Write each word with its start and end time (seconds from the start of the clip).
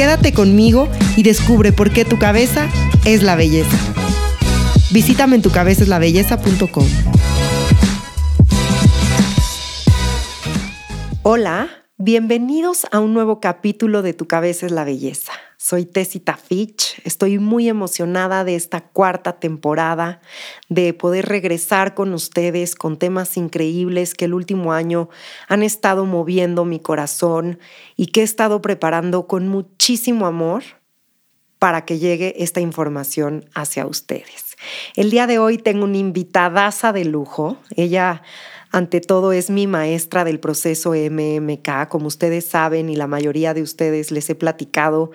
Quédate 0.00 0.32
conmigo 0.32 0.88
y 1.14 1.24
descubre 1.24 1.72
por 1.72 1.92
qué 1.92 2.06
tu 2.06 2.18
cabeza 2.18 2.70
es 3.04 3.22
la 3.22 3.36
belleza. 3.36 3.76
Visítame 4.90 5.36
en 5.36 5.42
tucabezaslabelleza.com. 5.42 6.86
Hola, 11.22 11.68
bienvenidos 11.98 12.86
a 12.90 12.98
un 12.98 13.12
nuevo 13.12 13.40
capítulo 13.40 14.00
de 14.00 14.14
Tu 14.14 14.26
cabeza 14.26 14.64
es 14.64 14.72
la 14.72 14.84
belleza. 14.84 15.32
Soy 15.62 15.84
Tessita 15.84 16.38
Fitch, 16.38 17.02
estoy 17.04 17.38
muy 17.38 17.68
emocionada 17.68 18.44
de 18.44 18.54
esta 18.54 18.80
cuarta 18.80 19.40
temporada, 19.40 20.22
de 20.70 20.94
poder 20.94 21.26
regresar 21.26 21.92
con 21.92 22.14
ustedes 22.14 22.74
con 22.74 22.96
temas 22.96 23.36
increíbles 23.36 24.14
que 24.14 24.24
el 24.24 24.32
último 24.32 24.72
año 24.72 25.10
han 25.48 25.62
estado 25.62 26.06
moviendo 26.06 26.64
mi 26.64 26.80
corazón 26.80 27.58
y 27.94 28.06
que 28.06 28.22
he 28.22 28.24
estado 28.24 28.62
preparando 28.62 29.26
con 29.26 29.48
muchísimo 29.48 30.24
amor 30.24 30.62
para 31.58 31.84
que 31.84 31.98
llegue 31.98 32.42
esta 32.42 32.62
información 32.62 33.44
hacia 33.54 33.84
ustedes. 33.84 34.56
El 34.96 35.10
día 35.10 35.26
de 35.26 35.38
hoy 35.38 35.58
tengo 35.58 35.84
una 35.84 35.98
invitadaza 35.98 36.94
de 36.94 37.04
lujo. 37.04 37.58
Ella 37.76 38.22
ante 38.70 39.00
todo 39.00 39.32
es 39.32 39.50
mi 39.50 39.66
maestra 39.66 40.24
del 40.24 40.40
proceso 40.40 40.92
MMK. 40.92 41.88
Como 41.88 42.06
ustedes 42.06 42.46
saben 42.46 42.88
y 42.88 42.96
la 42.96 43.06
mayoría 43.06 43.54
de 43.54 43.62
ustedes 43.62 44.10
les 44.10 44.30
he 44.30 44.34
platicado, 44.34 45.10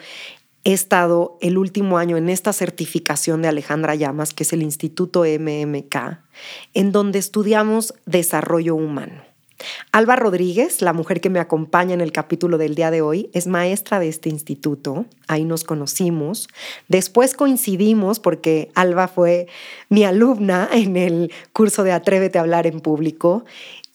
he 0.63 0.73
estado 0.73 1.37
el 1.41 1.57
último 1.57 1.97
año 1.97 2.17
en 2.17 2.29
esta 2.29 2.51
certificación 2.51 3.41
de 3.41 3.47
Alejandra 3.47 3.95
Llamas, 3.95 4.33
que 4.33 4.43
es 4.43 4.51
el 4.51 4.63
Instituto 4.63 5.23
MMK, 5.23 5.95
en 6.73 6.91
donde 6.91 7.19
estudiamos 7.19 7.93
desarrollo 8.05 8.75
humano. 8.75 9.34
Alba 9.91 10.15
Rodríguez, 10.15 10.81
la 10.81 10.93
mujer 10.93 11.21
que 11.21 11.29
me 11.29 11.39
acompaña 11.39 11.93
en 11.93 12.01
el 12.01 12.11
capítulo 12.11 12.57
del 12.57 12.75
día 12.75 12.91
de 12.91 13.01
hoy, 13.01 13.29
es 13.33 13.47
maestra 13.47 13.99
de 13.99 14.09
este 14.09 14.29
instituto. 14.29 15.05
Ahí 15.27 15.45
nos 15.45 15.63
conocimos. 15.63 16.47
Después 16.87 17.33
coincidimos 17.33 18.19
porque 18.19 18.69
Alba 18.75 19.07
fue 19.07 19.47
mi 19.89 20.03
alumna 20.03 20.69
en 20.71 20.97
el 20.97 21.31
curso 21.53 21.83
de 21.83 21.93
Atrévete 21.93 22.37
a 22.37 22.41
hablar 22.41 22.67
en 22.67 22.81
público. 22.81 23.45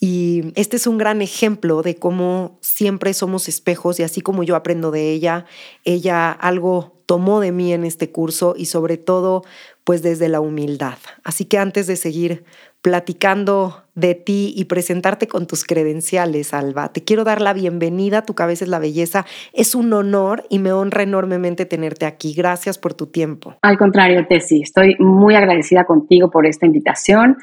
Y 0.02 0.52
este 0.54 0.76
es 0.76 0.86
un 0.86 0.96
gran 0.96 1.20
ejemplo 1.20 1.82
de 1.82 1.96
cómo 1.96 2.58
siempre 2.62 3.12
somos 3.12 3.48
espejos 3.48 4.00
y 4.00 4.02
así 4.02 4.22
como 4.22 4.42
yo 4.42 4.56
aprendo 4.56 4.90
de 4.90 5.10
ella, 5.10 5.44
ella 5.84 6.32
algo 6.32 6.96
tomó 7.04 7.40
de 7.40 7.52
mí 7.52 7.74
en 7.74 7.84
este 7.84 8.10
curso 8.10 8.54
y 8.56 8.66
sobre 8.66 8.96
todo 8.96 9.42
pues 9.84 10.00
desde 10.00 10.28
la 10.28 10.40
humildad. 10.40 10.96
Así 11.22 11.44
que 11.44 11.58
antes 11.58 11.86
de 11.86 11.96
seguir 11.96 12.44
platicando 12.82 13.84
de 13.94 14.14
ti 14.14 14.54
y 14.56 14.64
presentarte 14.64 15.28
con 15.28 15.46
tus 15.46 15.64
credenciales, 15.64 16.54
Alba. 16.54 16.92
Te 16.92 17.04
quiero 17.04 17.24
dar 17.24 17.42
la 17.42 17.52
bienvenida, 17.52 18.22
tu 18.22 18.34
cabeza 18.34 18.64
es 18.64 18.70
la 18.70 18.78
belleza. 18.78 19.26
Es 19.52 19.74
un 19.74 19.92
honor 19.92 20.44
y 20.48 20.58
me 20.58 20.72
honra 20.72 21.02
enormemente 21.02 21.66
tenerte 21.66 22.06
aquí. 22.06 22.32
Gracias 22.32 22.78
por 22.78 22.94
tu 22.94 23.06
tiempo. 23.06 23.56
Al 23.62 23.76
contrario, 23.76 24.26
Tessy, 24.26 24.62
estoy 24.62 24.96
muy 24.98 25.34
agradecida 25.34 25.84
contigo 25.84 26.30
por 26.30 26.46
esta 26.46 26.66
invitación. 26.66 27.36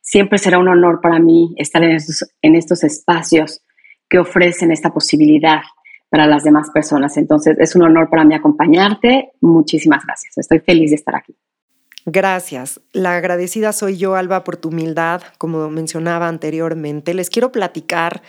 Siempre 0.00 0.38
será 0.38 0.58
un 0.58 0.68
honor 0.68 1.00
para 1.00 1.20
mí 1.20 1.54
estar 1.56 1.82
en 1.84 1.92
estos, 1.92 2.28
en 2.42 2.56
estos 2.56 2.82
espacios 2.82 3.62
que 4.08 4.18
ofrecen 4.18 4.72
esta 4.72 4.92
posibilidad 4.92 5.60
para 6.08 6.26
las 6.26 6.42
demás 6.42 6.70
personas. 6.74 7.16
Entonces, 7.16 7.56
es 7.60 7.76
un 7.76 7.82
honor 7.82 8.10
para 8.10 8.24
mí 8.24 8.34
acompañarte. 8.34 9.30
Muchísimas 9.40 10.04
gracias. 10.04 10.36
Estoy 10.36 10.58
feliz 10.58 10.90
de 10.90 10.96
estar 10.96 11.14
aquí. 11.14 11.36
Gracias. 12.06 12.80
La 12.92 13.16
agradecida 13.16 13.72
soy 13.72 13.96
yo, 13.98 14.14
Alba, 14.14 14.42
por 14.44 14.56
tu 14.56 14.70
humildad, 14.70 15.22
como 15.38 15.68
mencionaba 15.70 16.28
anteriormente. 16.28 17.14
Les 17.14 17.28
quiero 17.28 17.52
platicar 17.52 18.22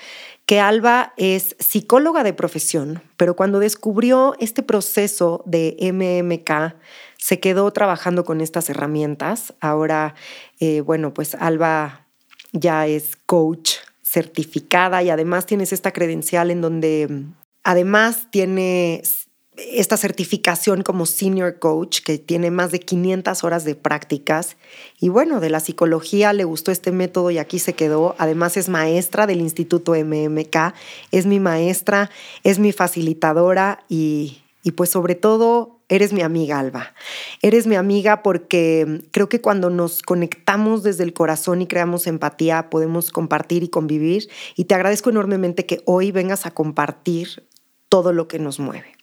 que 0.45 0.59
Alba 0.59 1.13
es 1.15 1.55
psicóloga 1.59 2.23
de 2.23 2.33
profesión, 2.33 3.01
pero 3.15 3.35
cuando 3.35 3.59
descubrió 3.59 4.35
este 4.39 4.63
proceso 4.63 5.43
de 5.45 5.77
MMK, 5.79 6.75
se 7.17 7.39
quedó 7.39 7.71
trabajando 7.71 8.25
con 8.25 8.41
estas 8.41 8.69
herramientas. 8.69 9.53
Ahora, 9.61 10.15
eh, 10.59 10.81
bueno, 10.81 11.13
pues 11.13 11.35
Alba 11.35 12.07
ya 12.51 12.87
es 12.87 13.15
coach 13.25 13.75
certificada 14.03 15.01
y 15.03 15.09
además 15.09 15.45
tienes 15.45 15.71
esta 15.71 15.93
credencial 15.93 16.51
en 16.51 16.59
donde 16.59 17.23
además 17.63 18.27
tiene 18.29 19.01
esta 19.57 19.97
certificación 19.97 20.81
como 20.81 21.05
senior 21.05 21.59
coach 21.59 22.01
que 22.01 22.17
tiene 22.17 22.51
más 22.51 22.71
de 22.71 22.79
500 22.79 23.43
horas 23.43 23.65
de 23.65 23.75
prácticas 23.75 24.55
y 24.99 25.09
bueno, 25.09 25.39
de 25.39 25.49
la 25.49 25.59
psicología 25.59 26.31
le 26.31 26.45
gustó 26.45 26.71
este 26.71 26.91
método 26.91 27.31
y 27.31 27.37
aquí 27.37 27.59
se 27.59 27.73
quedó. 27.73 28.15
Además 28.17 28.55
es 28.55 28.69
maestra 28.69 29.27
del 29.27 29.41
Instituto 29.41 29.93
MMK, 29.93 30.73
es 31.11 31.25
mi 31.25 31.39
maestra, 31.39 32.09
es 32.43 32.59
mi 32.59 32.71
facilitadora 32.71 33.83
y, 33.89 34.41
y 34.63 34.71
pues 34.71 34.89
sobre 34.89 35.15
todo 35.15 35.79
eres 35.89 36.13
mi 36.13 36.21
amiga 36.21 36.57
Alba. 36.57 36.93
Eres 37.41 37.67
mi 37.67 37.75
amiga 37.75 38.23
porque 38.23 39.01
creo 39.11 39.27
que 39.27 39.41
cuando 39.41 39.69
nos 39.69 40.01
conectamos 40.01 40.81
desde 40.81 41.03
el 41.03 41.11
corazón 41.11 41.61
y 41.61 41.67
creamos 41.67 42.07
empatía 42.07 42.69
podemos 42.69 43.11
compartir 43.11 43.63
y 43.63 43.67
convivir 43.67 44.29
y 44.55 44.65
te 44.65 44.75
agradezco 44.75 45.09
enormemente 45.09 45.65
que 45.65 45.81
hoy 45.85 46.11
vengas 46.11 46.45
a 46.45 46.51
compartir 46.51 47.45
todo 47.89 48.13
lo 48.13 48.29
que 48.29 48.39
nos 48.39 48.57
mueve. 48.57 49.00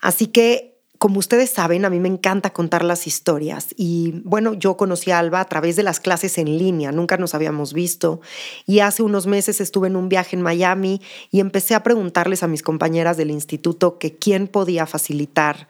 Así 0.00 0.26
que 0.26 0.76
como 0.98 1.18
ustedes 1.18 1.50
saben, 1.50 1.84
a 1.84 1.90
mí 1.90 2.00
me 2.00 2.08
encanta 2.08 2.54
contar 2.54 2.82
las 2.82 3.06
historias 3.06 3.68
y 3.76 4.22
bueno, 4.24 4.54
yo 4.54 4.76
conocí 4.76 5.10
a 5.10 5.18
Alba 5.18 5.40
a 5.40 5.44
través 5.44 5.76
de 5.76 5.82
las 5.82 6.00
clases 6.00 6.38
en 6.38 6.58
línea, 6.58 6.90
nunca 6.92 7.16
nos 7.18 7.34
habíamos 7.34 7.74
visto 7.74 8.20
y 8.66 8.80
hace 8.80 9.02
unos 9.02 9.26
meses 9.26 9.60
estuve 9.60 9.88
en 9.88 9.96
un 9.96 10.08
viaje 10.08 10.36
en 10.36 10.42
Miami 10.42 11.02
y 11.30 11.40
empecé 11.40 11.74
a 11.74 11.82
preguntarles 11.82 12.42
a 12.42 12.48
mis 12.48 12.62
compañeras 12.62 13.16
del 13.16 13.30
instituto 13.30 13.98
que 13.98 14.16
quién 14.16 14.48
podía 14.48 14.86
facilitar 14.86 15.68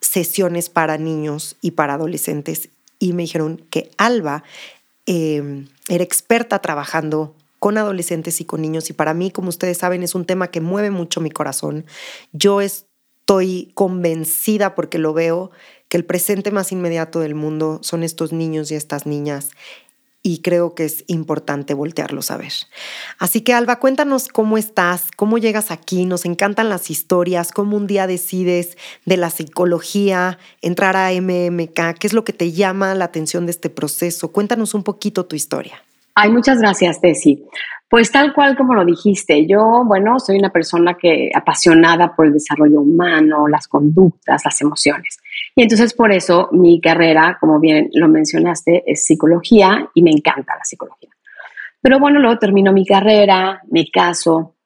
sesiones 0.00 0.70
para 0.70 0.98
niños 0.98 1.56
y 1.60 1.72
para 1.72 1.94
adolescentes 1.94 2.70
y 2.98 3.12
me 3.12 3.22
dijeron 3.22 3.64
que 3.70 3.90
Alba 3.96 4.42
em, 5.06 5.68
era 5.88 6.04
experta 6.04 6.58
trabajando 6.58 7.34
con 7.58 7.76
adolescentes 7.76 8.40
y 8.40 8.44
con 8.44 8.62
niños 8.62 8.88
y 8.90 8.92
para 8.92 9.14
mí, 9.14 9.30
como 9.30 9.48
ustedes 9.48 9.78
saben, 9.78 10.02
es 10.02 10.14
un 10.14 10.24
tema 10.24 10.48
que 10.48 10.60
mueve 10.60 10.90
mucho 10.90 11.20
mi 11.20 11.30
corazón. 11.30 11.86
Yo 12.32 12.60
es, 12.60 12.86
estoy 13.28 13.70
convencida 13.74 14.74
porque 14.74 14.96
lo 14.96 15.12
veo 15.12 15.50
que 15.90 15.98
el 15.98 16.06
presente 16.06 16.50
más 16.50 16.72
inmediato 16.72 17.20
del 17.20 17.34
mundo 17.34 17.78
son 17.82 18.02
estos 18.02 18.32
niños 18.32 18.70
y 18.70 18.74
estas 18.74 19.04
niñas 19.04 19.50
y 20.22 20.38
creo 20.38 20.74
que 20.74 20.86
es 20.86 21.04
importante 21.08 21.74
voltearlos 21.74 22.30
a 22.30 22.38
ver. 22.38 22.54
Así 23.18 23.42
que 23.42 23.52
Alba, 23.52 23.80
cuéntanos 23.80 24.28
cómo 24.28 24.56
estás, 24.56 25.08
cómo 25.14 25.36
llegas 25.36 25.70
aquí, 25.70 26.06
nos 26.06 26.24
encantan 26.24 26.70
las 26.70 26.90
historias, 26.90 27.52
cómo 27.52 27.76
un 27.76 27.86
día 27.86 28.06
decides 28.06 28.78
de 29.04 29.18
la 29.18 29.28
psicología 29.28 30.38
entrar 30.62 30.96
a 30.96 31.12
MMK, 31.12 31.98
qué 31.98 32.06
es 32.06 32.14
lo 32.14 32.24
que 32.24 32.32
te 32.32 32.52
llama 32.52 32.94
la 32.94 33.04
atención 33.04 33.44
de 33.44 33.52
este 33.52 33.68
proceso. 33.68 34.28
Cuéntanos 34.28 34.72
un 34.72 34.84
poquito 34.84 35.26
tu 35.26 35.36
historia. 35.36 35.82
Ay, 36.20 36.32
muchas 36.32 36.58
gracias, 36.58 37.00
Tessy. 37.00 37.44
Pues 37.88 38.10
tal 38.10 38.34
cual 38.34 38.56
como 38.56 38.74
lo 38.74 38.84
dijiste, 38.84 39.46
yo, 39.46 39.84
bueno, 39.86 40.18
soy 40.18 40.36
una 40.36 40.50
persona 40.50 40.94
que 40.94 41.30
apasionada 41.32 42.12
por 42.16 42.26
el 42.26 42.32
desarrollo 42.32 42.80
humano, 42.80 43.46
las 43.46 43.68
conductas, 43.68 44.42
las 44.44 44.60
emociones. 44.60 45.20
Y 45.54 45.62
entonces 45.62 45.94
por 45.94 46.10
eso 46.10 46.48
mi 46.50 46.80
carrera, 46.80 47.38
como 47.40 47.60
bien 47.60 47.88
lo 47.92 48.08
mencionaste, 48.08 48.82
es 48.84 49.04
psicología 49.04 49.88
y 49.94 50.02
me 50.02 50.10
encanta 50.10 50.56
la 50.58 50.64
psicología. 50.64 51.10
Pero 51.80 52.00
bueno, 52.00 52.18
luego 52.18 52.36
termino 52.36 52.72
mi 52.72 52.84
carrera, 52.84 53.62
me 53.70 53.86
caso, 53.88 54.56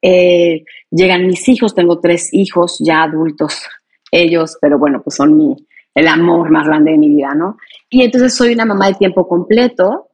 eh, 0.00 0.62
llegan 0.88 1.26
mis 1.26 1.48
hijos, 1.48 1.74
tengo 1.74 1.98
tres 1.98 2.32
hijos 2.32 2.78
ya 2.78 3.02
adultos, 3.02 3.66
ellos, 4.12 4.56
pero 4.60 4.78
bueno, 4.78 5.02
pues 5.02 5.16
son 5.16 5.36
mi, 5.36 5.56
el 5.96 6.06
amor 6.06 6.48
más 6.48 6.64
grande 6.64 6.92
de 6.92 6.98
mi 6.98 7.08
vida, 7.08 7.34
¿no? 7.34 7.56
Y 7.88 8.04
entonces 8.04 8.32
soy 8.32 8.54
una 8.54 8.66
mamá 8.66 8.86
de 8.86 8.94
tiempo 8.94 9.26
completo, 9.26 10.09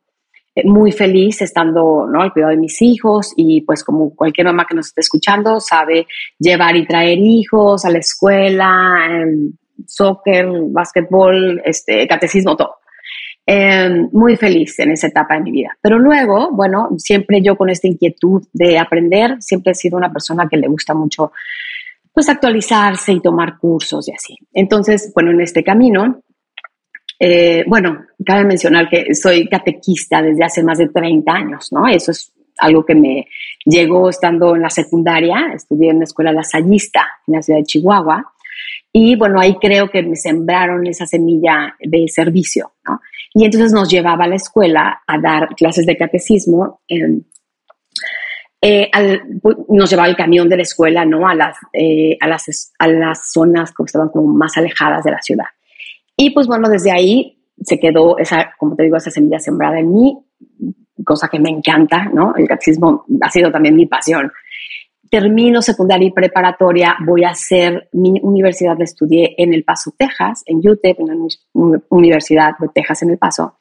muy 0.65 0.93
feliz 0.93 1.43
estando 1.43 2.07
¿no? 2.07 2.23
al 2.23 2.33
cuidado 2.33 2.51
de 2.51 2.59
mis 2.59 2.81
hijos 2.81 3.33
y 3.37 3.61
pues 3.63 3.85
como 3.85 4.15
cualquier 4.15 4.47
mamá 4.47 4.67
que 4.67 4.75
nos 4.75 4.87
esté 4.87 5.03
escuchando 5.03 5.61
sabe 5.61 6.07
llevar 6.39 6.77
y 6.77 6.87
traer 6.87 7.19
hijos 7.19 7.85
a 7.85 7.91
la 7.91 7.99
escuela, 7.99 8.97
soccer, 9.87 10.47
básquetbol, 10.71 11.61
este, 11.65 12.07
catecismo, 12.07 12.57
todo. 12.57 12.77
Em, 13.49 14.09
muy 14.13 14.35
feliz 14.37 14.77
en 14.81 14.91
esa 14.91 15.07
etapa 15.07 15.35
de 15.35 15.43
mi 15.43 15.53
vida. 15.53 15.77
Pero 15.81 16.01
luego, 16.01 16.51
bueno, 16.51 16.89
siempre 16.99 17.41
yo 17.41 17.57
con 17.57 17.71
esta 17.71 17.87
inquietud 17.87 18.43
de 18.53 18.77
aprender, 18.77 19.37
siempre 19.41 19.71
he 19.71 19.75
sido 19.77 19.97
una 19.97 20.13
persona 20.13 20.49
que 20.51 20.57
le 20.57 20.67
gusta 20.67 20.95
mucho 20.95 21.31
pues 22.13 22.29
actualizarse 22.29 23.13
y 23.13 23.21
tomar 23.21 23.59
cursos 23.59 24.09
y 24.09 24.13
así. 24.13 24.37
Entonces, 24.53 25.13
bueno, 25.15 25.31
en 25.31 25.43
este 25.43 25.63
camino, 25.63 26.23
eh, 27.19 27.65
bueno, 27.67 28.05
cabe 28.25 28.45
mencionar 28.45 28.89
que 28.89 29.15
soy 29.15 29.49
catequista 29.49 30.23
desde 30.23 30.45
hace 30.45 30.63
más 30.63 30.79
de 30.79 30.89
30 30.89 31.33
años, 31.33 31.73
¿no? 31.73 31.87
Eso 31.87 32.11
es 32.11 32.33
algo 32.59 32.85
que 32.85 32.95
me 32.95 33.27
llegó 33.65 34.09
estando 34.09 34.55
en 34.55 34.63
la 34.63 34.71
secundaria, 34.71 35.53
estudié 35.55 35.91
en 35.91 35.99
la 35.99 36.05
escuela 36.05 36.33
lasallista 36.33 37.07
en 37.27 37.35
la 37.35 37.43
ciudad 37.43 37.61
de 37.61 37.65
Chihuahua, 37.65 38.33
y 38.99 39.15
bueno, 39.15 39.39
ahí 39.39 39.57
creo 39.61 39.91
que 39.91 40.03
me 40.03 40.17
sembraron 40.17 40.87
esa 40.87 41.07
semilla 41.07 41.77
de 41.81 42.09
servicio, 42.09 42.73
¿no? 42.87 43.03
Y 43.35 43.45
entonces 43.45 43.71
nos 43.71 43.91
llevaba 43.91 44.25
a 44.25 44.29
la 44.29 44.37
escuela 44.37 45.03
a 45.07 45.19
dar 45.19 45.55
clases 45.55 45.85
de 45.85 45.99
catecismo. 45.99 46.81
Eh, 46.89 47.21
nos 49.69 49.91
llevaba 49.91 50.09
el 50.09 50.17
camión 50.17 50.49
de 50.49 50.57
la 50.57 50.63
escuela, 50.63 51.05
¿no? 51.05 51.29
A 51.29 51.35
las, 51.35 51.59
eh, 51.75 52.17
a 52.19 52.27
las, 52.27 52.73
a 52.79 52.89
las 52.89 53.31
zonas 53.31 53.75
que 53.75 53.83
estaban 53.85 54.09
como 54.09 54.33
más 54.33 54.57
alejadas 54.57 55.05
de 55.05 55.11
la 55.11 55.21
ciudad. 55.21 55.45
Y 56.17 56.31
pues 56.31 56.47
bueno, 56.47 56.69
desde 56.69 56.91
ahí 56.91 57.39
se 57.61 57.79
quedó 57.79 58.19
esa, 58.19 58.53
como 58.59 58.77
te 58.77 58.85
digo, 58.85 58.97
esa 58.97 59.11
semilla 59.11 59.39
sembrada 59.39 59.79
en 59.79 59.93
mí, 59.93 60.19
cosa 61.05 61.29
que 61.29 61.39
me 61.39 61.51
encanta, 61.51 62.05
¿no? 62.13 62.35
El 62.37 62.49
catecismo 62.49 63.05
ha 63.21 63.31
sido 63.31 63.51
también 63.51 63.77
mi 63.77 63.87
pasión 63.87 64.31
termino 65.11 65.63
secundaria 65.63 66.09
y 66.09 66.13
preparatoria, 66.13 66.97
voy 67.05 67.25
a 67.25 67.31
hacer 67.31 67.89
mi 67.93 68.19
universidad, 68.23 68.81
estudié 68.81 69.35
en 69.39 69.55
El 69.55 69.65
Paso, 69.65 69.95
Texas, 69.97 70.43
en 70.47 70.59
UTEP, 70.59 71.01
en 71.01 71.07
la 71.07 71.15
Universidad 71.91 72.53
de 72.59 72.69
Texas 72.75 73.03
en 73.03 73.11
El 73.11 73.19
Paso. 73.19 73.59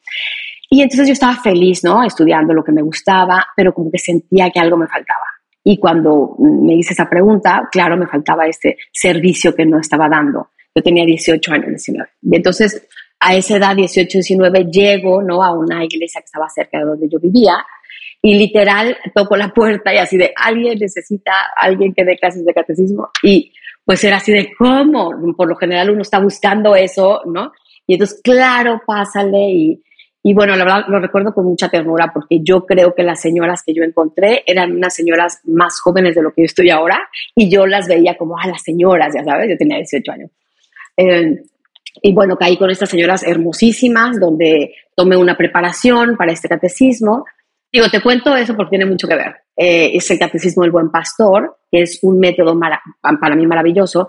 Y 0.69 0.81
entonces 0.81 1.07
yo 1.07 1.13
estaba 1.13 1.35
feliz, 1.35 1.83
¿no? 1.83 2.03
Estudiando 2.03 2.53
lo 2.53 2.63
que 2.63 2.71
me 2.71 2.81
gustaba, 2.81 3.47
pero 3.55 3.73
como 3.73 3.91
que 3.91 3.99
sentía 3.99 4.49
que 4.49 4.59
algo 4.59 4.77
me 4.77 4.87
faltaba. 4.87 5.25
Y 5.63 5.77
cuando 5.77 6.35
me 6.39 6.75
hice 6.75 6.93
esa 6.93 7.09
pregunta, 7.09 7.67
claro, 7.71 7.97
me 7.97 8.07
faltaba 8.07 8.45
este 8.45 8.77
servicio 8.91 9.55
que 9.55 9.65
no 9.65 9.79
estaba 9.79 10.07
dando. 10.09 10.49
Yo 10.75 10.83
tenía 10.83 11.05
18 11.05 11.51
años, 11.53 11.67
19. 11.69 12.09
Y 12.21 12.35
entonces, 12.35 12.85
a 13.19 13.35
esa 13.35 13.57
edad, 13.57 13.75
18, 13.75 14.17
19, 14.17 14.65
llego, 14.65 15.21
¿no? 15.21 15.41
A 15.41 15.53
una 15.53 15.83
iglesia 15.83 16.21
que 16.21 16.25
estaba 16.25 16.49
cerca 16.49 16.79
de 16.79 16.85
donde 16.85 17.07
yo 17.09 17.19
vivía 17.19 17.65
y 18.21 18.35
literal 18.39 18.97
toco 19.13 19.37
la 19.37 19.49
puerta 19.49 19.93
y 19.93 19.97
así 19.97 20.17
de 20.17 20.33
alguien 20.35 20.79
necesita 20.79 21.31
alguien 21.55 21.93
que 21.93 22.03
dé 22.03 22.17
clases 22.17 22.43
de 22.43 22.55
catecismo 22.55 23.09
y 23.21 23.53
pues 23.85 24.03
era 24.03 24.17
así 24.17 24.31
de 24.31 24.51
cómo, 24.57 25.11
por 25.37 25.47
lo 25.47 25.55
general 25.55 25.91
uno 25.91 26.01
está 26.01 26.17
buscando 26.17 26.75
eso, 26.75 27.21
¿no? 27.25 27.51
Y 27.85 27.93
entonces, 27.93 28.19
claro, 28.23 28.81
pásale 28.83 29.51
y, 29.51 29.83
y 30.23 30.33
bueno, 30.33 30.55
la 30.55 30.63
verdad 30.63 30.85
lo 30.87 30.99
recuerdo 30.99 31.35
con 31.35 31.45
mucha 31.45 31.69
ternura 31.69 32.11
porque 32.11 32.39
yo 32.41 32.65
creo 32.65 32.95
que 32.95 33.03
las 33.03 33.21
señoras 33.21 33.61
que 33.63 33.75
yo 33.75 33.83
encontré 33.83 34.43
eran 34.47 34.71
unas 34.71 34.95
señoras 34.95 35.41
más 35.43 35.79
jóvenes 35.79 36.15
de 36.15 36.23
lo 36.23 36.33
que 36.33 36.41
yo 36.41 36.45
estoy 36.45 36.71
ahora 36.71 37.07
y 37.35 37.47
yo 37.47 37.67
las 37.67 37.87
veía 37.87 38.17
como 38.17 38.39
a 38.39 38.47
las 38.47 38.63
señoras, 38.63 39.13
ya 39.13 39.23
sabes, 39.23 39.51
yo 39.51 39.55
tenía 39.55 39.77
18 39.77 40.11
años. 40.11 40.31
Eh, 40.97 41.43
y 42.01 42.13
bueno, 42.13 42.35
caí 42.37 42.57
con 42.57 42.69
estas 42.69 42.89
señoras 42.89 43.23
hermosísimas 43.23 44.19
donde 44.19 44.75
tomé 44.95 45.17
una 45.17 45.37
preparación 45.37 46.17
para 46.17 46.31
este 46.31 46.49
catecismo 46.49 47.25
Digo, 47.75 47.89
te 47.89 48.01
cuento 48.01 48.33
eso 48.37 48.55
porque 48.55 48.77
tiene 48.77 48.85
mucho 48.85 49.05
que 49.05 49.15
ver. 49.15 49.35
Eh, 49.57 49.91
es 49.97 50.09
el 50.09 50.17
Catecismo 50.17 50.63
del 50.63 50.71
Buen 50.71 50.91
Pastor, 50.91 51.57
que 51.69 51.81
es 51.81 51.99
un 52.03 52.19
método 52.19 52.57
para 53.01 53.35
mí 53.35 53.45
maravilloso, 53.45 54.07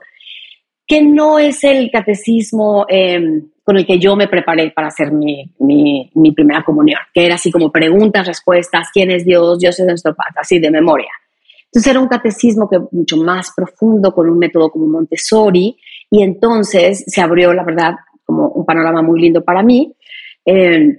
que 0.86 1.02
no 1.02 1.40
es 1.40 1.64
el 1.64 1.90
catecismo 1.90 2.86
em, 2.88 3.50
con 3.64 3.76
el 3.76 3.84
que 3.84 3.98
yo 3.98 4.14
me 4.14 4.28
preparé 4.28 4.70
para 4.70 4.86
hacer 4.86 5.10
mi, 5.10 5.52
mi, 5.58 6.08
mi, 6.14 6.30
primera 6.30 6.62
comunión, 6.62 7.00
que 7.12 7.26
era 7.26 7.34
así 7.34 7.50
como 7.50 7.72
preguntas, 7.72 8.28
respuestas, 8.28 8.90
quién 8.92 9.10
es 9.10 9.24
Dios, 9.24 9.58
Dios 9.58 9.80
es 9.80 9.86
nuestro 9.86 10.14
Padre, 10.14 10.34
así 10.36 10.60
de 10.60 10.70
memoria. 10.70 11.10
Entonces 11.64 11.90
era 11.90 11.98
un 11.98 12.06
catecismo 12.06 12.68
que 12.70 12.78
mucho 12.92 13.16
más 13.16 13.52
profundo, 13.52 14.12
con 14.12 14.30
un 14.30 14.38
método 14.38 14.70
como 14.70 14.86
Montessori, 14.86 15.76
y 16.10 16.22
entonces 16.22 17.04
se 17.06 17.20
abrió, 17.20 17.52
la 17.52 17.64
verdad, 17.64 17.96
como 18.24 18.48
un 18.48 18.64
panorama 18.64 19.02
muy 19.02 19.20
lindo 19.20 19.44
para 19.44 19.62
mí. 19.62 19.94
Eh, 20.44 20.98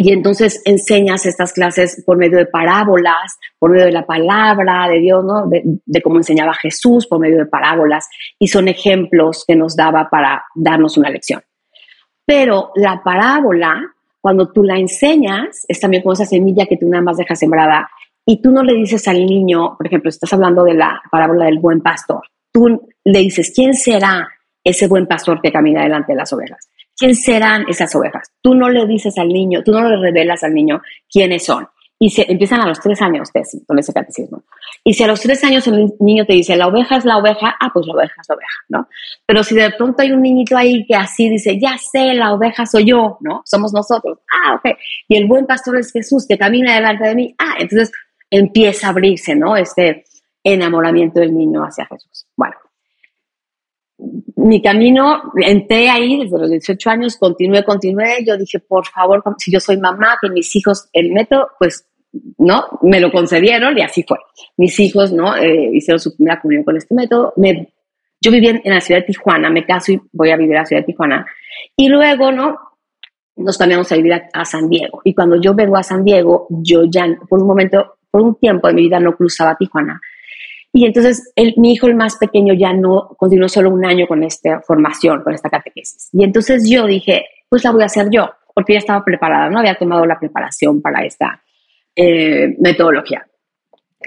y 0.00 0.12
entonces 0.12 0.62
enseñas 0.64 1.26
estas 1.26 1.52
clases 1.52 2.04
por 2.06 2.16
medio 2.16 2.38
de 2.38 2.46
parábolas, 2.46 3.36
por 3.58 3.72
medio 3.72 3.86
de 3.86 3.92
la 3.92 4.06
palabra 4.06 4.88
de 4.88 5.00
Dios, 5.00 5.24
¿no? 5.24 5.48
De, 5.48 6.02
cómo 6.02 6.18
enseñaba 6.18 6.54
Jesús 6.54 7.08
por 7.08 7.18
medio 7.18 7.38
de 7.38 7.46
parábolas. 7.46 8.08
Y 8.38 8.46
son 8.46 8.68
ejemplos 8.68 9.44
que 9.46 9.56
nos 9.56 9.74
daba 9.74 10.08
para 10.08 10.44
darnos 10.54 10.96
una 10.96 11.10
lección. 11.10 11.42
Pero 12.24 12.70
la 12.76 13.02
parábola, 13.02 13.82
cuando 14.20 14.52
tú 14.52 14.62
la 14.62 14.78
enseñas, 14.78 15.64
es 15.66 15.80
también 15.80 16.04
como 16.04 16.12
esa 16.12 16.26
semilla 16.26 16.66
que 16.66 16.76
tú 16.76 16.88
nada 16.88 17.02
más 17.02 17.16
dejas 17.16 17.40
sembrada. 17.40 17.90
Y 18.24 18.40
tú 18.40 18.52
no 18.52 18.62
le 18.62 18.74
dices 18.74 19.08
al 19.08 19.26
niño, 19.26 19.76
por 19.76 19.86
ejemplo, 19.88 20.10
estás 20.10 20.32
hablando 20.32 20.62
de 20.62 20.74
la 20.74 21.02
parábola 21.10 21.46
del 21.46 21.58
buen 21.58 21.80
pastor. 21.80 22.20
Tú 22.52 22.88
le 23.02 23.18
dices, 23.18 23.52
¿quién 23.52 23.74
será 23.74 24.28
ese 24.68 24.86
buen 24.86 25.06
pastor 25.06 25.40
que 25.40 25.52
camina 25.52 25.82
delante 25.82 26.12
de 26.12 26.18
las 26.18 26.32
ovejas? 26.32 26.68
¿Quién 26.96 27.14
serán 27.14 27.64
esas 27.68 27.94
ovejas? 27.94 28.32
Tú 28.42 28.54
no 28.54 28.68
le 28.68 28.86
dices 28.86 29.16
al 29.18 29.28
niño, 29.28 29.62
tú 29.64 29.72
no 29.72 29.88
le 29.88 29.96
revelas 29.96 30.42
al 30.42 30.52
niño 30.52 30.82
quiénes 31.10 31.44
son. 31.44 31.68
Y 32.00 32.10
se 32.10 32.30
empiezan 32.30 32.60
a 32.60 32.66
los 32.68 32.78
tres 32.78 33.00
años 33.02 33.30
con 33.66 33.78
ese 33.78 33.92
catecismo. 33.92 34.44
Y 34.84 34.94
si 34.94 35.02
a 35.02 35.08
los 35.08 35.20
tres 35.20 35.42
años 35.42 35.66
el 35.66 35.94
niño 35.98 36.24
te 36.24 36.32
dice, 36.32 36.56
la 36.56 36.68
oveja 36.68 36.96
es 36.96 37.04
la 37.04 37.18
oveja, 37.18 37.56
ah, 37.58 37.70
pues 37.72 37.86
la 37.86 37.94
oveja 37.94 38.14
es 38.20 38.28
la 38.28 38.34
oveja, 38.36 38.64
¿no? 38.68 38.88
Pero 39.26 39.42
si 39.42 39.56
de 39.56 39.70
pronto 39.72 40.02
hay 40.02 40.12
un 40.12 40.22
niñito 40.22 40.56
ahí 40.56 40.86
que 40.86 40.94
así 40.94 41.28
dice, 41.28 41.58
ya 41.58 41.76
sé, 41.76 42.14
la 42.14 42.32
oveja 42.32 42.66
soy 42.66 42.84
yo, 42.86 43.18
¿no? 43.20 43.42
Somos 43.44 43.72
nosotros. 43.72 44.18
Ah, 44.32 44.54
ok. 44.54 44.76
Y 45.08 45.16
el 45.16 45.26
buen 45.26 45.46
pastor 45.46 45.78
es 45.78 45.90
Jesús, 45.92 46.24
que 46.28 46.38
camina 46.38 46.74
delante 46.74 47.08
de 47.08 47.14
mí. 47.16 47.34
Ah, 47.36 47.56
entonces 47.58 47.90
empieza 48.30 48.88
a 48.88 48.90
abrirse, 48.90 49.34
¿no? 49.34 49.56
Este 49.56 50.04
enamoramiento 50.44 51.18
del 51.18 51.34
niño 51.34 51.62
hacia 51.62 51.86
Jesús. 51.86 52.26
Bueno, 52.36 52.54
mi 54.36 54.62
camino, 54.62 55.20
entré 55.36 55.90
ahí 55.90 56.20
desde 56.22 56.38
los 56.38 56.50
18 56.50 56.90
años, 56.90 57.16
continué, 57.16 57.64
continué. 57.64 58.24
Yo 58.24 58.36
dije, 58.36 58.60
por 58.60 58.86
favor, 58.86 59.22
si 59.38 59.50
yo 59.50 59.58
soy 59.58 59.76
mamá, 59.76 60.16
que 60.20 60.30
mis 60.30 60.54
hijos, 60.54 60.88
el 60.92 61.12
método, 61.12 61.48
pues, 61.58 61.86
¿no? 62.38 62.64
Me 62.82 63.00
lo 63.00 63.10
concedieron 63.10 63.76
y 63.76 63.82
así 63.82 64.04
fue. 64.06 64.16
Mis 64.56 64.78
hijos, 64.78 65.12
¿no? 65.12 65.36
Eh, 65.36 65.70
hicieron 65.72 65.98
su 65.98 66.16
primera 66.16 66.40
comunión 66.40 66.64
con 66.64 66.76
este 66.76 66.94
método. 66.94 67.32
Me, 67.36 67.72
yo 68.20 68.30
viví 68.30 68.48
en, 68.48 68.62
la 68.64 68.80
ciudad 68.80 69.00
de 69.00 69.06
Tijuana, 69.06 69.50
me 69.50 69.66
caso 69.66 69.92
y 69.92 70.00
voy 70.12 70.30
a 70.30 70.36
vivir 70.36 70.52
en 70.52 70.62
la 70.62 70.66
ciudad 70.66 70.82
de 70.82 70.86
Tijuana. 70.86 71.26
Y 71.76 71.88
luego, 71.88 72.30
¿no? 72.30 72.56
Nos 73.36 73.58
cambiamos 73.58 73.90
a 73.90 73.96
vivir 73.96 74.14
a, 74.14 74.28
a 74.32 74.44
San 74.44 74.68
Diego. 74.68 75.00
Y 75.04 75.14
cuando 75.14 75.40
yo 75.40 75.54
vengo 75.54 75.76
a 75.76 75.82
San 75.82 76.04
Diego, 76.04 76.46
yo 76.50 76.84
ya, 76.84 77.06
por 77.28 77.40
un 77.40 77.48
momento, 77.48 77.98
por 78.10 78.22
un 78.22 78.36
tiempo 78.36 78.68
de 78.68 78.74
mi 78.74 78.82
vida 78.82 79.00
no 79.00 79.16
cruzaba 79.16 79.56
Tijuana 79.56 80.00
y 80.72 80.84
entonces 80.84 81.32
el, 81.34 81.54
mi 81.56 81.72
hijo, 81.72 81.86
el 81.86 81.94
más 81.94 82.16
pequeño, 82.16 82.54
ya 82.54 82.72
no 82.72 83.08
continuó 83.16 83.48
solo 83.48 83.70
un 83.70 83.84
año 83.84 84.06
con 84.06 84.22
esta 84.22 84.60
formación, 84.60 85.22
con 85.22 85.34
esta 85.34 85.48
catequesis. 85.48 86.10
Y 86.12 86.24
entonces 86.24 86.68
yo 86.68 86.86
dije, 86.86 87.24
pues 87.48 87.64
la 87.64 87.72
voy 87.72 87.82
a 87.82 87.86
hacer 87.86 88.08
yo, 88.10 88.30
porque 88.54 88.74
ya 88.74 88.80
estaba 88.80 89.04
preparada, 89.04 89.48
no 89.48 89.58
había 89.58 89.76
tomado 89.76 90.04
la 90.04 90.18
preparación 90.18 90.82
para 90.82 91.04
esta 91.04 91.42
eh, 91.96 92.54
metodología. 92.58 93.26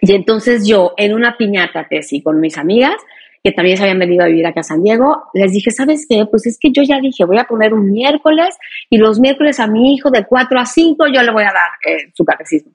Y 0.01 0.13
entonces 0.13 0.68
yo, 0.68 0.94
en 0.98 1.13
una 1.13 1.36
piñata 1.36 1.88
tesis 1.89 2.24
con 2.24 2.39
mis 2.39 2.58
amigas, 2.58 2.96
que 3.44 3.51
también 3.51 3.75
se 3.75 3.84
habían 3.84 4.00
venido 4.00 4.24
a 4.24 4.27
vivir 4.27 4.46
acá 4.46 4.60
a 4.60 4.63
San 4.63 4.84
Diego, 4.84 5.24
les 5.34 5.51
dije, 5.51 5.72
¿sabes 5.72 6.06
qué? 6.08 6.25
Pues 6.30 6.46
es 6.46 6.60
que 6.60 6.72
yo 6.72 6.84
ya 6.84 7.00
dije, 7.00 7.25
voy 7.25 7.39
a 7.39 7.46
poner 7.46 7.74
un 7.74 7.91
miércoles 7.91 8.56
y 8.88 8.98
los 8.98 9.20
miércoles 9.20 9.60
a 9.60 9.65
mi 9.65 9.96
hijo 9.96 10.12
de 10.12 10.25
4 10.25 10.60
a 10.60 10.65
5 10.65 11.08
yo 11.08 11.24
le 11.24 11.32
voy 11.32 11.44
a 11.44 11.48
dar 11.48 11.72
eh, 11.86 12.12
su 12.13 12.24
catecismo 12.24 12.72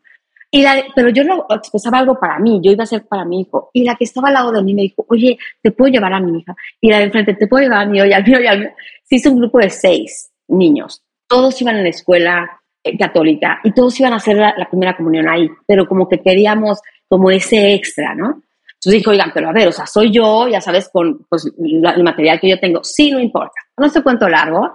pero 0.95 1.09
yo 1.11 1.25
no 1.25 1.47
expresaba 1.51 1.99
algo 1.99 2.19
para 2.19 2.39
mí, 2.39 2.61
yo 2.63 2.73
iba 2.73 2.85
a 2.85 2.87
ser 2.87 3.07
para 3.07 3.25
mi 3.25 3.43
hijo. 3.43 3.71
Y 3.73 3.85
la 3.85 3.95
que 3.95 4.05
estaba 4.05 4.29
al 4.29 4.35
lado 4.35 4.53
de 4.53 4.63
mí 4.63 4.75
me 4.75 4.83
dijo, 4.83 5.05
oye, 5.09 5.39
¿te 5.63 5.71
puedo 5.71 5.91
llevar 5.91 6.13
a 6.13 6.21
mi 6.21 6.39
hija? 6.39 6.55
Y 6.81 6.91
la 6.91 6.99
de 6.99 7.05
enfrente, 7.05 7.35
¿te 7.35 7.47
puedo 7.47 7.65
llevar 7.65 7.83
a 7.83 7.87
mí? 7.87 7.99
Y 7.99 8.13
al 8.13 8.25
mío, 8.25 8.41
y 8.41 8.47
al 8.47 8.61
mío. 8.61 8.71
Se 9.05 9.17
hizo 9.17 9.31
un 9.31 9.39
grupo 9.39 9.59
de 9.59 9.71
seis 9.71 10.31
niños. 10.49 11.03
Todos 11.29 11.61
iban 11.61 11.77
a 11.77 11.83
la 11.83 11.89
escuela 11.89 12.61
eh, 12.87 12.97
católica 12.97 13.61
y 13.65 13.73
todos 13.73 13.99
iban 13.99 14.13
a 14.13 14.17
hacer 14.17 14.37
la, 14.37 14.55
primera 14.71 14.97
comunión 14.97 15.29
ahí, 15.29 15.51
pero 15.67 15.89
como 15.89 16.09
que 16.09 16.21
queríamos 16.21 16.81
como 17.09 17.31
ese 17.31 17.75
extra, 17.75 18.15
¿no? 18.15 18.43
Entonces 18.75 19.01
dijo, 19.01 19.11
oigan, 19.11 19.33
pero 19.35 19.49
a 19.49 19.53
ver, 19.53 19.67
o 19.67 19.73
sea, 19.73 19.87
soy 19.87 20.13
yo, 20.13 20.47
ya 20.49 20.61
sabes, 20.61 20.89
con 20.93 21.27
pues, 21.29 21.51
el 21.59 22.05
material 22.05 22.39
que 22.39 22.49
yo 22.49 22.61
tengo. 22.61 22.85
Sí, 22.85 23.11
no 23.11 23.19
importa. 23.19 23.55
No 23.77 23.89
sé 23.89 24.03
cuánto 24.03 24.29
largo, 24.29 24.71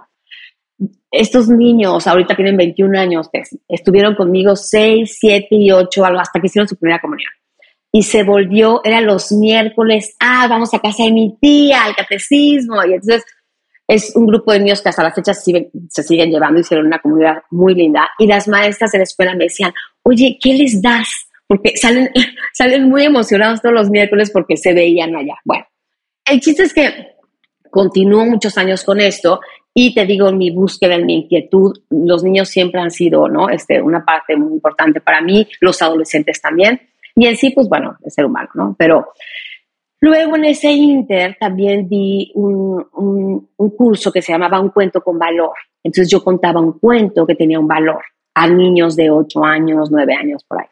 estos 1.10 1.48
niños, 1.48 2.06
ahorita 2.06 2.34
tienen 2.34 2.56
21 2.56 2.98
años, 2.98 3.30
estuvieron 3.68 4.14
conmigo 4.14 4.56
6, 4.56 5.16
7 5.20 5.46
y 5.50 5.70
8, 5.70 6.04
hasta 6.04 6.40
que 6.40 6.46
hicieron 6.46 6.68
su 6.68 6.76
primera 6.76 7.00
comunión. 7.00 7.30
Y 7.92 8.04
se 8.04 8.22
volvió, 8.22 8.80
eran 8.84 9.04
los 9.04 9.30
miércoles, 9.32 10.16
ah, 10.18 10.46
vamos 10.48 10.72
a 10.72 10.78
casa 10.78 11.04
de 11.04 11.12
mi 11.12 11.36
tía, 11.38 11.84
al 11.84 11.94
catecismo. 11.94 12.82
Y 12.86 12.94
entonces 12.94 13.22
es 13.86 14.16
un 14.16 14.26
grupo 14.26 14.52
de 14.52 14.60
niños 14.60 14.80
que 14.80 14.88
hasta 14.88 15.02
la 15.02 15.12
fecha 15.12 15.34
se 15.34 15.42
siguen, 15.42 15.70
se 15.90 16.02
siguen 16.02 16.30
llevando, 16.30 16.60
hicieron 16.60 16.86
una 16.86 16.98
comunidad 17.00 17.42
muy 17.50 17.74
linda. 17.74 18.08
Y 18.18 18.26
las 18.26 18.48
maestras 18.48 18.92
de 18.92 18.98
la 18.98 19.04
escuela 19.04 19.34
me 19.34 19.44
decían, 19.44 19.74
oye, 20.02 20.38
¿qué 20.40 20.54
les 20.54 20.80
das? 20.80 21.10
Porque 21.46 21.76
salen, 21.76 22.08
salen 22.54 22.88
muy 22.88 23.04
emocionados 23.04 23.60
todos 23.60 23.74
los 23.74 23.90
miércoles 23.90 24.30
porque 24.30 24.56
se 24.56 24.72
veían 24.72 25.14
allá. 25.14 25.34
Bueno, 25.44 25.66
el 26.24 26.40
chiste 26.40 26.62
es 26.62 26.72
que 26.72 27.16
continúo 27.70 28.24
muchos 28.24 28.56
años 28.56 28.84
con 28.84 29.00
esto 29.00 29.40
y 29.74 29.94
te 29.94 30.04
digo, 30.04 30.30
mi 30.32 30.50
búsqueda, 30.50 30.98
mi 30.98 31.14
inquietud, 31.22 31.78
los 31.90 32.22
niños 32.22 32.48
siempre 32.48 32.80
han 32.80 32.90
sido 32.90 33.28
¿no? 33.28 33.48
este, 33.48 33.80
una 33.80 34.04
parte 34.04 34.36
muy 34.36 34.52
importante 34.52 35.00
para 35.00 35.20
mí, 35.20 35.46
los 35.60 35.80
adolescentes 35.80 36.40
también, 36.40 36.80
y 37.14 37.26
en 37.26 37.36
sí, 37.36 37.50
pues 37.50 37.68
bueno, 37.68 37.96
el 38.04 38.10
ser 38.10 38.24
humano, 38.24 38.48
¿no? 38.54 38.76
Pero 38.78 39.12
Luego 40.02 40.34
en 40.34 40.46
ese 40.46 40.72
inter 40.72 41.36
también 41.38 41.88
di 41.88 42.32
un, 42.34 42.84
un, 42.92 43.70
curso 43.70 44.10
que 44.10 44.20
se 44.20 44.32
llamaba 44.32 44.58
Un 44.58 44.70
cuento 44.70 45.00
con 45.00 45.16
valor. 45.16 45.52
Entonces 45.80 46.10
yo 46.10 46.24
contaba 46.24 46.60
un 46.60 46.72
cuento 46.80 47.24
que 47.24 47.36
tenía 47.36 47.60
un 47.60 47.68
valor 47.68 48.02
a 48.34 48.48
niños 48.48 48.96
de 48.96 49.10
8 49.12 49.44
años, 49.44 49.92
9 49.92 50.12
años 50.12 50.42
por 50.42 50.60
ahí. 50.60 50.66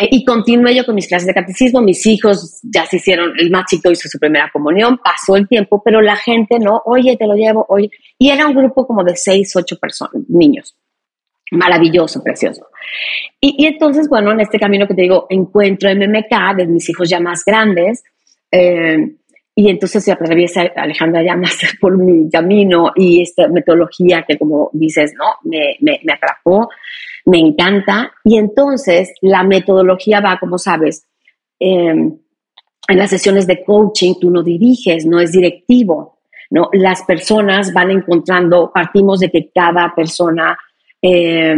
Eh, 0.00 0.08
y 0.10 0.24
continué 0.24 0.74
yo 0.74 0.84
con 0.84 0.94
mis 0.94 1.06
clases 1.06 1.26
de 1.26 1.34
catecismo, 1.34 1.80
mis 1.82 2.06
hijos 2.06 2.60
ya 2.62 2.86
se 2.86 2.96
hicieron, 2.96 3.32
el 3.38 3.50
más 3.50 3.66
chico 3.66 3.90
hizo 3.90 4.08
su 4.08 4.18
primera 4.18 4.50
comunión, 4.52 4.98
pasó 5.02 5.36
el 5.36 5.46
tiempo, 5.46 5.82
pero 5.84 6.00
la 6.00 6.16
gente 6.16 6.58
no, 6.58 6.82
oye, 6.86 7.16
te 7.16 7.26
lo 7.26 7.34
llevo, 7.34 7.66
oye. 7.68 7.90
Y 8.18 8.30
era 8.30 8.46
un 8.46 8.54
grupo 8.54 8.86
como 8.86 9.04
de 9.04 9.16
6, 9.16 9.56
8 9.56 9.78
personas, 9.78 10.14
niños. 10.28 10.76
Maravilloso, 11.52 12.22
precioso. 12.22 12.68
Y, 13.40 13.56
y 13.58 13.66
entonces, 13.66 14.08
bueno, 14.08 14.32
en 14.32 14.40
este 14.40 14.58
camino 14.58 14.86
que 14.86 14.94
te 14.94 15.02
digo, 15.02 15.26
encuentro 15.28 15.90
MMK 15.90 16.56
de 16.56 16.66
mis 16.66 16.88
hijos 16.88 17.08
ya 17.08 17.20
más 17.20 17.44
grandes, 17.44 18.04
eh, 18.52 19.16
y 19.54 19.68
entonces 19.68 20.02
se 20.04 20.12
atraviesa 20.12 20.62
Alejandra 20.76 21.22
Llamas 21.22 21.58
por 21.80 21.98
mi 21.98 22.30
camino 22.30 22.92
y 22.94 23.22
esta 23.22 23.48
metodología 23.48 24.24
que 24.26 24.38
como 24.38 24.70
dices, 24.72 25.12
¿no? 25.18 25.26
Me, 25.44 25.76
me, 25.80 26.00
me, 26.04 26.12
atrapó, 26.12 26.70
me 27.30 27.38
encanta. 27.38 28.12
Y 28.24 28.36
entonces 28.36 29.12
la 29.22 29.42
metodología 29.42 30.20
va, 30.20 30.38
como 30.38 30.58
sabes, 30.58 31.06
em, 31.58 32.18
en 32.88 32.98
las 32.98 33.10
sesiones 33.10 33.46
de 33.46 33.64
coaching 33.64 34.14
tú 34.20 34.30
no 34.30 34.42
diriges, 34.42 35.06
no 35.06 35.20
es 35.20 35.32
directivo, 35.32 36.18
¿no? 36.50 36.68
Las 36.72 37.02
personas 37.02 37.72
van 37.72 37.90
encontrando, 37.90 38.70
partimos 38.72 39.20
de 39.20 39.30
que 39.30 39.50
cada 39.54 39.94
persona... 39.94 40.56
Eh, 41.02 41.56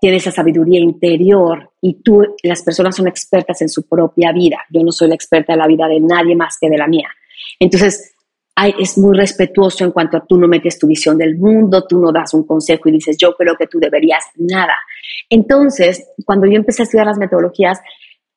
tiene 0.00 0.18
esa 0.18 0.30
sabiduría 0.30 0.80
interior 0.80 1.72
y 1.80 2.02
tú, 2.02 2.24
las 2.42 2.62
personas 2.62 2.96
son 2.96 3.08
expertas 3.08 3.60
en 3.62 3.68
su 3.68 3.88
propia 3.88 4.32
vida. 4.32 4.58
Yo 4.70 4.82
no 4.82 4.92
soy 4.92 5.08
la 5.08 5.14
experta 5.14 5.52
en 5.52 5.58
la 5.58 5.66
vida 5.66 5.88
de 5.88 6.00
nadie 6.00 6.36
más 6.36 6.56
que 6.60 6.70
de 6.70 6.78
la 6.78 6.86
mía. 6.86 7.08
Entonces, 7.58 8.14
es 8.66 8.98
muy 8.98 9.16
respetuoso 9.16 9.84
en 9.84 9.92
cuanto 9.92 10.16
a 10.16 10.26
tú 10.26 10.36
no 10.36 10.48
metes 10.48 10.78
tu 10.78 10.86
visión 10.86 11.16
del 11.16 11.36
mundo, 11.36 11.86
tú 11.86 12.00
no 12.00 12.10
das 12.10 12.34
un 12.34 12.46
consejo 12.46 12.88
y 12.88 12.92
dices, 12.92 13.16
yo 13.16 13.34
creo 13.34 13.56
que 13.56 13.66
tú 13.66 13.78
deberías 13.78 14.24
nada. 14.36 14.74
Entonces, 15.30 16.08
cuando 16.24 16.46
yo 16.46 16.56
empecé 16.56 16.82
a 16.82 16.84
estudiar 16.84 17.06
las 17.06 17.18
metodologías, 17.18 17.80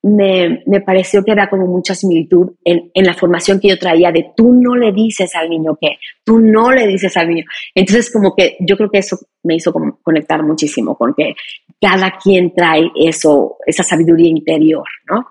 me, 0.03 0.63
me, 0.65 0.81
pareció 0.81 1.23
que 1.23 1.31
era 1.31 1.47
como 1.47 1.67
mucha 1.67 1.93
similitud 1.93 2.53
en, 2.63 2.89
en, 2.93 3.05
la 3.05 3.13
formación 3.13 3.59
que 3.59 3.67
yo 3.69 3.77
traía 3.77 4.11
de 4.11 4.31
tú 4.35 4.51
no 4.51 4.75
le 4.75 4.91
dices 4.91 5.35
al 5.35 5.47
niño 5.47 5.77
qué, 5.79 5.97
tú 6.23 6.39
no 6.39 6.71
le 6.71 6.87
dices 6.87 7.15
al 7.17 7.27
niño. 7.27 7.45
Entonces, 7.75 8.11
como 8.11 8.35
que 8.35 8.57
yo 8.61 8.75
creo 8.77 8.89
que 8.89 8.97
eso 8.97 9.19
me 9.43 9.55
hizo 9.55 9.71
conectar 10.01 10.41
muchísimo 10.43 10.97
con 10.97 11.13
que 11.13 11.35
cada 11.79 12.17
quien 12.17 12.53
trae 12.53 12.91
eso, 12.95 13.57
esa 13.65 13.83
sabiduría 13.83 14.29
interior, 14.29 14.85
¿no? 15.07 15.25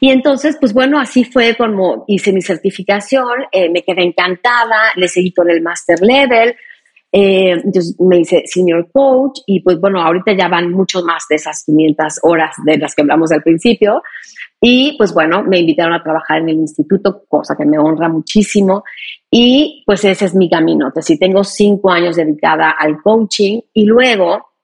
Y 0.00 0.10
entonces, 0.10 0.56
pues 0.60 0.72
bueno, 0.72 1.00
así 1.00 1.24
fue 1.24 1.56
como 1.56 2.04
hice 2.06 2.32
mi 2.32 2.42
certificación, 2.42 3.44
eh, 3.52 3.68
me 3.70 3.82
quedé 3.82 4.02
encantada, 4.02 4.92
le 4.96 5.08
seguí 5.08 5.32
con 5.32 5.50
el 5.50 5.62
master 5.62 6.00
level, 6.00 6.56
eh, 7.16 7.52
entonces 7.52 7.94
me 8.00 8.18
hice 8.18 8.42
senior 8.46 8.90
coach 8.90 9.38
y 9.46 9.60
pues 9.60 9.78
bueno, 9.80 10.02
ahorita 10.02 10.32
ya 10.36 10.48
van 10.48 10.72
mucho 10.72 11.04
más 11.04 11.24
de 11.30 11.36
esas 11.36 11.62
500 11.64 12.18
horas 12.22 12.56
de 12.64 12.76
las 12.76 12.92
que 12.94 13.02
hablamos 13.02 13.30
al 13.30 13.42
principio. 13.42 14.02
Y 14.60 14.96
pues 14.96 15.14
bueno, 15.14 15.44
me 15.44 15.58
invitaron 15.58 15.92
a 15.94 16.02
trabajar 16.02 16.38
en 16.38 16.48
el 16.48 16.56
instituto, 16.56 17.22
cosa 17.28 17.54
que 17.56 17.66
me 17.66 17.78
honra 17.78 18.08
muchísimo. 18.08 18.82
Y 19.30 19.84
pues 19.86 20.04
ese 20.04 20.24
es 20.24 20.34
mi 20.34 20.48
camino. 20.48 20.86
Entonces, 20.86 21.18
tengo 21.18 21.44
cinco 21.44 21.90
años 21.90 22.16
dedicada 22.16 22.70
al 22.70 23.00
coaching 23.02 23.60
y 23.74 23.84
luego 23.84 24.54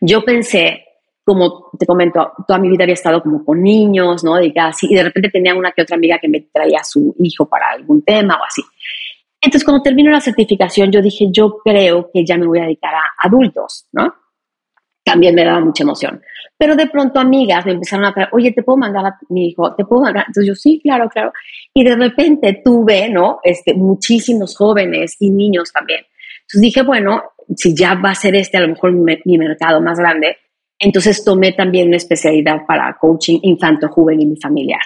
yo 0.00 0.24
pensé, 0.24 0.85
como 1.26 1.70
te 1.76 1.86
comento, 1.86 2.34
toda 2.46 2.60
mi 2.60 2.68
vida 2.68 2.84
había 2.84 2.94
estado 2.94 3.20
como 3.20 3.44
con 3.44 3.60
niños, 3.60 4.22
¿no? 4.22 4.36
Dedicada 4.36 4.68
así, 4.68 4.86
y 4.88 4.94
de 4.94 5.02
repente 5.02 5.28
tenía 5.28 5.56
una 5.56 5.72
que 5.72 5.82
otra 5.82 5.96
amiga 5.96 6.18
que 6.20 6.28
me 6.28 6.40
traía 6.52 6.78
a 6.78 6.84
su 6.84 7.16
hijo 7.18 7.48
para 7.48 7.70
algún 7.70 8.02
tema 8.02 8.38
o 8.40 8.44
así. 8.44 8.62
Entonces, 9.40 9.64
cuando 9.64 9.82
termino 9.82 10.12
la 10.12 10.20
certificación, 10.20 10.92
yo 10.92 11.02
dije, 11.02 11.26
yo 11.32 11.58
creo 11.64 12.10
que 12.14 12.24
ya 12.24 12.38
me 12.38 12.46
voy 12.46 12.60
a 12.60 12.62
dedicar 12.62 12.94
a 12.94 13.10
adultos, 13.18 13.88
¿no? 13.90 14.14
También 15.04 15.34
me 15.34 15.44
daba 15.44 15.60
mucha 15.60 15.82
emoción. 15.82 16.22
Pero 16.56 16.76
de 16.76 16.86
pronto 16.86 17.18
amigas 17.18 17.66
me 17.66 17.72
empezaron 17.72 18.04
a 18.04 18.14
traer, 18.14 18.28
oye, 18.30 18.52
¿te 18.52 18.62
puedo 18.62 18.76
mandar 18.76 19.04
a 19.06 19.18
mi 19.28 19.48
hijo? 19.48 19.74
¿Te 19.74 19.84
puedo 19.84 20.02
mandar? 20.02 20.26
Entonces 20.28 20.46
yo, 20.46 20.54
sí, 20.54 20.80
claro, 20.80 21.08
claro. 21.08 21.32
Y 21.74 21.82
de 21.82 21.96
repente 21.96 22.62
tuve, 22.64 23.08
¿no? 23.08 23.40
Este, 23.42 23.74
muchísimos 23.74 24.56
jóvenes 24.56 25.16
y 25.18 25.30
niños 25.30 25.72
también. 25.72 26.06
Entonces 26.42 26.60
dije, 26.60 26.82
bueno, 26.82 27.22
si 27.56 27.74
ya 27.74 27.94
va 27.94 28.10
a 28.10 28.14
ser 28.14 28.36
este 28.36 28.58
a 28.58 28.60
lo 28.60 28.68
mejor 28.68 28.92
mi, 28.92 29.18
mi 29.24 29.38
mercado 29.38 29.80
más 29.80 29.98
grande, 29.98 30.36
entonces 30.78 31.24
tomé 31.24 31.52
también 31.52 31.88
una 31.88 31.96
especialidad 31.96 32.66
para 32.66 32.96
coaching 32.98 33.38
infanto-juvenil 33.42 34.32
y 34.32 34.40
familiar. 34.40 34.82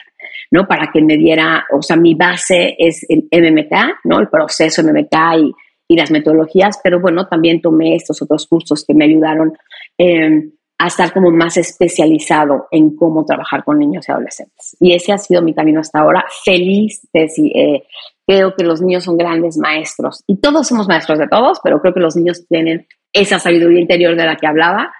¿no? 0.50 0.66
Para 0.66 0.90
que 0.92 1.00
me 1.00 1.16
diera, 1.16 1.64
o 1.72 1.82
sea, 1.82 1.96
mi 1.96 2.14
base 2.14 2.74
es 2.78 3.06
el 3.08 3.28
MMK, 3.30 4.00
¿no? 4.04 4.18
El 4.18 4.28
proceso 4.28 4.82
MMK 4.82 5.14
y, 5.38 5.52
y 5.88 5.96
las 5.96 6.10
metodologías, 6.10 6.80
pero 6.82 7.00
bueno, 7.00 7.26
también 7.26 7.60
tomé 7.60 7.94
estos 7.94 8.20
otros 8.22 8.46
cursos 8.46 8.84
que 8.86 8.94
me 8.94 9.04
ayudaron 9.04 9.52
em, 9.98 10.52
a 10.78 10.86
estar 10.86 11.12
como 11.12 11.30
más 11.30 11.56
especializado 11.56 12.68
en 12.70 12.96
cómo 12.96 13.24
trabajar 13.24 13.64
con 13.64 13.78
niños 13.78 14.08
y 14.08 14.12
adolescentes. 14.12 14.76
Y 14.80 14.94
ese 14.94 15.12
ha 15.12 15.18
sido 15.18 15.42
mi 15.42 15.54
camino 15.54 15.80
hasta 15.80 16.00
ahora. 16.00 16.24
Feliz 16.44 17.06
de 17.12 17.28
si, 17.28 17.48
eh, 17.54 17.84
creo 18.26 18.54
que 18.54 18.64
los 18.64 18.80
niños 18.80 19.04
son 19.04 19.16
grandes 19.16 19.58
maestros 19.58 20.22
y 20.26 20.40
todos 20.40 20.68
somos 20.68 20.88
maestros 20.88 21.18
de 21.18 21.28
todos, 21.28 21.60
pero 21.62 21.80
creo 21.80 21.92
que 21.92 22.00
los 22.00 22.16
niños 22.16 22.46
tienen 22.48 22.86
esa 23.12 23.38
sabiduría 23.38 23.80
interior 23.80 24.16
de 24.16 24.24
la 24.24 24.36
que 24.36 24.46
hablaba 24.46 24.92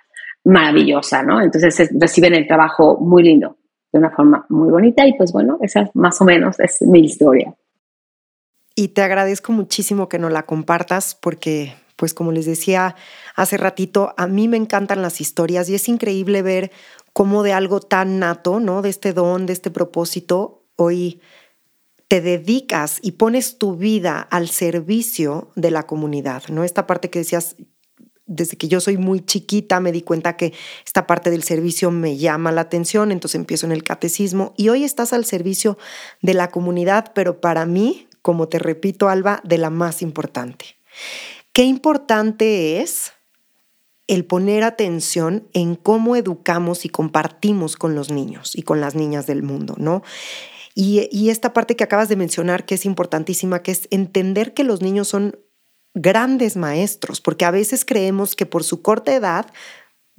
maravillosa, 0.44 1.22
¿no? 1.22 1.40
Entonces 1.40 1.90
reciben 1.98 2.34
el 2.34 2.46
trabajo 2.46 2.98
muy 2.98 3.22
lindo 3.22 3.56
de 3.92 3.98
una 3.98 4.10
forma 4.10 4.46
muy 4.48 4.70
bonita 4.70 5.06
y 5.06 5.14
pues 5.14 5.32
bueno, 5.32 5.58
esa 5.62 5.90
más 5.94 6.20
o 6.20 6.24
menos 6.24 6.60
es 6.60 6.82
mi 6.82 7.00
historia. 7.00 7.54
Y 8.74 8.88
te 8.88 9.02
agradezco 9.02 9.52
muchísimo 9.52 10.08
que 10.08 10.18
nos 10.18 10.32
la 10.32 10.44
compartas 10.44 11.14
porque, 11.14 11.74
pues 11.96 12.14
como 12.14 12.32
les 12.32 12.46
decía 12.46 12.94
hace 13.34 13.56
ratito, 13.56 14.14
a 14.16 14.26
mí 14.26 14.48
me 14.48 14.56
encantan 14.56 15.02
las 15.02 15.20
historias 15.20 15.68
y 15.68 15.74
es 15.74 15.88
increíble 15.88 16.42
ver 16.42 16.70
cómo 17.12 17.42
de 17.42 17.52
algo 17.52 17.80
tan 17.80 18.20
nato, 18.20 18.60
¿no? 18.60 18.80
De 18.80 18.88
este 18.88 19.12
don, 19.12 19.46
de 19.46 19.52
este 19.52 19.70
propósito, 19.70 20.64
hoy 20.76 21.20
te 22.08 22.20
dedicas 22.20 22.98
y 23.02 23.12
pones 23.12 23.58
tu 23.58 23.76
vida 23.76 24.20
al 24.20 24.48
servicio 24.48 25.50
de 25.56 25.70
la 25.70 25.84
comunidad, 25.84 26.44
¿no? 26.48 26.64
Esta 26.64 26.86
parte 26.86 27.10
que 27.10 27.20
decías, 27.20 27.56
desde 28.30 28.56
que 28.56 28.68
yo 28.68 28.80
soy 28.80 28.96
muy 28.96 29.20
chiquita 29.20 29.80
me 29.80 29.90
di 29.90 30.02
cuenta 30.02 30.36
que 30.36 30.54
esta 30.86 31.06
parte 31.06 31.30
del 31.30 31.42
servicio 31.42 31.90
me 31.90 32.16
llama 32.16 32.52
la 32.52 32.60
atención, 32.60 33.10
entonces 33.10 33.34
empiezo 33.34 33.66
en 33.66 33.72
el 33.72 33.82
catecismo 33.82 34.54
y 34.56 34.68
hoy 34.68 34.84
estás 34.84 35.12
al 35.12 35.24
servicio 35.24 35.76
de 36.22 36.34
la 36.34 36.48
comunidad, 36.48 37.10
pero 37.12 37.40
para 37.40 37.66
mí, 37.66 38.06
como 38.22 38.48
te 38.48 38.60
repito, 38.60 39.08
Alba, 39.08 39.40
de 39.42 39.58
la 39.58 39.68
más 39.68 40.00
importante. 40.00 40.76
Qué 41.52 41.64
importante 41.64 42.80
es 42.80 43.12
el 44.06 44.24
poner 44.24 44.62
atención 44.62 45.48
en 45.52 45.74
cómo 45.74 46.14
educamos 46.14 46.84
y 46.84 46.88
compartimos 46.88 47.76
con 47.76 47.96
los 47.96 48.12
niños 48.12 48.52
y 48.54 48.62
con 48.62 48.80
las 48.80 48.94
niñas 48.94 49.26
del 49.26 49.42
mundo, 49.42 49.74
¿no? 49.76 50.02
Y, 50.76 51.08
y 51.10 51.30
esta 51.30 51.52
parte 51.52 51.74
que 51.74 51.82
acabas 51.82 52.08
de 52.08 52.14
mencionar 52.14 52.64
que 52.64 52.76
es 52.76 52.84
importantísima, 52.84 53.62
que 53.62 53.72
es 53.72 53.88
entender 53.90 54.54
que 54.54 54.62
los 54.62 54.82
niños 54.82 55.08
son 55.08 55.36
grandes 55.94 56.56
maestros, 56.56 57.20
porque 57.20 57.44
a 57.44 57.50
veces 57.50 57.84
creemos 57.84 58.36
que 58.36 58.46
por 58.46 58.64
su 58.64 58.82
corta 58.82 59.14
edad 59.14 59.46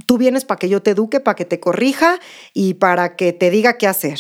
tú 0.06 0.18
vienes 0.18 0.46
para 0.46 0.60
que 0.60 0.70
yo 0.70 0.82
te 0.82 0.92
eduque, 0.92 1.20
para 1.20 1.36
que 1.36 1.46
te 1.46 1.60
corrija 1.60 2.20
y 2.54 2.76
para 2.76 3.16
que 3.16 3.34
te 3.34 3.50
diga 3.50 3.78
qué 3.78 3.88
hacer. 3.88 4.20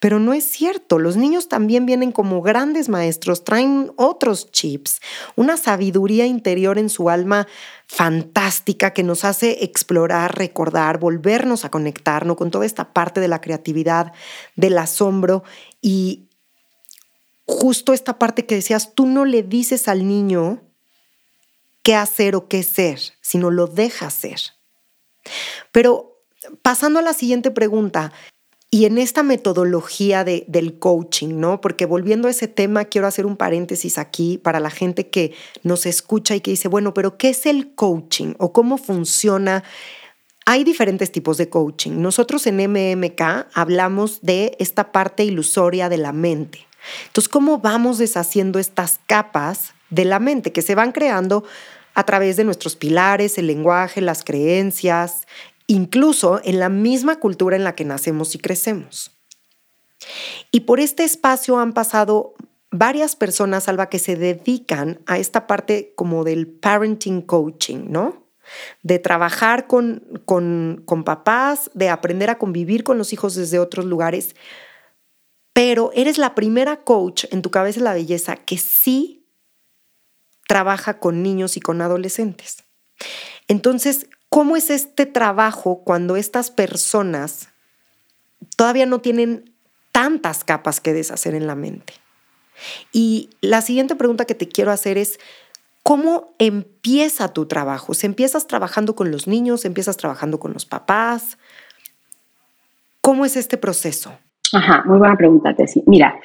Pero 0.00 0.20
no 0.20 0.32
es 0.32 0.44
cierto, 0.44 1.00
los 1.00 1.16
niños 1.16 1.48
también 1.48 1.84
vienen 1.84 2.12
como 2.12 2.40
grandes 2.40 2.88
maestros, 2.88 3.42
traen 3.42 3.90
otros 3.96 4.52
chips, 4.52 5.00
una 5.34 5.56
sabiduría 5.56 6.24
interior 6.24 6.78
en 6.78 6.88
su 6.88 7.10
alma 7.10 7.48
fantástica 7.88 8.92
que 8.92 9.02
nos 9.02 9.24
hace 9.24 9.64
explorar, 9.64 10.38
recordar, 10.38 11.00
volvernos 11.00 11.64
a 11.64 11.70
conectarnos 11.70 12.36
con 12.36 12.52
toda 12.52 12.64
esta 12.64 12.92
parte 12.92 13.20
de 13.20 13.26
la 13.26 13.40
creatividad, 13.40 14.12
del 14.54 14.78
asombro 14.78 15.42
y 15.82 16.28
justo 17.44 17.92
esta 17.92 18.20
parte 18.20 18.46
que 18.46 18.54
decías, 18.54 18.94
tú 18.94 19.06
no 19.06 19.24
le 19.24 19.42
dices 19.42 19.88
al 19.88 20.06
niño 20.06 20.67
qué 21.88 21.94
hacer 21.94 22.36
o 22.36 22.48
qué 22.48 22.62
ser, 22.64 23.00
sino 23.22 23.50
lo 23.50 23.66
deja 23.66 24.10
ser. 24.10 24.38
Pero 25.72 26.22
pasando 26.60 26.98
a 26.98 27.02
la 27.02 27.14
siguiente 27.14 27.50
pregunta, 27.50 28.12
y 28.70 28.84
en 28.84 28.98
esta 28.98 29.22
metodología 29.22 30.22
de, 30.22 30.44
del 30.48 30.78
coaching, 30.78 31.40
¿no? 31.40 31.62
Porque 31.62 31.86
volviendo 31.86 32.28
a 32.28 32.30
ese 32.30 32.46
tema, 32.46 32.84
quiero 32.84 33.06
hacer 33.06 33.24
un 33.24 33.38
paréntesis 33.38 33.96
aquí 33.96 34.36
para 34.36 34.60
la 34.60 34.68
gente 34.68 35.08
que 35.08 35.32
nos 35.62 35.86
escucha 35.86 36.36
y 36.36 36.42
que 36.42 36.50
dice, 36.50 36.68
bueno, 36.68 36.92
pero 36.92 37.16
¿qué 37.16 37.30
es 37.30 37.46
el 37.46 37.74
coaching 37.74 38.34
o 38.36 38.52
cómo 38.52 38.76
funciona? 38.76 39.64
Hay 40.44 40.64
diferentes 40.64 41.10
tipos 41.10 41.38
de 41.38 41.48
coaching. 41.48 42.02
Nosotros 42.02 42.46
en 42.46 42.56
MMK 42.56 43.46
hablamos 43.54 44.20
de 44.20 44.54
esta 44.58 44.92
parte 44.92 45.24
ilusoria 45.24 45.88
de 45.88 45.96
la 45.96 46.12
mente. 46.12 46.66
Entonces, 47.06 47.30
¿cómo 47.30 47.60
vamos 47.60 47.96
deshaciendo 47.96 48.58
estas 48.58 49.00
capas 49.06 49.72
de 49.88 50.04
la 50.04 50.18
mente 50.18 50.52
que 50.52 50.60
se 50.60 50.74
van 50.74 50.92
creando 50.92 51.44
a 51.98 52.04
través 52.04 52.36
de 52.36 52.44
nuestros 52.44 52.76
pilares, 52.76 53.38
el 53.38 53.48
lenguaje, 53.48 54.00
las 54.00 54.22
creencias, 54.22 55.26
incluso 55.66 56.40
en 56.44 56.60
la 56.60 56.68
misma 56.68 57.16
cultura 57.18 57.56
en 57.56 57.64
la 57.64 57.74
que 57.74 57.84
nacemos 57.84 58.36
y 58.36 58.38
crecemos. 58.38 59.10
Y 60.52 60.60
por 60.60 60.78
este 60.78 61.02
espacio 61.02 61.58
han 61.58 61.72
pasado 61.72 62.34
varias 62.70 63.16
personas, 63.16 63.66
Alba, 63.66 63.88
que 63.88 63.98
se 63.98 64.14
dedican 64.14 65.00
a 65.06 65.18
esta 65.18 65.48
parte 65.48 65.92
como 65.96 66.22
del 66.22 66.46
parenting 66.46 67.20
coaching, 67.20 67.86
¿no? 67.88 68.28
De 68.84 69.00
trabajar 69.00 69.66
con, 69.66 70.22
con, 70.24 70.84
con 70.84 71.02
papás, 71.02 71.68
de 71.74 71.88
aprender 71.88 72.30
a 72.30 72.38
convivir 72.38 72.84
con 72.84 72.96
los 72.96 73.12
hijos 73.12 73.34
desde 73.34 73.58
otros 73.58 73.86
lugares. 73.86 74.36
Pero 75.52 75.90
eres 75.94 76.16
la 76.16 76.36
primera 76.36 76.84
coach 76.84 77.24
en 77.32 77.42
tu 77.42 77.50
cabeza 77.50 77.80
de 77.80 77.84
la 77.84 77.94
belleza 77.94 78.36
que 78.36 78.56
sí 78.56 79.17
trabaja 80.48 80.98
con 80.98 81.22
niños 81.22 81.56
y 81.56 81.60
con 81.60 81.80
adolescentes. 81.82 82.64
Entonces, 83.46 84.08
¿cómo 84.30 84.56
es 84.56 84.70
este 84.70 85.06
trabajo 85.06 85.82
cuando 85.84 86.16
estas 86.16 86.50
personas 86.50 87.50
todavía 88.56 88.86
no 88.86 89.00
tienen 89.00 89.54
tantas 89.92 90.44
capas 90.44 90.80
que 90.80 90.94
deshacer 90.94 91.34
en 91.34 91.46
la 91.46 91.54
mente? 91.54 91.92
Y 92.92 93.30
la 93.42 93.60
siguiente 93.60 93.94
pregunta 93.94 94.24
que 94.24 94.34
te 94.34 94.48
quiero 94.48 94.72
hacer 94.72 94.96
es, 94.96 95.20
¿cómo 95.82 96.34
empieza 96.38 97.28
tu 97.28 97.46
trabajo? 97.46 97.92
¿Se 97.92 98.06
empiezas 98.06 98.46
trabajando 98.46 98.96
con 98.96 99.10
los 99.10 99.28
niños? 99.28 99.66
¿Empiezas 99.66 99.98
trabajando 99.98 100.40
con 100.40 100.54
los 100.54 100.64
papás? 100.64 101.36
¿Cómo 103.02 103.26
es 103.26 103.36
este 103.36 103.58
proceso? 103.58 104.18
Ajá, 104.54 104.82
muy 104.86 104.96
buena 104.96 105.14
pregunta, 105.14 105.54
Tessy. 105.54 105.82
Mira, 105.86 106.18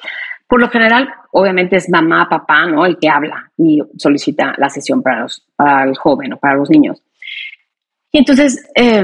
por 0.54 0.62
lo 0.62 0.70
general, 0.70 1.10
obviamente 1.32 1.78
es 1.78 1.90
mamá, 1.90 2.28
papá, 2.30 2.68
¿no? 2.68 2.86
El 2.86 3.00
que 3.00 3.10
habla 3.10 3.52
y 3.58 3.82
solicita 3.98 4.54
la 4.60 4.70
sesión 4.70 5.02
para, 5.02 5.22
los, 5.22 5.48
para 5.56 5.84
el 5.90 5.98
joven 5.98 6.34
o 6.34 6.38
para 6.38 6.54
los 6.54 6.70
niños. 6.70 7.02
Y 8.12 8.20
entonces, 8.20 8.64
eh, 8.76 9.04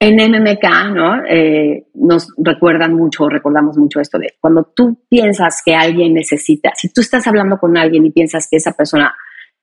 en 0.00 0.16
MMK, 0.16 0.94
¿no? 0.94 1.24
Eh, 1.24 1.86
nos 1.94 2.28
recuerdan 2.36 2.92
mucho, 2.92 3.26
recordamos 3.30 3.78
mucho 3.78 4.00
esto 4.00 4.18
de 4.18 4.34
cuando 4.38 4.64
tú 4.64 5.02
piensas 5.08 5.62
que 5.64 5.74
alguien 5.74 6.12
necesita, 6.12 6.72
si 6.74 6.92
tú 6.92 7.00
estás 7.00 7.26
hablando 7.26 7.56
con 7.56 7.74
alguien 7.78 8.04
y 8.04 8.10
piensas 8.10 8.48
que 8.50 8.58
esa 8.58 8.72
persona 8.72 9.16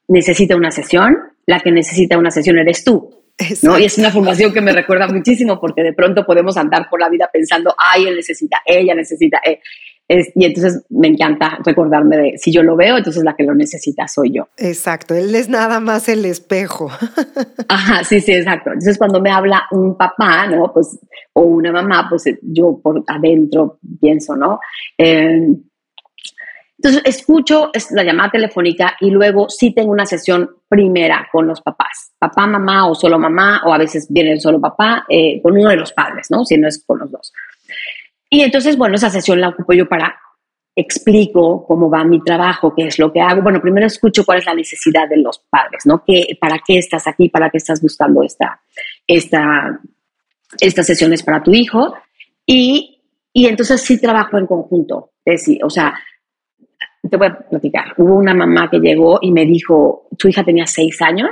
necesita 0.07 0.55
una 0.55 0.71
sesión, 0.71 1.15
la 1.45 1.59
que 1.59 1.71
necesita 1.71 2.17
una 2.17 2.31
sesión 2.31 2.57
eres 2.57 2.83
tú. 2.83 3.24
¿No? 3.63 3.79
Y 3.79 3.85
es 3.85 3.97
una 3.97 4.11
formación 4.11 4.53
que 4.53 4.61
me 4.61 4.71
recuerda 4.71 5.07
muchísimo 5.07 5.59
porque 5.59 5.83
de 5.83 5.93
pronto 5.93 6.25
podemos 6.25 6.57
andar 6.57 6.89
por 6.89 6.99
la 6.99 7.09
vida 7.09 7.29
pensando, 7.31 7.75
ay, 7.77 8.05
él 8.05 8.15
necesita, 8.15 8.57
ella 8.65 8.95
necesita. 8.95 9.39
Eh 9.45 9.59
y 10.07 10.45
entonces 10.45 10.85
me 10.89 11.07
encanta 11.07 11.57
recordarme 11.65 12.17
de 12.17 12.37
si 12.37 12.51
yo 12.51 12.61
lo 12.61 12.75
veo, 12.75 12.97
entonces 12.97 13.23
la 13.23 13.35
que 13.35 13.43
lo 13.43 13.55
necesita 13.55 14.07
soy 14.07 14.33
yo. 14.33 14.47
Exacto, 14.57 15.15
él 15.15 15.33
es 15.33 15.49
nada 15.49 15.79
más 15.79 16.07
el 16.09 16.25
espejo. 16.25 16.89
Ajá, 17.67 18.03
sí, 18.03 18.21
sí, 18.21 18.33
exacto. 18.33 18.69
Entonces 18.69 18.99
cuando 18.99 19.19
me 19.19 19.31
habla 19.31 19.63
un 19.71 19.97
papá, 19.97 20.47
¿no? 20.47 20.71
Pues, 20.71 20.99
o 21.33 21.41
una 21.41 21.71
mamá, 21.71 22.05
pues 22.07 22.25
yo 22.43 22.79
por 22.83 23.03
adentro 23.07 23.79
pienso, 23.99 24.35
¿no? 24.35 24.59
Em, 24.95 25.63
entonces 26.77 27.01
escucho 27.05 27.71
la 27.91 28.03
llamada 28.03 28.31
telefónica 28.31 28.97
y 28.99 29.09
luego 29.09 29.49
sí 29.49 29.73
tengo 29.73 29.91
una 29.91 30.05
sesión 30.05 30.49
primera 30.67 31.27
con 31.31 31.47
los 31.47 31.61
papás, 31.61 32.13
papá, 32.19 32.47
mamá 32.47 32.89
o 32.89 32.95
solo 32.95 33.17
mamá, 33.17 33.61
o 33.65 33.73
a 33.73 33.77
veces 33.77 34.07
viene 34.09 34.37
solo 34.39 34.59
papá, 34.59 35.05
eh, 35.07 35.41
con 35.41 35.57
uno 35.57 35.69
de 35.69 35.77
los 35.77 35.93
padres, 35.93 36.27
¿no? 36.29 36.43
Si 36.43 36.57
no 36.57 36.67
es 36.67 36.83
con 36.85 36.99
los 36.99 37.11
dos. 37.11 37.33
Y 38.29 38.41
entonces, 38.41 38.77
bueno, 38.77 38.95
esa 38.95 39.09
sesión 39.09 39.39
la 39.39 39.49
ocupo 39.49 39.73
yo 39.73 39.87
para 39.87 40.19
explico 40.75 41.65
cómo 41.65 41.89
va 41.89 42.03
mi 42.03 42.21
trabajo, 42.21 42.73
qué 42.75 42.87
es 42.87 42.99
lo 42.99 43.13
que 43.13 43.21
hago. 43.21 43.41
Bueno, 43.41 43.61
primero 43.61 43.87
escucho 43.87 44.25
cuál 44.25 44.39
es 44.39 44.45
la 44.45 44.53
necesidad 44.53 45.07
de 45.07 45.17
los 45.17 45.39
padres, 45.49 45.85
¿no? 45.85 46.03
¿Qué, 46.05 46.37
¿Para 46.39 46.59
qué 46.65 46.77
estás 46.77 47.07
aquí? 47.07 47.29
¿Para 47.29 47.49
qué 47.49 47.57
estás 47.57 47.81
buscando 47.81 48.21
esta, 48.23 48.59
esta, 49.07 49.79
estas 50.59 50.85
sesiones 50.85 51.23
para 51.23 51.41
tu 51.41 51.53
hijo? 51.53 51.95
Y, 52.45 53.01
y 53.31 53.45
entonces 53.45 53.81
sí 53.81 54.01
trabajo 54.01 54.37
en 54.37 54.47
conjunto. 54.47 55.11
Es 55.23 55.41
decir, 55.41 55.63
o 55.63 55.69
sea, 55.69 55.93
te 57.09 57.17
voy 57.17 57.27
a 57.27 57.37
platicar. 57.37 57.93
Hubo 57.97 58.15
una 58.15 58.33
mamá 58.33 58.69
que 58.69 58.79
llegó 58.79 59.19
y 59.21 59.31
me 59.31 59.45
dijo, 59.45 60.07
tu 60.17 60.27
hija 60.27 60.43
tenía 60.43 60.65
seis 60.65 61.01
años 61.01 61.31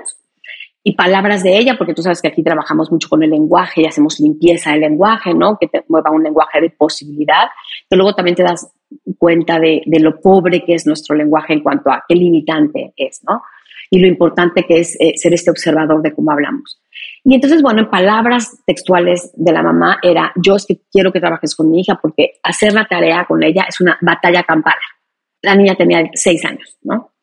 y 0.84 0.96
palabras 0.96 1.44
de 1.44 1.58
ella, 1.58 1.76
porque 1.78 1.94
tú 1.94 2.02
sabes 2.02 2.22
que 2.22 2.28
aquí 2.28 2.44
trabajamos 2.44 2.92
mucho 2.92 3.08
con 3.08 3.24
el 3.24 3.30
lenguaje 3.30 3.82
y 3.82 3.86
hacemos 3.86 4.20
limpieza 4.20 4.72
del 4.72 4.82
lenguaje, 4.82 5.34
¿no? 5.34 5.58
Que 5.58 5.68
te 5.68 5.84
mueva 5.88 6.12
un 6.12 6.24
lenguaje 6.24 6.60
de 6.60 6.70
posibilidad, 6.72 7.48
que 7.90 7.96
luego 7.96 8.14
también 8.14 8.36
te 8.36 8.44
das 8.44 8.70
cuenta 9.18 9.60
de, 9.60 9.82
lo 10.00 10.20
pobre 10.20 10.64
que 10.66 10.74
es 10.74 10.86
nuestro 10.86 11.16
lenguaje 11.16 11.54
en 11.54 11.62
cuanto 11.62 11.90
a 11.90 12.04
qué 12.08 12.16
limitante 12.16 12.94
es, 12.98 13.22
¿no? 13.24 13.42
Y 13.90 14.00
lo 14.00 14.08
importante 14.08 14.64
que 14.64 14.80
es 14.80 14.98
eh, 15.00 15.14
ser 15.16 15.34
este 15.34 15.52
observador 15.52 16.02
de 16.02 16.14
cómo 16.14 16.32
hablamos. 16.32 16.82
Y 17.24 17.36
entonces, 17.36 17.62
bueno, 17.62 17.82
en 17.82 17.90
palabras 17.90 18.62
textuales 18.66 19.32
de 19.36 19.54
la 19.54 19.64
mamá 19.64 20.00
era, 20.02 20.34
yo 20.36 20.56
es 20.56 20.66
que 20.66 20.82
quiero 20.92 21.14
que 21.14 21.22
trabajes 21.22 21.56
con 21.56 21.70
mi 21.70 21.80
hija 21.80 22.00
porque 22.02 22.34
hacer 22.44 22.74
la 22.74 22.86
tarea 22.86 23.26
con 23.26 23.42
ella 23.44 23.66
es 23.70 23.80
una 23.80 23.98
batalla 24.02 24.44
campal. 24.44 24.76
La 25.44 25.56
niña 25.56 25.76
tenía 25.76 26.10
seis 26.14 26.44
años, 26.46 26.78
¿no? 26.82 27.14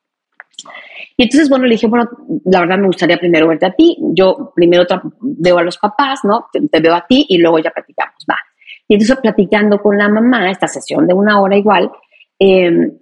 Y 1.21 1.25
entonces, 1.25 1.51
bueno, 1.51 1.67
le 1.67 1.73
dije, 1.73 1.87
bueno, 1.87 2.09
la 2.47 2.61
verdad 2.61 2.79
me 2.79 2.87
gustaría 2.87 3.19
primero 3.19 3.47
verte 3.47 3.67
a 3.67 3.73
ti. 3.73 3.95
Yo 4.15 4.53
primero 4.55 4.87
veo 5.21 5.59
a 5.59 5.63
los 5.63 5.77
papás, 5.77 6.21
¿no? 6.25 6.47
Te, 6.51 6.81
veo 6.81 6.95
a 6.95 7.07
ti 7.07 7.27
y 7.29 7.37
luego 7.37 7.59
ya 7.59 7.71
platicamos, 7.71 8.25
va. 8.31 8.37
Y 8.89 8.95
entonces, 8.95 9.19
platicando 9.21 9.83
con 9.83 9.99
la 9.99 10.09
mamá, 10.09 10.51
esta 10.51 10.67
sesión 10.67 11.07
de 11.07 11.13
una 11.13 11.39
hora 11.43 11.59
igual, 11.59 11.91
em, 12.39 12.99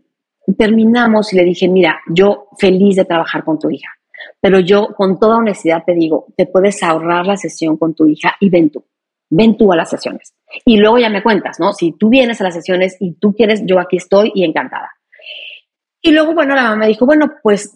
terminamos 0.56 1.32
y 1.32 1.36
le 1.36 1.44
dije, 1.44 1.68
mira, 1.68 2.00
yo 2.08 2.48
feliz 2.58 2.96
de 2.96 3.04
trabajar 3.04 3.44
con 3.44 3.56
tu 3.56 3.70
hija, 3.70 3.88
pero 4.40 4.58
yo 4.58 4.88
con 4.96 5.20
toda 5.20 5.36
honestidad 5.36 5.84
te 5.86 5.94
digo, 5.94 6.26
te 6.36 6.46
puedes 6.46 6.82
ahorrar 6.82 7.24
la 7.24 7.36
sesión 7.36 7.76
con 7.76 7.94
tu 7.94 8.04
hija 8.06 8.34
y 8.40 8.50
ven 8.50 8.70
tú, 8.70 8.84
ven 9.30 9.56
tú 9.56 9.72
a 9.72 9.76
las 9.76 9.90
sesiones. 9.90 10.34
Y 10.64 10.78
luego 10.78 10.98
ya 10.98 11.08
me 11.08 11.22
cuentas, 11.22 11.60
¿no? 11.60 11.72
Si 11.72 11.92
tú 11.92 12.08
vienes 12.08 12.40
a 12.40 12.44
las 12.44 12.54
sesiones 12.54 12.96
y 12.98 13.12
tú 13.12 13.32
quieres, 13.32 13.62
yo 13.64 13.78
aquí 13.78 13.96
estoy 13.96 14.32
y 14.34 14.42
encantada. 14.42 14.90
Y 16.00 16.12
luego, 16.12 16.34
bueno, 16.34 16.54
la 16.54 16.64
mamá 16.64 16.76
me 16.76 16.88
dijo, 16.88 17.06
bueno, 17.06 17.32
pues 17.42 17.74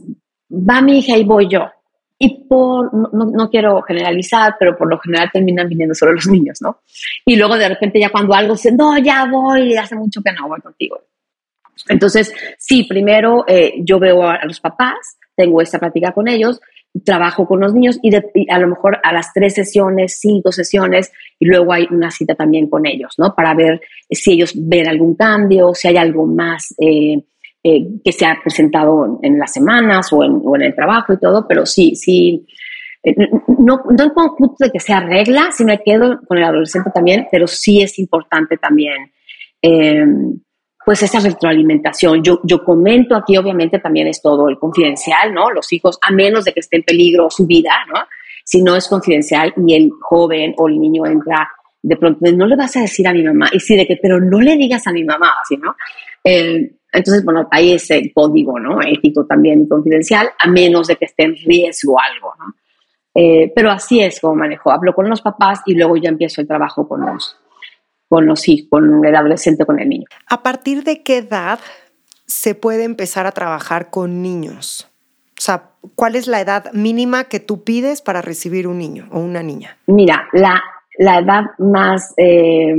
va 0.51 0.81
mi 0.81 0.99
hija 0.99 1.17
y 1.17 1.25
voy 1.25 1.49
yo. 1.49 1.71
Y 2.19 2.45
por, 2.45 2.91
no, 2.95 3.51
quiero 3.51 3.83
generalizar, 3.83 4.55
pero 4.57 4.77
por 4.77 4.89
lo 4.89 4.99
general 4.99 5.31
terminan 5.33 5.69
viniendo 5.69 5.95
solo 5.95 6.13
los 6.13 6.29
niños, 6.29 6.59
¿no? 6.63 6.83
Y 7.27 7.35
luego 7.35 7.59
de 7.59 7.69
repente 7.69 7.99
ya 7.99 8.11
cuando 8.11 8.35
algo 8.35 8.57
se, 8.57 8.71
no, 8.71 8.97
ya 8.99 9.25
voy, 9.25 9.77
hace 9.77 9.97
mucho 9.97 10.23
que 10.23 10.33
no 10.33 10.47
voy 10.47 10.61
contigo. 10.61 11.01
Entonces, 11.89 12.33
sí, 12.59 12.85
primero 12.85 13.45
eh, 13.49 13.75
yo 13.81 13.99
veo 13.99 14.23
a, 14.23 14.45
los 14.45 14.61
papás, 14.61 15.19
tengo 15.35 15.61
esta 15.61 15.81
práctica 15.81 16.13
con 16.13 16.29
ellos, 16.29 16.61
trabajo 17.05 17.45
con 17.47 17.59
los 17.61 17.75
niños 17.75 17.99
y, 18.03 18.15
a 18.15 18.59
lo 18.59 18.69
mejor 18.69 19.01
a 19.03 19.13
las 19.13 19.33
tres 19.33 19.55
sesiones, 19.55 20.19
cinco 20.21 20.53
sesiones, 20.53 21.11
y 21.41 21.47
luego 21.47 21.73
hay 21.73 21.89
una 21.91 22.13
cita 22.13 22.37
también 22.37 22.69
con 22.69 22.87
ellos, 22.87 23.15
¿no? 23.19 23.35
Para 23.35 23.55
ver 23.55 23.81
si 24.09 24.35
ellos 24.35 24.53
ven 24.55 24.89
algún 24.89 25.17
cambio, 25.17 25.75
si 25.75 25.89
hay 25.89 25.97
algo 25.97 26.27
más 26.27 26.73
eh, 26.79 27.21
eh, 27.65 28.01
que 28.05 28.11
se 28.11 28.27
ha 28.27 28.41
presentado 28.43 29.21
en 29.23 29.39
las 29.39 29.53
semanas 29.53 30.13
o 30.13 30.25
en, 30.25 30.63
el 30.63 30.75
trabajo 30.75 31.13
y 31.13 31.19
todo, 31.21 31.47
pero 31.47 31.65
sí, 31.65 31.95
sí, 31.95 32.45
eh, 33.05 33.15
no, 33.59 33.83
no 33.89 34.05
el 34.05 34.13
conjunto 34.13 34.65
de 34.65 34.71
que 34.73 34.81
sea 34.81 34.99
regla, 34.99 35.51
si 35.53 35.65
me 35.65 35.81
quedo 35.81 36.21
con 36.27 36.39
el 36.39 36.45
adolescente 36.45 36.91
también, 36.93 37.29
pero 37.31 37.47
sí 37.47 37.81
es 37.81 38.01
importante 38.01 38.57
también, 38.57 39.13
eh, 39.63 40.05
pues 40.85 41.05
esa 41.05 41.21
retroalimentación. 41.21 42.25
Yo, 42.25 42.41
yo 42.43 42.65
comento 42.65 43.15
aquí, 43.15 43.37
obviamente 43.37 43.79
también 43.79 44.09
es 44.09 44.21
todo 44.21 44.49
el 44.49 44.59
confidencial, 44.59 45.33
¿no? 45.33 45.53
Los 45.53 45.73
hijos, 45.73 46.01
a 46.03 46.11
menos 46.11 46.45
de 46.45 46.53
que 46.53 46.59
esté 46.59 46.79
en 46.79 46.83
peligro 46.83 47.31
su 47.31 47.47
vida, 47.47 47.73
¿no? 47.95 48.01
Si 48.45 48.61
no 48.61 48.75
es 48.75 48.89
confidencial 48.89 49.55
y 49.65 49.75
el 49.75 49.89
joven 50.01 50.53
o 50.59 50.67
el 50.67 50.81
niño 50.81 51.07
entra 51.07 51.49
de 51.81 51.97
pronto, 51.97 52.29
no 52.33 52.47
le 52.47 52.57
vas 52.57 52.77
a 52.77 52.81
decir 52.81 53.07
a 53.07 53.13
mi 53.13 53.23
mamá, 53.23 53.49
y 53.53 53.61
sí, 53.61 53.77
de 53.77 53.87
que, 53.87 53.99
pero 54.03 54.21
no 54.21 54.41
le 54.41 54.57
digas 54.57 54.85
a 54.89 54.93
mi 54.93 55.05
mamá, 55.05 55.35
así, 55.41 55.57
¿no? 55.57 55.77
Entonces, 56.93 57.25
bueno, 57.25 57.49
hay 57.51 57.73
ese 57.73 58.13
código, 58.15 58.59
¿no? 58.59 58.81
Ético 58.83 59.25
también 59.25 59.63
y 59.63 59.69
confidencial, 59.69 60.31
a 60.39 60.47
menos 60.47 60.89
de 60.89 60.97
que 60.97 61.07
esté 61.07 61.25
en 61.25 61.37
riesgo 61.37 61.97
algo, 61.99 62.35
¿no? 62.39 62.55
Eh, 63.15 63.53
pero 63.55 63.71
así 63.71 64.01
es 64.01 64.21
como 64.21 64.37
manejo. 64.37 64.71
Hablo 64.71 64.95
con 64.95 65.09
los 65.09 65.23
papás 65.23 65.61
y 65.67 65.75
luego 65.75 65.97
ya 65.97 66.09
empiezo 66.09 66.41
el 66.41 66.47
trabajo 66.47 66.89
con 66.89 67.01
los, 67.01 67.37
con 68.09 68.27
los 68.27 68.49
hijos, 68.49 68.69
con 68.71 69.05
el 69.05 69.17
adolescente, 69.17 69.65
con 69.65 69.81
el 69.81 69.89
niño. 69.89 70.07
¿A 70.29 70.43
partir 70.43 70.85
de 70.85 71.03
qué 71.03 71.19
edad 71.19 71.61
se 72.27 72.55
puede 72.55 72.85
empezar 72.85 73.27
a 73.27 73.33
trabajar 73.33 73.91
con 73.91 74.23
niños? 74.23 74.89
O 75.39 75.41
sea, 75.45 75.71
¿cuál 75.95 76.15
es 76.15 76.27
la 76.27 76.41
edad 76.41 76.73
mínima 76.73 77.25
que 77.25 77.41
tú 77.41 77.65
pides 77.65 78.01
para 78.01 78.23
recibir 78.23 78.69
un 78.69 78.79
niño 78.79 79.09
o 79.11 79.19
una 79.19 79.43
niña? 79.43 79.79
Mira, 79.87 80.29
la 80.33 80.63
la 80.99 81.19
edad 81.19 81.45
más, 81.59 82.15
eh, 82.17 82.75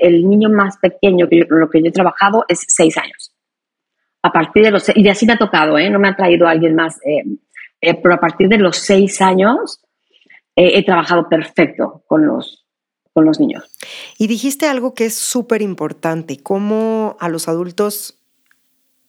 el 0.00 0.28
niño 0.28 0.48
más 0.48 0.76
pequeño 0.78 1.28
que 1.28 1.46
lo 1.48 1.68
que 1.68 1.82
yo 1.82 1.88
he 1.88 1.92
trabajado 1.92 2.44
es 2.48 2.64
seis 2.68 2.96
años. 2.96 3.32
A 4.22 4.32
partir 4.32 4.64
de 4.64 4.70
los, 4.70 4.90
y 4.94 5.08
así 5.08 5.26
me 5.26 5.34
ha 5.34 5.38
tocado, 5.38 5.78
¿eh? 5.78 5.90
no 5.90 5.98
me 5.98 6.08
ha 6.08 6.16
traído 6.16 6.46
alguien 6.46 6.74
más, 6.74 6.98
eh, 7.04 7.94
pero 8.02 8.14
a 8.14 8.20
partir 8.20 8.48
de 8.48 8.58
los 8.58 8.76
seis 8.76 9.20
años 9.20 9.82
he 10.58 10.82
trabajado 10.86 11.28
perfecto 11.28 12.02
con 12.06 12.26
los, 12.26 12.66
con 13.16 13.24
los 13.24 13.40
niños. 13.40 13.64
Y 14.18 14.26
dijiste 14.26 14.66
algo 14.66 14.92
que 14.92 15.06
es 15.06 15.14
súper 15.14 15.62
importante, 15.62 16.42
cómo 16.42 17.16
a 17.18 17.30
los 17.30 17.48
adultos, 17.48 18.18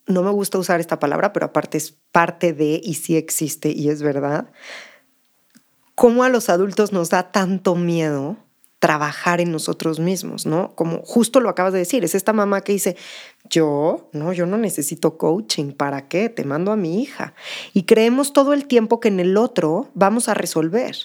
no 0.08 0.24
me 0.24 0.32
gusta 0.32 0.58
usar 0.58 0.80
esta 0.80 0.98
palabra, 0.98 1.34
pero 1.34 1.48
aparte 1.48 1.78
es 1.78 1.92
parte 2.14 2.54
de, 2.54 2.80
y 2.82 2.94
sí 2.94 3.18
existe, 3.18 3.70
y 3.70 3.90
es 3.90 4.02
verdad, 4.02 4.50
cómo 5.98 6.24
a 6.24 6.30
los 6.30 6.50
adultos 6.50 6.94
nos 6.94 7.10
da 7.10 7.32
tanto 7.32 7.76
miedo 7.76 8.38
trabajar 8.78 9.42
en 9.42 9.52
nosotros 9.52 10.00
mismos, 10.00 10.46
¿no? 10.46 10.76
Como 10.76 11.02
justo 11.04 11.40
lo 11.40 11.50
acabas 11.50 11.74
de 11.74 11.80
decir, 11.80 12.04
es 12.04 12.14
esta 12.14 12.34
mamá 12.34 12.62
que 12.62 12.72
dice, 12.72 12.96
yo, 13.50 14.08
no, 14.14 14.32
yo 14.32 14.46
no 14.46 14.60
necesito 14.60 15.18
coaching, 15.18 15.72
¿para 15.72 16.08
qué? 16.08 16.30
Te 16.30 16.44
mando 16.44 16.72
a 16.72 16.76
mi 16.76 17.02
hija. 17.02 17.34
Y 17.74 17.84
creemos 17.84 18.32
todo 18.32 18.54
el 18.54 18.68
tiempo 18.68 19.00
que 19.00 19.08
en 19.08 19.20
el 19.20 19.38
otro 19.38 19.90
vamos 19.96 20.30
a 20.30 20.36
resolver. 20.36 20.96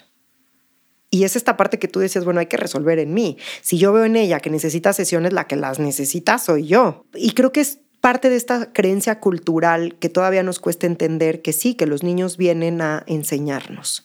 Y 1.08 1.24
es 1.24 1.36
esta 1.36 1.56
parte 1.56 1.78
que 1.78 1.88
tú 1.88 2.00
decías, 2.00 2.26
bueno, 2.26 2.40
hay 2.40 2.46
que 2.46 2.58
resolver 2.58 2.98
en 2.98 3.14
mí. 3.14 3.38
Si 3.62 3.78
yo 3.78 3.94
veo 3.94 4.04
en 4.04 4.16
ella 4.16 4.40
que 4.40 4.50
necesita 4.50 4.92
sesiones, 4.92 5.32
la 5.32 5.46
que 5.46 5.56
las 5.56 5.78
necesita 5.78 6.36
soy 6.36 6.66
yo. 6.66 7.06
Y 7.14 7.32
creo 7.32 7.50
que 7.50 7.62
es 7.62 7.78
parte 8.02 8.28
de 8.28 8.36
esta 8.36 8.74
creencia 8.74 9.20
cultural 9.20 9.96
que 9.98 10.10
todavía 10.10 10.42
nos 10.42 10.58
cuesta 10.58 10.86
entender 10.86 11.40
que 11.40 11.54
sí, 11.54 11.76
que 11.76 11.86
los 11.86 12.02
niños 12.02 12.36
vienen 12.36 12.82
a 12.82 13.04
enseñarnos. 13.06 14.04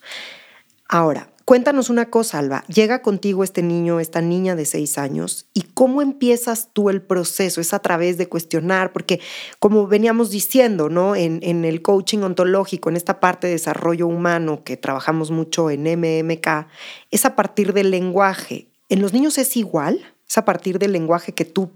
Ahora, 0.87 1.29
Cuéntanos 1.47 1.89
una 1.89 2.09
cosa, 2.09 2.39
Alba. 2.39 2.65
Llega 2.67 3.01
contigo 3.01 3.41
este 3.41 3.63
niño, 3.63 4.01
esta 4.01 4.19
niña 4.19 4.57
de 4.57 4.65
seis 4.65 4.97
años, 4.97 5.45
y 5.53 5.61
cómo 5.61 6.01
empiezas 6.01 6.73
tú 6.73 6.89
el 6.89 7.01
proceso. 7.01 7.61
Es 7.61 7.73
a 7.73 7.79
través 7.79 8.17
de 8.17 8.27
cuestionar, 8.27 8.91
porque 8.91 9.21
como 9.59 9.87
veníamos 9.87 10.29
diciendo, 10.29 10.89
¿no? 10.89 11.15
En, 11.15 11.39
en 11.43 11.63
el 11.63 11.81
coaching 11.81 12.17
ontológico, 12.17 12.89
en 12.89 12.97
esta 12.97 13.21
parte 13.21 13.47
de 13.47 13.53
desarrollo 13.53 14.07
humano 14.07 14.65
que 14.65 14.75
trabajamos 14.75 15.31
mucho 15.31 15.69
en 15.69 15.83
MMK, 15.83 16.67
es 17.11 17.23
a 17.23 17.37
partir 17.37 17.71
del 17.71 17.91
lenguaje. 17.91 18.67
¿En 18.89 19.01
los 19.01 19.13
niños 19.13 19.37
es 19.37 19.55
igual? 19.55 20.05
¿Es 20.27 20.37
a 20.37 20.43
partir 20.43 20.79
del 20.79 20.91
lenguaje 20.91 21.33
que 21.33 21.45
tú 21.45 21.71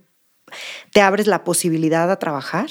te 0.91 0.99
abres 0.99 1.27
la 1.27 1.45
posibilidad 1.45 2.11
a 2.11 2.19
trabajar? 2.19 2.69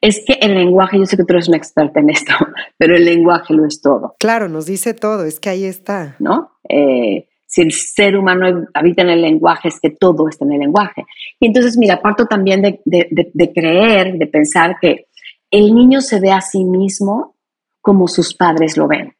Es 0.00 0.22
que 0.26 0.34
el 0.34 0.54
lenguaje, 0.54 0.98
yo 0.98 1.06
sé 1.06 1.16
que 1.16 1.24
tú 1.24 1.34
eres 1.34 1.48
una 1.48 1.56
experta 1.56 2.00
en 2.00 2.10
esto, 2.10 2.32
pero 2.78 2.96
el 2.96 3.04
lenguaje 3.04 3.54
lo 3.54 3.66
es 3.66 3.80
todo. 3.80 4.14
Claro, 4.18 4.48
nos 4.48 4.66
dice 4.66 4.94
todo, 4.94 5.24
es 5.24 5.40
que 5.40 5.50
ahí 5.50 5.64
está. 5.64 6.16
¿No? 6.18 6.52
Eh, 6.68 7.28
si 7.46 7.62
el 7.62 7.72
ser 7.72 8.16
humano 8.16 8.66
habita 8.74 9.02
en 9.02 9.10
el 9.10 9.22
lenguaje, 9.22 9.68
es 9.68 9.80
que 9.80 9.90
todo 9.90 10.28
está 10.28 10.44
en 10.44 10.52
el 10.52 10.60
lenguaje. 10.60 11.04
Y 11.40 11.46
entonces, 11.46 11.78
mira, 11.78 12.00
parto 12.02 12.26
también 12.26 12.60
de, 12.62 12.80
de 12.84 13.52
creer, 13.52 14.18
de 14.18 14.26
pensar 14.26 14.76
que 14.80 15.06
el 15.50 15.74
niño 15.74 16.00
se 16.00 16.20
ve 16.20 16.30
a 16.30 16.40
sí 16.40 16.64
mismo 16.64 17.36
como 17.80 18.06
sus 18.06 18.34
padres 18.34 18.76
lo 18.76 18.86
ven. 18.86 19.14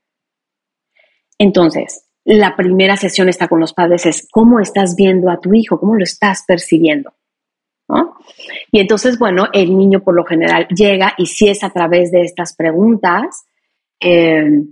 Entonces, 1.38 2.08
la 2.24 2.56
primera 2.56 2.96
sesión 2.96 3.30
está 3.30 3.48
con 3.48 3.60
los 3.60 3.72
padres 3.72 4.04
es 4.04 4.28
cómo 4.30 4.60
estás 4.60 4.94
viendo 4.96 5.30
a 5.30 5.40
tu 5.40 5.54
hijo, 5.54 5.80
cómo 5.80 5.94
lo 5.94 6.04
estás 6.04 6.44
percibiendo. 6.46 7.14
Y 8.70 8.80
entonces, 8.80 9.18
bueno, 9.18 9.48
el 9.52 9.76
niño 9.76 10.00
por 10.00 10.14
lo 10.14 10.24
general 10.24 10.66
llega 10.68 11.14
y 11.16 11.26
si 11.26 11.48
es 11.48 11.64
a 11.64 11.70
través 11.70 12.10
de 12.10 12.22
estas 12.22 12.54
preguntas, 12.54 13.46
eh, 14.00 14.62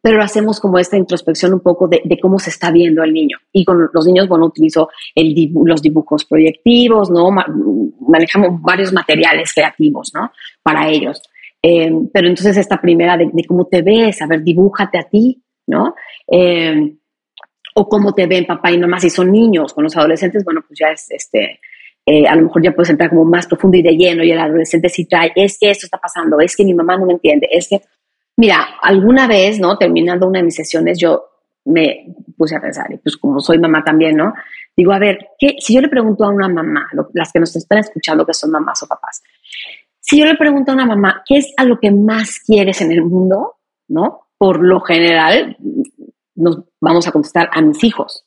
pero 0.00 0.22
hacemos 0.22 0.58
como 0.58 0.78
esta 0.78 0.96
introspección 0.96 1.52
un 1.52 1.60
poco 1.60 1.88
de, 1.88 2.18
cómo 2.20 2.38
se 2.38 2.50
está 2.50 2.70
viendo 2.70 3.02
el 3.04 3.12
niño. 3.12 3.38
Y 3.52 3.64
con 3.64 3.88
los 3.92 4.06
niños, 4.06 4.28
bueno, 4.28 4.46
utilizo 4.46 4.88
los 5.14 5.82
dibujos 5.82 6.24
proyectivos, 6.24 7.10
¿no? 7.10 7.30
manejamos 8.00 8.60
varios 8.60 8.92
materiales 8.92 9.52
creativos, 9.54 10.12
¿no? 10.14 10.32
Para 10.62 10.88
ellos. 10.88 11.22
Eh, 11.62 11.92
pero 12.12 12.26
entonces 12.26 12.56
esta 12.56 12.80
primera 12.80 13.16
de, 13.16 13.30
cómo 13.46 13.66
te 13.66 13.82
ves, 13.82 14.20
a 14.22 14.26
ver, 14.26 14.42
dibújate 14.42 14.98
a 14.98 15.04
ti, 15.04 15.40
¿no? 15.68 15.94
Eh, 16.26 16.96
o 17.74 17.88
cómo 17.88 18.12
te 18.12 18.26
ven 18.26 18.44
papá 18.44 18.72
y 18.72 18.78
mamá 18.78 18.98
si 18.98 19.08
son 19.08 19.30
niños, 19.30 19.72
con 19.72 19.84
los 19.84 19.96
adolescentes, 19.96 20.44
bueno, 20.44 20.62
pues 20.66 20.78
ya 20.78 20.88
es 20.88 21.10
este, 21.10 21.60
eh, 22.04 22.26
a 22.26 22.34
lo 22.34 22.42
mejor 22.42 22.62
ya 22.62 22.72
puedes 22.72 22.90
entrar 22.90 23.10
como 23.10 23.24
más 23.24 23.46
profundo 23.46 23.76
y 23.76 23.82
de 23.82 23.96
lleno 23.96 24.24
y 24.24 24.32
el 24.32 24.38
adolescente 24.38 24.88
sí 24.88 25.06
trae, 25.06 25.32
es 25.36 25.58
que 25.58 25.70
esto 25.70 25.86
está 25.86 25.98
pasando, 25.98 26.40
es 26.40 26.56
que 26.56 26.64
mi 26.64 26.74
mamá 26.74 26.96
no 26.96 27.06
me 27.06 27.12
entiende, 27.12 27.48
es 27.50 27.68
que, 27.68 27.80
mira, 28.36 28.66
alguna 28.82 29.28
vez, 29.28 29.60
¿no? 29.60 29.78
Terminando 29.78 30.26
una 30.26 30.40
de 30.40 30.44
mis 30.44 30.56
sesiones, 30.56 30.98
yo 30.98 31.24
me 31.64 32.06
puse 32.36 32.56
a 32.56 32.60
pensar, 32.60 32.92
y 32.92 32.96
pues 32.98 33.16
como 33.16 33.38
soy 33.38 33.58
mamá 33.58 33.84
también, 33.84 34.16
¿no? 34.16 34.34
Digo, 34.76 34.92
a 34.92 34.98
ver, 34.98 35.28
¿qué, 35.38 35.56
si 35.58 35.74
yo 35.74 35.80
le 35.80 35.88
pregunto 35.88 36.24
a 36.24 36.30
una 36.30 36.48
mamá, 36.48 36.88
las 37.12 37.32
que 37.32 37.38
nos 37.38 37.54
están 37.54 37.78
escuchando 37.78 38.26
que 38.26 38.34
son 38.34 38.50
mamás 38.50 38.82
o 38.82 38.88
papás, 38.88 39.22
si 40.00 40.18
yo 40.18 40.26
le 40.26 40.34
pregunto 40.34 40.72
a 40.72 40.74
una 40.74 40.86
mamá, 40.86 41.22
¿qué 41.24 41.36
es 41.36 41.52
a 41.56 41.64
lo 41.64 41.78
que 41.78 41.92
más 41.92 42.40
quieres 42.40 42.80
en 42.80 42.90
el 42.90 43.02
mundo? 43.02 43.54
¿No? 43.88 44.26
Por 44.36 44.60
lo 44.60 44.80
general, 44.80 45.56
nos 46.34 46.64
vamos 46.80 47.06
a 47.06 47.12
contestar 47.12 47.48
a 47.52 47.60
mis 47.60 47.84
hijos. 47.84 48.21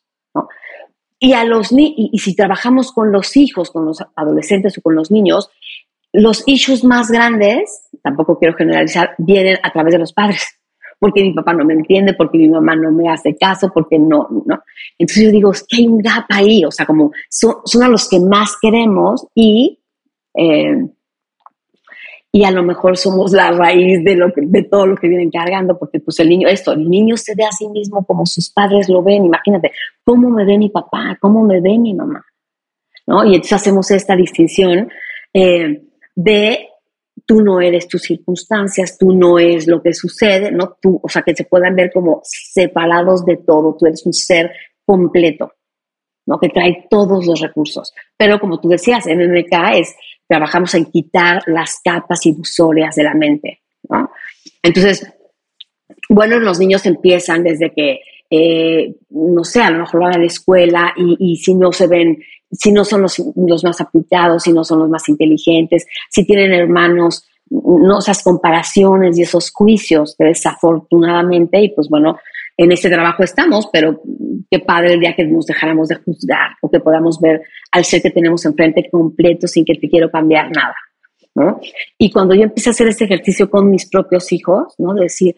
Y, 1.19 1.33
a 1.33 1.45
los 1.45 1.71
y, 1.71 2.09
y 2.11 2.19
si 2.19 2.35
trabajamos 2.35 2.91
con 2.91 3.11
los 3.11 3.37
hijos, 3.37 3.71
con 3.71 3.85
los 3.85 4.03
adolescentes 4.15 4.77
o 4.77 4.81
con 4.81 4.95
los 4.95 5.11
niños, 5.11 5.49
los 6.15 6.43
issues 6.45 6.83
más 6.83 7.09
grandes, 7.11 7.89
tampoco 8.01 8.39
quiero 8.39 8.55
generalizar, 8.55 9.15
vienen 9.17 9.57
a 9.63 9.71
través 9.71 9.93
de 9.93 9.99
los 9.99 10.13
padres. 10.13 10.59
Porque 10.97 11.21
mi 11.21 11.33
papá 11.33 11.53
no 11.53 11.65
me 11.65 11.73
entiende, 11.73 12.13
porque 12.13 12.37
mi 12.37 12.47
mamá 12.47 12.73
no 12.75 12.89
me 12.89 13.09
hace 13.09 13.35
caso, 13.35 13.69
porque 13.73 13.99
no, 13.99 14.29
¿no? 14.45 14.63
Entonces 14.97 15.25
yo 15.25 15.31
digo, 15.31 15.51
es 15.51 15.65
que 15.67 15.77
hay 15.77 15.87
un 15.87 15.97
gap 15.97 16.23
ahí, 16.29 16.63
o 16.63 16.71
sea, 16.71 16.85
como 16.85 17.11
son, 17.29 17.55
son 17.65 17.83
a 17.83 17.89
los 17.89 18.07
que 18.07 18.21
más 18.21 18.55
queremos 18.61 19.27
y 19.35 19.81
eh, 20.33 20.87
y 22.35 22.43
a 22.43 22.51
lo 22.51 22.63
mejor 22.63 22.97
somos 22.97 23.31
la 23.31 23.49
raíz 23.51 24.03
de, 24.03 24.13
lo 24.17 24.27
de 24.35 24.63
todo 24.63 24.85
lo 24.85 24.97
que 24.97 25.07
vienen 25.07 25.31
cargando, 25.31 25.79
porque 25.79 26.01
pues 26.01 26.19
el 26.19 26.27
niño, 26.27 26.49
esto, 26.49 26.73
el 26.73 26.89
niño 26.89 27.15
se 27.15 27.33
ve 27.33 27.45
a 27.45 27.51
sí 27.53 27.69
mismo 27.69 28.05
como 28.05 28.25
sus 28.25 28.51
padres 28.51 28.89
lo 28.89 29.01
ven, 29.01 29.23
imagínate, 29.23 29.71
¿cómo 30.03 30.29
me 30.29 30.43
ve 30.43 30.57
mi 30.57 30.67
papá? 30.67 31.17
¿Cómo 31.21 31.45
me 31.45 31.61
ve 31.61 31.79
mi 31.79 31.93
mamá? 31.93 32.25
¿No? 33.07 33.23
Y 33.23 33.35
entonces 33.35 33.53
hacemos 33.53 33.89
esta 33.89 34.17
distinción 34.17 34.89
eh, 35.33 35.81
de 36.13 36.67
tú 37.25 37.41
no 37.41 37.61
eres 37.61 37.87
tus 37.87 38.01
circunstancias, 38.01 38.97
tú 38.97 39.13
no 39.13 39.39
es 39.39 39.65
lo 39.65 39.81
que 39.81 39.93
sucede, 39.93 40.51
¿no? 40.51 40.75
Tú, 40.81 40.99
o 41.01 41.07
sea, 41.07 41.21
que 41.21 41.33
se 41.33 41.45
puedan 41.45 41.73
ver 41.73 41.89
como 41.93 42.19
separados 42.25 43.23
de 43.23 43.37
todo, 43.37 43.77
tú 43.79 43.85
eres 43.85 44.05
un 44.05 44.11
ser 44.11 44.51
completo, 44.83 45.53
¿no? 46.25 46.37
Que 46.37 46.49
trae 46.49 46.85
todos 46.89 47.25
los 47.25 47.39
recursos. 47.39 47.93
Pero 48.17 48.41
como 48.41 48.59
tú 48.59 48.67
decías, 48.67 49.05
MMK 49.05 49.77
es 49.77 49.95
trabajamos 50.27 50.73
en 50.75 50.85
quitar 50.85 51.43
las 51.47 51.79
capas 51.83 52.25
ilusorias 52.25 52.95
de 52.95 53.03
la 53.03 53.13
mente. 53.13 53.61
¿no? 53.89 54.09
Entonces, 54.63 55.07
bueno, 56.09 56.39
los 56.39 56.59
niños 56.59 56.85
empiezan 56.85 57.43
desde 57.43 57.71
que, 57.71 57.99
eh, 58.29 58.95
no 59.09 59.43
sé, 59.43 59.61
a 59.61 59.71
lo 59.71 59.79
mejor 59.79 60.01
van 60.01 60.15
a 60.15 60.19
la 60.19 60.25
escuela 60.25 60.93
y, 60.97 61.35
si 61.37 61.53
no 61.53 61.71
se 61.71 61.87
ven, 61.87 62.23
si 62.51 62.71
no 62.71 62.85
son 62.85 63.01
los, 63.03 63.19
más 63.63 63.81
aplicados, 63.81 64.43
si 64.43 64.53
no 64.53 64.63
son 64.63 64.79
los 64.79 64.89
más 64.89 65.07
inteligentes, 65.09 65.85
si 66.09 66.25
tienen 66.25 66.53
hermanos, 66.53 67.25
no 67.49 67.99
esas 67.99 68.23
comparaciones 68.23 69.17
y 69.17 69.21
esos 69.21 69.51
juicios 69.51 70.15
desafortunadamente, 70.17 71.61
y 71.61 71.69
pues 71.69 71.89
bueno, 71.89 72.17
en 72.57 72.71
este 72.71 72.89
trabajo 72.89 73.23
estamos, 73.23 73.69
pero 73.71 74.01
qué 74.49 74.59
padre 74.59 74.93
el 74.93 74.99
día 74.99 75.15
que 75.15 75.25
nos 75.25 75.45
dejáramos 75.45 75.89
de 75.89 75.95
juzgar 75.95 76.51
o 76.61 76.69
que 76.69 76.79
podamos 76.79 77.19
ver 77.19 77.41
al 77.71 77.83
ser 77.83 78.01
que 78.01 78.11
tenemos 78.11 78.45
enfrente 78.45 78.87
completo 78.89 79.47
sin 79.47 79.65
que 79.65 79.75
te 79.75 79.89
quiero 79.89 80.09
cambiar 80.09 80.49
nada. 80.51 80.75
¿no? 81.35 81.59
Y 81.97 82.11
cuando 82.11 82.33
yo 82.33 82.43
empecé 82.43 82.69
a 82.69 82.71
hacer 82.71 82.87
este 82.87 83.05
ejercicio 83.05 83.49
con 83.49 83.69
mis 83.69 83.89
propios 83.89 84.31
hijos, 84.31 84.73
¿no? 84.77 84.93
De 84.93 85.03
decir, 85.03 85.35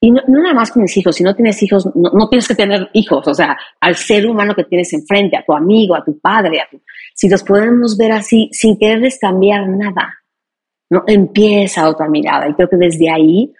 y 0.00 0.10
no, 0.10 0.20
nada 0.26 0.54
más 0.54 0.72
con 0.72 0.82
mis 0.82 0.96
hijos, 0.96 1.16
si 1.16 1.22
no 1.22 1.34
tienes 1.34 1.62
hijos, 1.62 1.88
no, 1.94 2.28
tienes 2.28 2.48
que 2.48 2.54
tener 2.54 2.90
hijos, 2.92 3.26
o 3.26 3.34
sea, 3.34 3.56
al 3.80 3.94
ser 3.94 4.26
humano 4.26 4.54
que 4.54 4.64
tienes 4.64 4.92
enfrente, 4.92 5.36
a 5.36 5.44
tu 5.44 5.54
amigo, 5.54 5.94
a 5.94 6.04
tu 6.04 6.18
padre, 6.18 6.60
a 6.60 6.68
tu, 6.68 6.82
si 7.14 7.28
los 7.28 7.42
podemos 7.42 7.96
ver 7.96 8.12
así 8.12 8.48
sin 8.52 8.76
quererles 8.76 9.18
cambiar 9.18 9.68
nada, 9.68 10.14
¿no? 10.90 11.04
Empieza 11.06 11.88
otra 11.88 12.08
mirada. 12.08 12.48
Y 12.48 12.54
creo 12.54 12.68
que 12.68 12.76
desde 12.76 13.10
ahí 13.10 13.52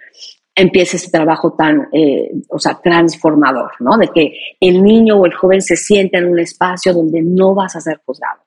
empieza 0.56 0.96
ese 0.96 1.10
trabajo 1.10 1.52
tan, 1.52 1.88
eh, 1.92 2.30
o 2.48 2.58
sea, 2.58 2.80
transformador, 2.82 3.72
¿no? 3.80 3.98
De 3.98 4.08
que 4.08 4.32
el 4.58 4.82
niño 4.82 5.16
o 5.16 5.26
el 5.26 5.34
joven 5.34 5.60
se 5.60 5.76
siente 5.76 6.16
en 6.16 6.26
un 6.26 6.38
espacio 6.38 6.94
donde 6.94 7.20
no 7.22 7.54
vas 7.54 7.76
a 7.76 7.80
ser 7.82 8.00
juzgado, 8.04 8.40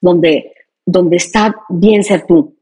donde, 0.00 0.54
donde 0.86 1.16
está 1.16 1.54
bien 1.68 2.02
ser 2.02 2.26
tú. 2.26 2.56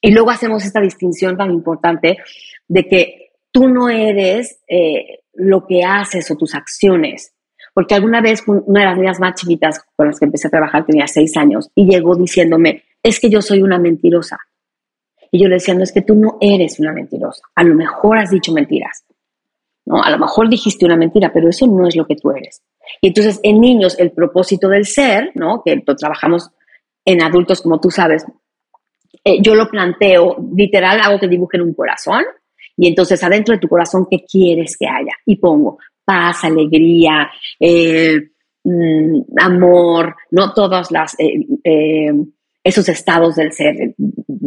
Y 0.00 0.10
luego 0.10 0.30
hacemos 0.30 0.64
esta 0.64 0.80
distinción 0.80 1.36
tan 1.36 1.52
importante 1.52 2.18
de 2.66 2.88
que 2.88 3.30
tú 3.52 3.68
no 3.68 3.88
eres 3.88 4.60
eh, 4.68 5.20
lo 5.34 5.66
que 5.66 5.84
haces 5.84 6.28
o 6.32 6.36
tus 6.36 6.54
acciones. 6.54 7.32
Porque 7.72 7.94
alguna 7.94 8.20
vez 8.20 8.42
una 8.46 8.80
de 8.80 8.86
las 8.86 8.98
niñas 8.98 9.20
más 9.20 9.34
chiquitas 9.34 9.84
con 9.94 10.08
las 10.08 10.18
que 10.18 10.24
empecé 10.24 10.48
a 10.48 10.50
trabajar 10.50 10.84
tenía 10.84 11.06
seis 11.06 11.36
años 11.36 11.70
y 11.74 11.86
llegó 11.86 12.16
diciéndome, 12.16 12.82
es 13.02 13.20
que 13.20 13.30
yo 13.30 13.40
soy 13.40 13.62
una 13.62 13.78
mentirosa. 13.78 14.38
Y 15.36 15.38
yo 15.38 15.48
le 15.48 15.56
decía, 15.56 15.74
no 15.74 15.82
es 15.82 15.92
que 15.92 16.00
tú 16.00 16.14
no 16.14 16.38
eres 16.40 16.80
una 16.80 16.94
mentirosa, 16.94 17.42
a 17.54 17.62
lo 17.62 17.74
mejor 17.74 18.16
has 18.16 18.30
dicho 18.30 18.54
mentiras, 18.54 19.04
¿no? 19.84 20.02
A 20.02 20.10
lo 20.10 20.16
mejor 20.16 20.48
dijiste 20.48 20.86
una 20.86 20.96
mentira, 20.96 21.30
pero 21.30 21.50
eso 21.50 21.66
no 21.66 21.86
es 21.86 21.94
lo 21.94 22.06
que 22.06 22.16
tú 22.16 22.30
eres. 22.30 22.62
Y 23.02 23.08
entonces 23.08 23.38
en 23.42 23.60
niños 23.60 23.98
el 23.98 24.12
propósito 24.12 24.70
del 24.70 24.86
ser, 24.86 25.32
¿no? 25.34 25.60
Que 25.62 25.76
trabajamos 25.94 26.52
en 27.04 27.22
adultos 27.22 27.60
como 27.60 27.78
tú 27.78 27.90
sabes, 27.90 28.24
eh, 29.24 29.42
yo 29.42 29.54
lo 29.54 29.68
planteo, 29.68 30.38
literal, 30.56 31.00
hago 31.02 31.20
que 31.20 31.28
dibujen 31.28 31.60
un 31.60 31.74
corazón 31.74 32.24
y 32.74 32.88
entonces 32.88 33.22
adentro 33.22 33.54
de 33.54 33.60
tu 33.60 33.68
corazón, 33.68 34.06
¿qué 34.10 34.24
quieres 34.24 34.74
que 34.78 34.86
haya? 34.86 35.12
Y 35.26 35.36
pongo 35.36 35.76
paz, 36.02 36.44
alegría, 36.44 37.30
eh, 37.60 38.30
mm, 38.64 39.20
amor, 39.38 40.16
no 40.30 40.54
todas 40.54 40.90
las... 40.90 41.14
Eh, 41.18 42.14
esos 42.66 42.88
estados 42.88 43.36
del 43.36 43.52
ser, 43.52 43.94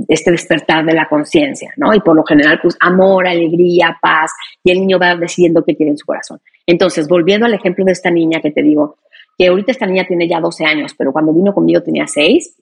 este 0.10 0.32
despertar 0.32 0.86
de 0.86 0.94
la 0.94 1.08
conciencia, 1.08 1.72
¿no? 1.78 1.94
Y 1.94 2.02
por 2.02 2.18
lo 2.18 2.26
general, 2.26 2.60
pues 2.62 2.76
amor, 2.82 3.26
alegría, 3.26 3.98
paz, 4.02 4.34
y 4.62 4.72
el 4.72 4.82
niño 4.82 5.00
va 5.00 5.16
decidiendo 5.16 5.64
qué 5.64 5.74
quiere 5.74 5.92
en 5.92 5.98
su 5.98 6.06
corazón. 6.06 6.42
Entonces, 6.66 7.08
volviendo 7.08 7.46
al 7.46 7.54
ejemplo 7.54 7.86
de 7.86 7.94
esta 7.94 8.12
niña 8.12 8.42
que 8.42 8.52
te 8.52 8.62
digo, 8.62 8.98
que 9.38 9.48
ahorita 9.48 9.72
esta 9.72 9.86
niña 9.86 10.04
tiene 10.06 10.28
ya 10.28 10.42
12 10.42 10.66
años, 10.66 10.94
pero 10.98 11.14
cuando 11.14 11.34
vino 11.34 11.54
conmigo 11.54 11.82
tenía 11.82 12.08
6, 12.08 12.58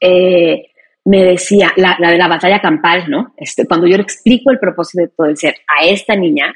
eh, 0.00 0.66
me 1.04 1.22
decía, 1.22 1.72
la, 1.76 1.96
de 2.00 2.18
la 2.18 2.26
batalla 2.26 2.60
campal, 2.60 3.08
¿no? 3.08 3.34
Este, 3.36 3.68
cuando 3.68 3.86
yo 3.86 3.96
le 3.96 4.02
explico 4.02 4.50
el 4.50 4.58
propósito 4.58 5.22
del 5.22 5.36
ser 5.36 5.54
a 5.68 5.86
esta 5.86 6.16
niña, 6.16 6.52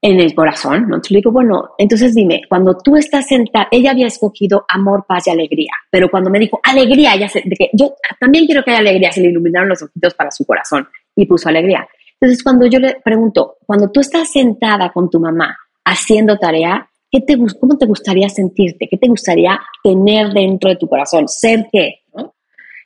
en 0.00 0.20
el 0.20 0.34
corazón, 0.34 0.88
¿no? 0.88 1.00
Digo, 1.08 1.32
bueno, 1.32 1.70
entonces 1.76 2.14
dime, 2.14 2.42
cuando 2.48 2.76
tú 2.78 2.96
estás 2.96 3.26
sentada, 3.26 3.66
ella 3.70 3.90
había 3.90 4.06
escogido 4.06 4.64
amor, 4.68 5.04
paz 5.08 5.26
y 5.26 5.30
alegría, 5.30 5.72
pero 5.90 6.08
cuando 6.08 6.30
me 6.30 6.38
dijo 6.38 6.60
alegría, 6.62 7.14
ella 7.14 7.28
se, 7.28 7.42
de 7.44 7.56
que 7.56 7.70
yo 7.72 7.94
también 8.20 8.46
quiero 8.46 8.62
que 8.62 8.70
haya 8.70 8.80
alegría, 8.80 9.10
se 9.10 9.20
le 9.20 9.28
iluminaron 9.28 9.68
los 9.68 9.82
ojitos 9.82 10.14
para 10.14 10.30
su 10.30 10.44
corazón 10.44 10.88
y 11.16 11.26
puso 11.26 11.48
alegría. 11.48 11.88
Entonces 12.20 12.42
cuando 12.44 12.66
yo 12.66 12.78
le 12.78 12.96
pregunto, 13.04 13.56
cuando 13.66 13.90
tú 13.90 14.00
estás 14.00 14.30
sentada 14.30 14.92
con 14.92 15.10
tu 15.10 15.18
mamá 15.18 15.56
haciendo 15.84 16.38
tarea, 16.38 16.88
¿qué 17.10 17.20
te, 17.20 17.36
¿cómo 17.60 17.76
te 17.76 17.86
gustaría 17.86 18.28
sentirte? 18.28 18.88
¿Qué 18.88 18.98
te 18.98 19.08
gustaría 19.08 19.60
tener 19.82 20.32
dentro 20.32 20.70
de 20.70 20.76
tu 20.76 20.88
corazón? 20.88 21.26
¿Ser 21.28 21.66
qué? 21.72 22.02
¿no? 22.14 22.34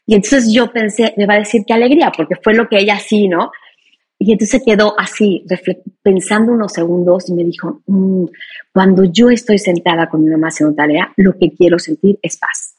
Y 0.06 0.14
entonces 0.14 0.52
yo 0.52 0.72
pensé, 0.72 1.12
me 1.16 1.26
va 1.26 1.34
a 1.34 1.38
decir 1.38 1.62
que 1.66 1.74
alegría, 1.74 2.10
porque 2.16 2.36
fue 2.42 2.54
lo 2.54 2.68
que 2.68 2.78
ella 2.78 2.98
sí, 2.98 3.28
¿no? 3.28 3.50
Y 4.24 4.30
entonces 4.30 4.62
quedó 4.64 4.94
así, 4.96 5.44
pensando 6.00 6.52
unos 6.52 6.72
segundos 6.72 7.28
y 7.28 7.34
me 7.34 7.42
dijo, 7.42 7.82
mm, 7.86 8.24
cuando 8.72 9.02
yo 9.02 9.30
estoy 9.30 9.58
sentada 9.58 10.08
con 10.08 10.22
mi 10.22 10.30
mamá 10.30 10.46
haciendo 10.46 10.76
tarea, 10.76 11.12
lo 11.16 11.36
que 11.36 11.50
quiero 11.50 11.76
sentir 11.80 12.20
es 12.22 12.38
paz. 12.38 12.76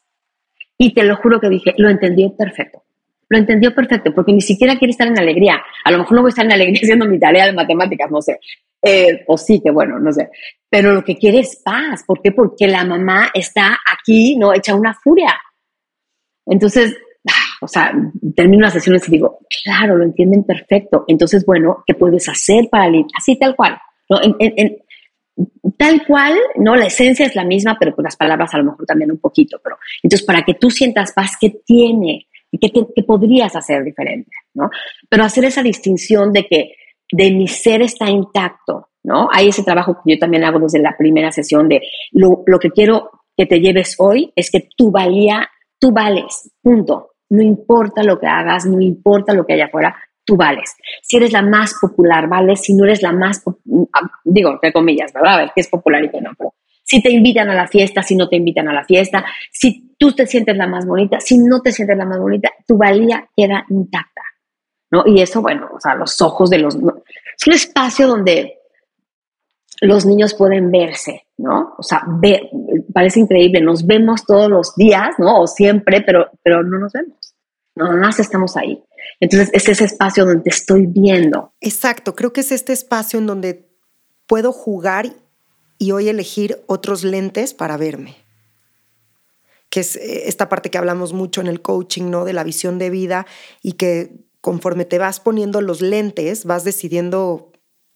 Y 0.77 0.93
te 0.93 1.03
lo 1.03 1.17
juro 1.17 1.41
que 1.41 1.49
dije, 1.49 1.73
lo 1.77 1.89
entendió 1.89 2.33
perfecto. 2.33 2.83
Lo 3.27 3.37
entendió 3.37 3.75
perfecto, 3.75 4.13
porque 4.13 4.31
ni 4.31 4.39
siquiera 4.39 4.77
quiere 4.77 4.91
estar 4.91 5.07
en 5.07 5.19
alegría. 5.19 5.61
A 5.83 5.91
lo 5.91 5.97
mejor 5.97 6.13
no 6.13 6.21
voy 6.21 6.29
a 6.29 6.31
estar 6.31 6.45
en 6.45 6.53
alegría 6.53 6.79
haciendo 6.81 7.05
mi 7.07 7.19
tarea 7.19 7.45
de 7.45 7.51
matemáticas, 7.51 8.09
no 8.09 8.21
sé. 8.21 8.39
Eh, 8.81 9.25
o 9.27 9.37
sí, 9.37 9.59
que 9.61 9.71
bueno, 9.71 9.99
no 9.99 10.13
sé. 10.13 10.29
Pero 10.69 10.93
lo 10.93 11.03
que 11.03 11.17
quiere 11.17 11.39
es 11.39 11.57
paz. 11.57 12.05
¿Por 12.07 12.21
qué? 12.21 12.31
Porque 12.31 12.67
la 12.67 12.85
mamá 12.85 13.31
está 13.33 13.79
aquí, 13.91 14.37
¿no? 14.37 14.53
Hecha 14.53 14.75
una 14.75 14.93
furia. 14.93 15.33
Entonces, 16.45 16.95
o 17.63 17.67
sea, 17.67 17.93
termino 18.35 18.63
las 18.63 18.73
sesiones 18.73 19.07
y 19.07 19.11
digo, 19.11 19.39
claro, 19.63 19.97
lo 19.97 20.03
entienden 20.03 20.43
perfecto. 20.43 21.05
Entonces, 21.07 21.45
bueno, 21.45 21.83
¿qué 21.85 21.93
puedes 21.93 22.27
hacer 22.27 22.67
para 22.69 22.91
Así, 23.17 23.37
tal 23.37 23.55
cual. 23.55 23.77
¿no? 24.09 24.19
tal 25.77 26.05
cual, 26.05 26.37
¿no? 26.57 26.75
La 26.75 26.85
esencia 26.85 27.25
es 27.25 27.35
la 27.35 27.45
misma, 27.45 27.77
pero 27.79 27.95
con 27.95 28.03
las 28.03 28.15
palabras 28.15 28.53
a 28.53 28.57
lo 28.57 28.65
mejor 28.65 28.85
también 28.85 29.11
un 29.11 29.19
poquito. 29.19 29.59
Pero, 29.63 29.77
entonces, 30.01 30.25
para 30.25 30.43
que 30.43 30.55
tú 30.55 30.69
sientas 30.69 31.13
paz, 31.13 31.37
¿qué 31.39 31.49
tiene? 31.65 32.27
¿Y 32.51 32.59
qué, 32.59 32.71
qué 32.71 33.03
podrías 33.03 33.55
hacer 33.55 33.83
diferente? 33.83 34.29
¿no? 34.53 34.69
Pero 35.09 35.23
hacer 35.23 35.45
esa 35.45 35.63
distinción 35.63 36.31
de 36.31 36.45
que 36.45 36.75
de 37.11 37.31
mi 37.31 37.47
ser 37.47 37.81
está 37.81 38.09
intacto, 38.09 38.89
¿no? 39.03 39.27
Hay 39.31 39.49
ese 39.49 39.63
trabajo 39.63 39.97
que 40.03 40.13
yo 40.13 40.19
también 40.19 40.43
hago 40.43 40.59
desde 40.59 40.79
la 40.79 40.95
primera 40.97 41.31
sesión 41.31 41.67
de 41.67 41.81
lo, 42.11 42.43
lo 42.45 42.59
que 42.59 42.71
quiero 42.71 43.09
que 43.35 43.45
te 43.45 43.59
lleves 43.59 43.95
hoy 43.97 44.31
es 44.35 44.51
que 44.51 44.67
tú 44.77 44.91
valía, 44.91 45.49
tú 45.79 45.91
vales, 45.91 46.51
punto 46.61 47.12
no 47.33 47.41
importa 47.41 48.03
lo 48.03 48.19
que 48.19 48.27
hagas, 48.27 48.65
no 48.65 48.79
importa 48.79 49.33
lo 49.33 49.45
que 49.45 49.53
haya 49.53 49.65
afuera, 49.65 49.95
tú 50.23 50.35
vales. 50.35 50.75
Si 51.01 51.17
eres 51.17 51.33
la 51.33 51.41
más 51.41 51.73
popular, 51.81 52.27
vales. 52.27 52.61
Si 52.61 52.75
no 52.75 52.85
eres 52.85 53.01
la 53.01 53.11
más, 53.11 53.43
digo, 54.23 54.51
entre 54.51 54.71
comillas, 54.71 55.11
¿verdad? 55.11 55.33
A 55.33 55.37
ver 55.37 55.51
qué 55.55 55.61
es 55.61 55.67
popular 55.67 56.03
y 56.03 56.09
qué 56.09 56.21
no, 56.21 56.31
pero 56.37 56.53
si 56.83 57.01
te 57.01 57.09
invitan 57.09 57.49
a 57.49 57.55
la 57.55 57.67
fiesta, 57.67 58.03
si 58.03 58.15
no 58.15 58.29
te 58.29 58.35
invitan 58.35 58.67
a 58.67 58.73
la 58.73 58.83
fiesta, 58.83 59.25
si 59.51 59.95
tú 59.97 60.11
te 60.11 60.27
sientes 60.27 60.55
la 60.55 60.67
más 60.67 60.85
bonita, 60.85 61.19
si 61.19 61.39
no 61.39 61.61
te 61.61 61.71
sientes 61.71 61.97
la 61.97 62.05
más 62.05 62.19
bonita, 62.19 62.51
tu 62.67 62.77
valía 62.77 63.27
queda 63.35 63.65
intacta, 63.69 64.21
¿no? 64.91 65.03
Y 65.07 65.19
eso, 65.21 65.41
bueno, 65.41 65.69
o 65.73 65.79
sea, 65.79 65.95
los 65.95 66.21
ojos 66.21 66.51
de 66.51 66.59
los... 66.59 66.75
Es 66.75 67.47
un 67.47 67.53
espacio 67.53 68.07
donde 68.07 68.59
los 69.81 70.05
niños 70.05 70.35
pueden 70.35 70.69
verse, 70.69 71.25
¿no? 71.37 71.73
O 71.77 71.83
sea, 71.83 72.03
parece 72.93 73.21
increíble, 73.21 73.59
nos 73.59 73.87
vemos 73.87 74.23
todos 74.25 74.49
los 74.49 74.75
días, 74.75 75.15
¿no? 75.17 75.41
O 75.41 75.47
siempre, 75.47 76.01
pero, 76.01 76.29
pero 76.43 76.61
no 76.61 76.77
nos 76.77 76.93
vemos. 76.93 77.22
No, 77.75 77.91
más 77.97 78.19
estamos 78.19 78.55
ahí. 78.55 78.83
Entonces, 79.19 79.49
es 79.53 79.67
ese 79.67 79.85
espacio 79.85 80.25
donde 80.25 80.49
estoy 80.49 80.85
viendo. 80.87 81.53
Exacto, 81.59 82.15
creo 82.15 82.33
que 82.33 82.41
es 82.41 82.51
este 82.51 82.73
espacio 82.73 83.19
en 83.19 83.25
donde 83.25 83.67
puedo 84.27 84.51
jugar 84.51 85.13
y 85.77 85.91
hoy 85.91 86.07
elegir 86.07 86.63
otros 86.67 87.03
lentes 87.03 87.53
para 87.53 87.77
verme. 87.77 88.15
Que 89.69 89.79
es 89.79 89.95
eh, 89.95 90.27
esta 90.27 90.49
parte 90.49 90.69
que 90.69 90.77
hablamos 90.77 91.13
mucho 91.13 91.41
en 91.41 91.47
el 91.47 91.61
coaching, 91.61 92.09
¿no? 92.09 92.25
De 92.25 92.33
la 92.33 92.43
visión 92.43 92.79
de 92.79 92.89
vida 92.89 93.25
y 93.61 93.73
que 93.73 94.11
conforme 94.39 94.85
te 94.85 94.99
vas 94.99 95.19
poniendo 95.19 95.61
los 95.61 95.81
lentes, 95.81 96.45
vas 96.45 96.63
decidiendo 96.63 97.51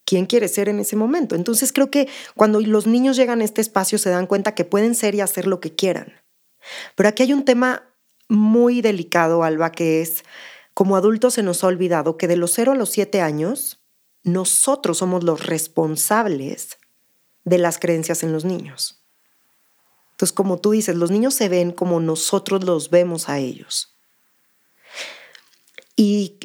quién 0.06 0.26
quiere 0.26 0.48
ser 0.48 0.70
en 0.70 0.80
ese 0.80 0.96
momento. 0.96 1.36
Entonces 1.36 1.74
creo 1.74 1.92
que 1.92 2.08
cuando 2.36 2.62
los 2.62 2.88
niños 2.88 3.18
llegan 3.18 3.42
a 3.42 3.44
este 3.44 3.62
espacio 3.62 3.98
se 3.98 4.10
dan 4.10 4.26
cuenta 4.26 4.56
que 4.56 4.63
pueden 4.63 4.96
ser 4.96 5.13
y 5.13 5.22
hacer 5.22 5.46
lo 5.46 5.60
que 5.60 5.76
quieran. 5.76 6.13
Pero 6.96 7.10
aquí 7.10 7.24
hay 7.24 7.34
un 7.34 7.46
tema 7.46 7.84
muy 8.30 8.82
delicado, 8.82 9.44
Alba, 9.44 9.72
que 9.72 10.02
es, 10.02 10.24
como 10.74 10.96
adultos 10.96 11.36
se 11.36 11.44
nos 11.44 11.63
ha 11.63 11.68
olvidado 11.68 12.18
que 12.18 12.28
de 12.28 12.38
los 12.38 12.52
0 12.54 12.74
a 12.74 12.76
los 12.76 12.90
7 12.90 13.22
años, 13.22 13.82
nosotros 14.24 14.98
somos 14.98 15.24
los 15.24 15.46
responsables 15.46 16.78
de 17.46 17.58
las 17.58 17.80
creencias 17.80 18.24
en 18.24 18.34
los 18.34 18.46
niños. 18.46 19.02
Entonces, 20.12 20.34
como 20.34 20.58
tú 20.58 20.72
dices, 20.72 20.96
los 20.96 21.12
niños 21.12 21.34
se 21.34 21.48
ven 21.48 21.72
como 21.72 22.00
nosotros 22.00 22.63
los 22.63 22.90
vemos 22.90 23.30
a 23.30 23.40
ellos. 23.40 23.96
Y 25.96 26.40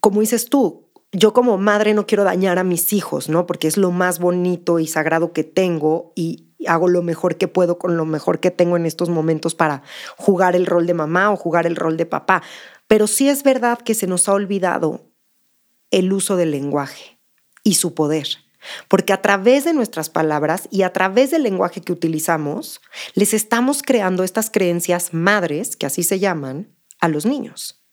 como 0.00 0.20
dices 0.20 0.48
tú, 0.50 0.90
yo 1.12 1.32
como 1.32 1.58
madre 1.58 1.94
no 1.94 2.06
quiero 2.06 2.24
dañar 2.24 2.58
a 2.58 2.64
mis 2.64 2.92
hijos, 2.92 3.28
¿no? 3.28 3.46
Porque 3.46 3.68
es 3.68 3.76
lo 3.76 3.90
más 3.90 4.18
bonito 4.18 4.78
y 4.78 4.86
sagrado 4.86 5.32
que 5.32 5.44
tengo 5.44 6.12
y 6.14 6.48
hago 6.66 6.88
lo 6.88 7.02
mejor 7.02 7.36
que 7.36 7.48
puedo 7.48 7.78
con 7.78 7.96
lo 7.96 8.04
mejor 8.04 8.40
que 8.40 8.50
tengo 8.50 8.76
en 8.76 8.86
estos 8.86 9.08
momentos 9.08 9.54
para 9.54 9.82
jugar 10.16 10.56
el 10.56 10.66
rol 10.66 10.86
de 10.86 10.94
mamá 10.94 11.30
o 11.30 11.36
jugar 11.36 11.66
el 11.66 11.76
rol 11.76 11.96
de 11.96 12.06
papá. 12.06 12.42
Pero 12.86 13.06
sí 13.06 13.28
es 13.28 13.42
verdad 13.42 13.78
que 13.78 13.94
se 13.94 14.06
nos 14.06 14.28
ha 14.28 14.32
olvidado 14.32 15.10
el 15.90 16.12
uso 16.12 16.36
del 16.36 16.50
lenguaje 16.50 17.18
y 17.62 17.74
su 17.74 17.94
poder. 17.94 18.26
Porque 18.88 19.12
a 19.12 19.20
través 19.22 19.64
de 19.64 19.74
nuestras 19.74 20.10
palabras 20.10 20.68
y 20.70 20.82
a 20.82 20.92
través 20.92 21.30
del 21.30 21.42
lenguaje 21.42 21.80
que 21.80 21.92
utilizamos, 21.92 22.80
les 23.14 23.34
estamos 23.34 23.82
creando 23.82 24.24
estas 24.24 24.50
creencias 24.50 25.12
madres, 25.12 25.76
que 25.76 25.86
así 25.86 26.02
se 26.02 26.18
llaman, 26.18 26.74
a 27.00 27.08
los 27.08 27.26
niños. 27.26 27.84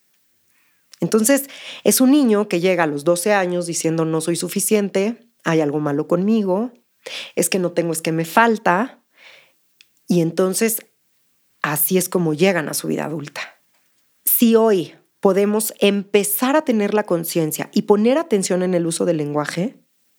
Entonces, 1.00 1.48
es 1.84 2.00
un 2.00 2.12
niño 2.12 2.48
que 2.48 2.60
llega 2.60 2.84
a 2.84 2.86
los 2.86 3.04
12 3.04 3.32
años 3.34 3.66
diciendo 3.66 4.04
no 4.04 4.20
soy 4.20 4.36
suficiente, 4.36 5.28
hay 5.44 5.60
algo 5.60 5.80
malo 5.80 6.06
conmigo, 6.06 6.72
es 7.36 7.48
que 7.48 7.58
no 7.58 7.72
tengo, 7.72 7.92
es 7.92 8.02
que 8.02 8.12
me 8.12 8.24
falta. 8.24 9.00
Y 10.08 10.20
entonces, 10.20 10.86
así 11.62 11.98
es 11.98 12.08
como 12.08 12.34
llegan 12.34 12.68
a 12.68 12.74
su 12.74 12.88
vida 12.88 13.04
adulta. 13.04 13.40
Si 14.24 14.56
hoy 14.56 14.94
podemos 15.20 15.72
empezar 15.80 16.56
a 16.56 16.62
tener 16.62 16.94
la 16.94 17.04
conciencia 17.04 17.70
y 17.72 17.82
poner 17.82 18.18
atención 18.18 18.62
en 18.62 18.74
el 18.74 18.86
uso 18.86 19.04
del 19.04 19.18
lenguaje, 19.18 19.76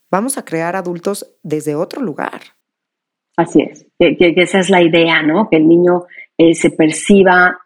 vamos 0.09 0.37
a 0.37 0.45
crear 0.45 0.75
adultos 0.75 1.35
desde 1.43 1.75
otro 1.75 2.01
lugar. 2.01 2.41
Así 3.35 3.61
es, 3.61 3.85
que, 3.97 4.33
esa 4.37 4.59
es 4.59 4.69
la 4.69 4.81
idea, 4.81 5.23
¿no? 5.23 5.49
Que 5.49 5.57
el 5.57 5.67
niño 5.67 6.05
eh, 6.37 6.53
se 6.53 6.69
perciba 6.69 7.59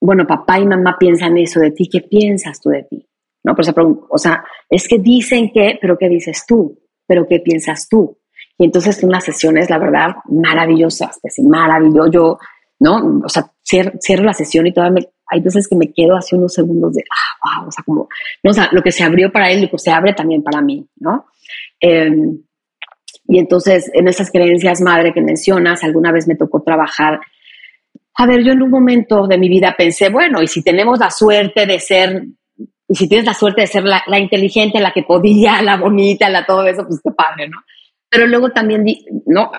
bueno, 0.00 0.26
papá 0.26 0.58
y 0.58 0.66
mamá 0.66 0.96
piensan 0.98 1.36
eso 1.38 1.60
de 1.60 1.70
ti, 1.70 1.88
¿qué 1.90 2.00
piensas 2.00 2.60
tú 2.60 2.70
de 2.70 2.84
ti? 2.84 3.08
¿No? 3.42 3.54
Por 3.54 3.62
eso, 3.62 3.74
o 4.08 4.18
sea, 4.18 4.44
es 4.68 4.88
que 4.88 4.98
dicen 4.98 5.50
que, 5.52 5.78
pero 5.80 5.96
¿qué 5.98 6.08
dices 6.08 6.44
tú? 6.46 6.78
¿Pero 7.06 7.26
qué 7.28 7.40
piensas 7.40 7.88
tú? 7.88 8.18
Y 8.58 8.64
entonces 8.64 9.02
unas 9.02 9.24
sesiones, 9.24 9.70
la 9.70 9.78
verdad, 9.78 10.16
maravillosas, 10.28 11.18
es 11.22 11.38
maravilloso, 11.40 12.10
yo, 12.10 12.38
¿no? 12.80 13.22
O 13.24 13.28
sea, 13.28 13.50
cierro, 13.64 14.24
la 14.24 14.32
sesión 14.32 14.66
y 14.66 14.72
todavía 14.72 15.06
hay 15.28 15.40
veces 15.40 15.68
que 15.68 15.76
me 15.76 15.92
quedo 15.92 16.16
hace 16.16 16.36
unos 16.36 16.54
segundos 16.54 16.94
de, 16.94 17.02
ah, 17.02 17.60
wow, 17.60 17.68
o 17.68 17.72
sea, 17.72 17.84
como, 17.84 18.08
no, 18.42 18.50
o 18.50 18.54
sea, 18.54 18.68
lo 18.72 18.82
que 18.82 18.92
se 18.92 19.04
abrió 19.04 19.30
para 19.30 19.50
él, 19.50 19.62
lo 19.62 19.70
que 19.70 19.78
se 19.78 19.90
abre 19.90 20.14
también 20.14 20.42
para 20.42 20.62
mí, 20.62 20.86
¿no? 20.96 21.26
Em, 21.80 22.38
y 23.28 23.38
entonces, 23.38 23.90
en 23.92 24.08
esas 24.08 24.30
creencias 24.30 24.80
madre 24.80 25.12
que 25.12 25.20
mencionas, 25.20 25.82
alguna 25.82 26.12
vez 26.12 26.28
me 26.28 26.36
tocó 26.36 26.62
trabajar 26.62 27.20
a 28.18 28.26
ver, 28.26 28.42
yo 28.42 28.52
en 28.52 28.62
un 28.62 28.70
momento 28.70 29.26
de 29.26 29.36
mi 29.36 29.48
vida 29.48 29.74
pensé, 29.76 30.08
bueno, 30.08 30.42
y 30.42 30.46
si 30.46 30.62
tenemos 30.62 30.98
la 30.98 31.10
suerte 31.10 31.66
de 31.66 31.78
ser, 31.78 32.24
y 32.88 32.94
si 32.94 33.08
tienes 33.08 33.26
la 33.26 33.34
suerte 33.34 33.62
de 33.62 33.66
ser 33.66 33.84
la, 33.84 34.18
inteligente, 34.18 34.80
la 34.80 34.92
que 34.92 35.02
podía, 35.02 35.60
la 35.62 35.76
bonita, 35.76 36.28
la 36.30 36.46
todo 36.46 36.66
eso, 36.66 36.86
pues 36.86 37.00
qué 37.02 37.10
padre, 37.10 37.48
¿no? 37.48 37.58
Pero 38.08 38.26
luego 38.26 38.50
también, 38.50 38.84
¿no? 39.26 39.50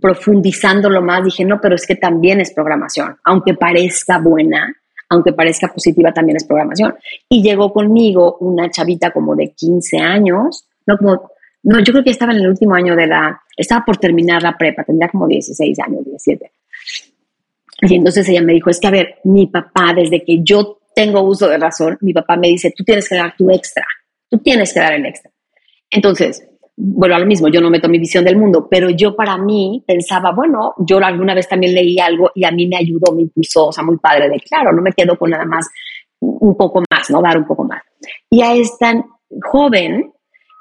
Profundizándolo 0.00 1.02
más, 1.02 1.24
dije, 1.24 1.44
no, 1.44 1.60
pero 1.60 1.74
es 1.74 1.86
que 1.86 1.96
también 1.96 2.40
es 2.40 2.52
programación, 2.52 3.16
aunque 3.24 3.54
parezca 3.54 4.18
buena, 4.18 4.72
aunque 5.08 5.32
parezca 5.32 5.68
positiva, 5.68 6.12
también 6.12 6.36
es 6.36 6.44
programación. 6.44 6.94
Y 7.28 7.42
llegó 7.42 7.72
conmigo 7.72 8.36
una 8.40 8.70
chavita 8.70 9.10
como 9.10 9.34
de 9.34 9.52
15 9.52 9.98
años, 9.98 10.68
no 10.86 10.96
como, 10.96 11.30
no, 11.64 11.80
yo 11.80 11.92
creo 11.92 12.04
que 12.04 12.10
estaba 12.10 12.32
en 12.32 12.38
el 12.38 12.48
último 12.48 12.74
año 12.74 12.94
de 12.94 13.08
la, 13.08 13.42
estaba 13.56 13.84
por 13.84 13.96
terminar 13.96 14.42
la 14.42 14.56
prepa, 14.56 14.84
tendría 14.84 15.08
como 15.08 15.26
16 15.26 15.78
años, 15.80 16.04
17. 16.04 16.52
Y 17.82 17.94
entonces 17.96 18.28
ella 18.28 18.42
me 18.42 18.52
dijo, 18.52 18.70
es 18.70 18.78
que 18.78 18.86
a 18.86 18.92
ver, 18.92 19.16
mi 19.24 19.48
papá, 19.48 19.92
desde 19.94 20.22
que 20.22 20.42
yo 20.42 20.79
tengo 20.94 21.22
uso 21.22 21.48
de 21.48 21.58
razón, 21.58 21.98
mi 22.00 22.12
papá 22.12 22.36
me 22.36 22.48
dice, 22.48 22.72
tú 22.76 22.84
tienes 22.84 23.08
que 23.08 23.16
dar 23.16 23.34
tu 23.36 23.50
extra, 23.50 23.86
tú 24.28 24.38
tienes 24.38 24.72
que 24.72 24.80
dar 24.80 24.92
el 24.94 25.06
extra. 25.06 25.30
Entonces, 25.90 26.46
bueno, 26.76 27.18
lo 27.18 27.26
mismo, 27.26 27.48
yo 27.48 27.60
no 27.60 27.68
meto 27.68 27.88
mi 27.88 27.98
visión 27.98 28.24
del 28.24 28.36
mundo, 28.36 28.66
pero 28.70 28.88
yo 28.90 29.14
para 29.14 29.36
mí 29.36 29.84
pensaba, 29.86 30.32
bueno, 30.32 30.74
yo 30.78 30.98
alguna 30.98 31.34
vez 31.34 31.46
también 31.46 31.74
leí 31.74 31.98
algo 31.98 32.30
y 32.34 32.44
a 32.44 32.50
mí 32.50 32.66
me 32.66 32.76
ayudó, 32.76 33.12
me 33.12 33.22
impulsó, 33.22 33.66
o 33.66 33.72
sea, 33.72 33.84
muy 33.84 33.98
padre 33.98 34.28
de, 34.30 34.40
claro, 34.40 34.72
no 34.72 34.80
me 34.80 34.92
quedo 34.92 35.18
con 35.18 35.30
nada 35.30 35.44
más, 35.44 35.68
un 36.20 36.56
poco 36.56 36.82
más, 36.90 37.10
¿no? 37.10 37.20
Dar 37.20 37.36
un 37.36 37.46
poco 37.46 37.64
más. 37.64 37.82
Y 38.30 38.40
a 38.42 38.54
esta 38.54 38.94
joven, 39.50 40.12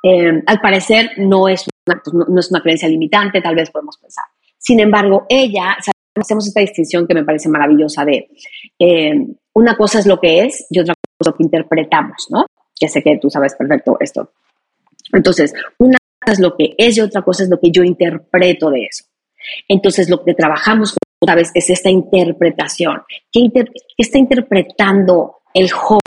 eh, 0.04 0.44
al 0.46 0.60
parecer, 0.60 1.12
no 1.18 1.48
es, 1.48 1.66
una, 1.88 2.02
pues, 2.04 2.14
no, 2.14 2.40
es 2.40 2.52
una 2.52 2.62
creencia 2.62 2.90
limitante, 2.90 3.42
tal 3.42 3.56
vez 3.56 3.72
podemos 3.72 3.98
pensar. 3.98 4.26
Sin 4.58 4.80
embargo, 4.80 5.26
ella, 5.30 5.78
hacemos 6.16 6.48
esta 6.48 6.60
distinción 6.60 7.08
que 7.08 7.14
me 7.14 7.24
parece 7.24 7.48
maravillosa 7.48 8.04
de, 8.04 8.30
eh, 8.78 9.26
una 9.60 9.76
cosa 9.76 10.00
es 10.00 10.06
lo 10.06 10.20
que 10.20 10.46
es 10.46 10.66
y 10.70 10.80
otra 10.80 10.94
cosa 10.94 11.20
es 11.20 11.28
lo 11.28 11.36
que 11.36 11.44
interpretamos, 11.44 12.28
¿no? 12.30 12.46
Ya 12.80 12.88
sé 12.88 13.04
que 13.04 13.18
tú 13.22 13.30
sabes 13.30 13.56
perfecto 13.56 13.98
esto. 14.00 14.32
Entonces, 15.12 15.54
una 15.78 15.98
es 16.26 16.40
lo 16.40 16.56
que 16.56 16.76
es 16.78 16.98
y 16.98 17.02
otra 17.02 17.22
cosa 17.22 17.44
es 17.44 17.50
lo 17.50 17.60
que 17.60 17.70
yo 17.70 17.84
interpreto 17.84 18.70
de 18.70 18.86
eso. 18.86 19.04
Entonces, 19.68 20.10
lo 20.10 20.24
que 20.24 20.34
trabajamos 20.34 20.96
otra 21.22 21.36
vez 21.36 21.52
es 21.54 21.70
esta 21.70 21.90
interpretación. 21.90 23.02
¿Qué, 23.32 23.50
está 23.98 24.18
interpretando 24.18 25.42
el 25.54 25.70
joven 25.72 26.00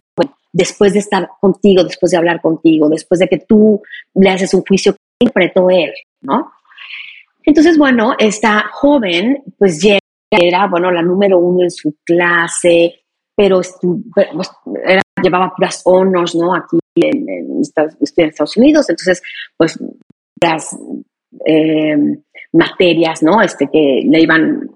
después 0.52 0.94
de 0.94 1.00
estar 1.00 1.28
contigo, 1.38 1.84
después 1.84 2.12
de 2.12 2.18
hablar 2.18 2.40
contigo, 2.40 2.88
después 2.88 3.20
de 3.20 3.28
que 3.28 3.38
tú 3.38 3.82
le 4.14 4.30
haces 4.30 4.54
un 4.54 4.62
juicio? 4.62 4.94
¿Qué 4.94 5.26
interpretó 5.26 5.68
él? 5.68 5.92
¿No? 6.22 6.52
Entonces, 7.44 7.76
bueno, 7.76 8.14
esta 8.18 8.64
joven, 8.72 9.42
pues 9.58 9.82
llega, 9.82 9.98
era, 10.30 10.66
bueno, 10.68 10.90
la 10.90 11.02
número 11.02 11.38
uno 11.38 11.64
en 11.64 11.70
su 11.70 11.96
clase, 12.02 13.01
pero 13.36 13.60
pues, 14.14 14.50
llevaba 15.22 15.52
puras 15.56 15.82
honors, 15.84 16.34
¿no? 16.34 16.54
Aquí 16.54 16.78
en, 16.96 17.60
Estados 17.60 18.56
Unidos, 18.56 18.90
entonces, 18.90 19.22
pues 19.56 19.78
las 20.42 20.76
eh, 21.46 21.96
materias, 22.52 23.22
¿no? 23.22 23.40
Este, 23.40 23.68
que 23.72 24.02
le 24.04 24.20
iban 24.20 24.68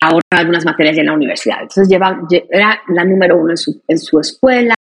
a 0.00 0.06
ahorrar 0.06 0.40
algunas 0.40 0.64
materias 0.64 0.98
en 0.98 1.06
la 1.06 1.14
universidad. 1.14 1.62
Entonces, 1.62 1.88
lleva, 1.88 2.20
era 2.50 2.80
la 2.88 3.04
número 3.04 3.38
uno 3.38 3.50
en 3.50 3.56
su, 3.56 3.82
en 3.88 3.98
su 3.98 4.20
escuela, 4.20 4.74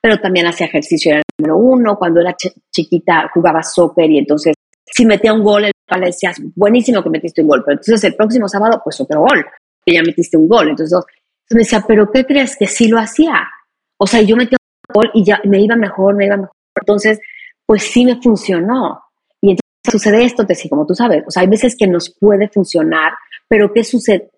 pero 0.00 0.18
también 0.18 0.46
hacía 0.46 0.66
ejercicio, 0.66 1.12
era 1.12 1.20
el 1.20 1.24
número 1.38 1.58
uno. 1.58 1.96
Cuando 1.96 2.20
era 2.20 2.34
chiquita 2.74 3.30
jugaba 3.32 3.62
soccer 3.62 4.10
y 4.10 4.18
entonces, 4.18 4.54
si 4.86 5.06
metía 5.06 5.32
un 5.32 5.42
gol, 5.42 5.64
el 5.64 5.72
le 6.00 6.06
decía, 6.06 6.32
buenísimo 6.56 7.02
que 7.02 7.10
metiste 7.10 7.42
un 7.42 7.48
gol, 7.48 7.62
pero 7.64 7.78
entonces 7.78 8.02
el 8.04 8.16
próximo 8.16 8.48
sábado, 8.48 8.80
pues 8.82 9.00
otro 9.00 9.20
gol, 9.20 9.44
que 9.84 9.94
ya 9.94 10.02
metiste 10.02 10.36
un 10.36 10.48
gol. 10.48 10.70
Entonces, 10.70 10.98
me 11.54 11.60
decía, 11.60 11.84
¿pero 11.86 12.10
qué 12.10 12.24
crees? 12.24 12.56
Que 12.56 12.66
sí 12.66 12.88
lo 12.88 12.98
hacía. 12.98 13.48
O 13.98 14.06
sea, 14.06 14.20
yo 14.22 14.36
metía 14.36 14.58
gol 14.92 15.10
y 15.14 15.24
ya 15.24 15.40
me 15.44 15.60
iba 15.60 15.76
mejor, 15.76 16.14
me 16.14 16.26
iba 16.26 16.36
mejor. 16.36 16.56
Entonces, 16.80 17.20
pues 17.66 17.82
sí 17.84 18.04
me 18.04 18.20
funcionó. 18.20 19.00
Y 19.40 19.50
entonces 19.50 19.62
sucede 19.90 20.24
esto, 20.24 20.46
te 20.46 20.54
como 20.68 20.86
tú 20.86 20.94
sabes, 20.94 21.24
o 21.26 21.30
sea, 21.30 21.42
hay 21.42 21.48
veces 21.48 21.76
que 21.78 21.86
nos 21.86 22.14
puede 22.18 22.48
funcionar, 22.48 23.12
pero 23.48 23.72
¿qué 23.72 23.84
sucede? 23.84 24.30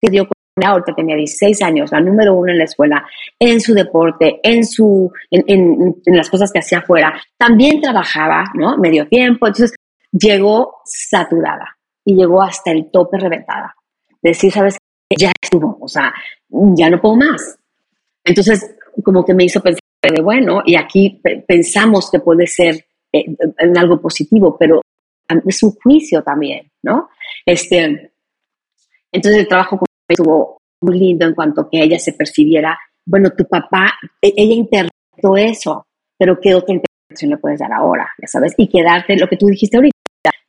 Que 0.00 0.10
dio 0.10 0.28
ahorita 0.62 0.94
tenía 0.94 1.16
16 1.16 1.62
años, 1.62 1.92
la 1.92 2.00
número 2.00 2.34
uno 2.34 2.52
en 2.52 2.58
la 2.58 2.64
escuela, 2.64 3.06
en 3.38 3.60
su 3.60 3.74
deporte, 3.74 4.40
en, 4.42 4.64
su, 4.64 5.10
en, 5.30 5.44
en, 5.46 5.96
en 6.04 6.16
las 6.16 6.28
cosas 6.28 6.52
que 6.52 6.58
hacía 6.58 6.78
afuera. 6.78 7.20
También 7.38 7.80
trabajaba, 7.80 8.44
¿no? 8.54 8.76
Medio 8.76 9.08
tiempo. 9.08 9.46
Entonces, 9.46 9.74
llegó 10.12 10.80
saturada 10.84 11.78
y 12.04 12.14
llegó 12.14 12.42
hasta 12.42 12.70
el 12.72 12.90
tope 12.90 13.18
reventada. 13.18 13.74
Decir, 14.22 14.52
¿sabes? 14.52 14.76
Ya 15.16 15.32
estuvo, 15.42 15.78
o 15.80 15.88
sea, 15.88 16.12
ya 16.50 16.90
no 16.90 17.00
puedo 17.00 17.16
más. 17.16 17.58
Entonces, 18.24 18.76
como 19.04 19.24
que 19.24 19.34
me 19.34 19.44
hizo 19.44 19.60
pensar 19.60 19.80
de, 20.02 20.22
bueno, 20.22 20.62
y 20.64 20.76
aquí 20.76 21.20
pensamos 21.46 22.10
que 22.10 22.20
puede 22.20 22.46
ser 22.46 22.84
eh, 23.12 23.24
en 23.58 23.78
algo 23.78 24.00
positivo, 24.00 24.56
pero 24.58 24.80
es 25.46 25.62
un 25.62 25.72
juicio 25.72 26.22
también, 26.22 26.70
¿no? 26.82 27.10
Este, 27.46 28.12
entonces 29.12 29.40
el 29.40 29.48
trabajo 29.48 29.78
con 29.78 29.86
estuvo 30.08 30.58
muy 30.80 30.98
lindo 30.98 31.26
en 31.26 31.34
cuanto 31.34 31.68
que 31.68 31.82
ella 31.82 31.98
se 31.98 32.12
percibiera, 32.12 32.78
bueno, 33.06 33.30
tu 33.30 33.44
papá, 33.44 33.94
e, 34.20 34.32
ella 34.36 34.54
interpretó 34.54 35.36
eso, 35.36 35.86
pero 36.18 36.40
¿qué 36.40 36.54
otra 36.54 36.74
interpretación 36.74 37.30
le 37.30 37.36
puedes 37.38 37.60
dar 37.60 37.72
ahora? 37.72 38.08
Ya 38.20 38.26
sabes, 38.26 38.54
y 38.56 38.68
quedarte, 38.68 39.16
lo 39.16 39.28
que 39.28 39.36
tú 39.36 39.46
dijiste 39.46 39.76
ahorita, 39.76 39.96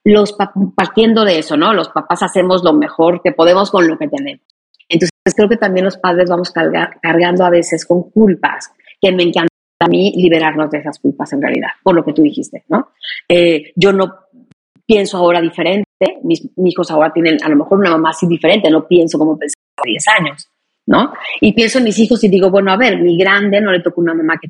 los 0.04 0.36
partiendo 0.76 1.24
de 1.24 1.40
eso, 1.40 1.58
¿no? 1.58 1.74
Los 1.74 1.90
papás 1.90 2.24
hacemos 2.24 2.64
lo 2.64 2.74
mejor 2.74 3.22
que 3.22 3.32
podemos 3.32 3.70
con 3.70 3.88
lo 3.88 3.98
que 3.98 4.08
tenemos. 4.08 4.46
Entonces 4.92 5.36
creo 5.36 5.50
que 5.50 5.58
también 5.58 5.86
los 5.86 5.98
padres 5.98 6.30
vamos 6.30 6.52
cargando 7.02 7.46
a 7.46 7.50
veces 7.50 7.86
con 7.86 8.10
culpas, 8.12 8.72
que 9.00 9.12
me 9.12 9.24
encanta 9.24 9.50
a 9.80 9.88
mí 9.88 10.14
liberarnos 10.16 10.70
de 10.70 10.80
esas 10.80 11.00
culpas 11.00 11.34
en 11.34 11.42
realidad, 11.42 11.70
por 11.84 11.96
lo 11.96 12.06
que 12.06 12.14
tú 12.14 12.22
dijiste, 12.22 12.64
¿no? 12.70 12.90
Eh, 13.28 13.72
yo 13.76 13.92
no 13.94 14.14
pienso 14.86 15.18
ahora 15.18 15.42
diferente, 15.42 15.86
mis, 16.24 16.48
hijos 16.58 16.92
ahora 16.92 17.12
tienen 17.12 17.38
a 17.44 17.50
lo 17.50 17.56
mejor 17.56 17.80
una 17.80 17.92
mamá 17.92 18.10
así 18.12 18.28
diferente, 18.28 18.70
no 18.70 18.88
pienso 18.88 19.18
como 19.18 19.38
pensaba 19.38 19.62
hace 19.78 19.90
10 19.90 20.08
años, 20.20 20.48
¿no? 20.86 21.14
Y 21.40 21.54
pienso 21.54 21.80
en 21.80 21.86
mis 21.86 21.98
hijos 21.98 22.24
y 22.24 22.28
digo, 22.28 22.52
bueno, 22.52 22.72
a 22.72 22.78
ver, 22.78 23.00
mi 23.00 23.18
grande 23.18 23.60
no 23.62 23.72
le 23.72 23.82
tocó 23.82 24.02
una 24.02 24.14
mamá 24.14 24.36
que 24.40 24.50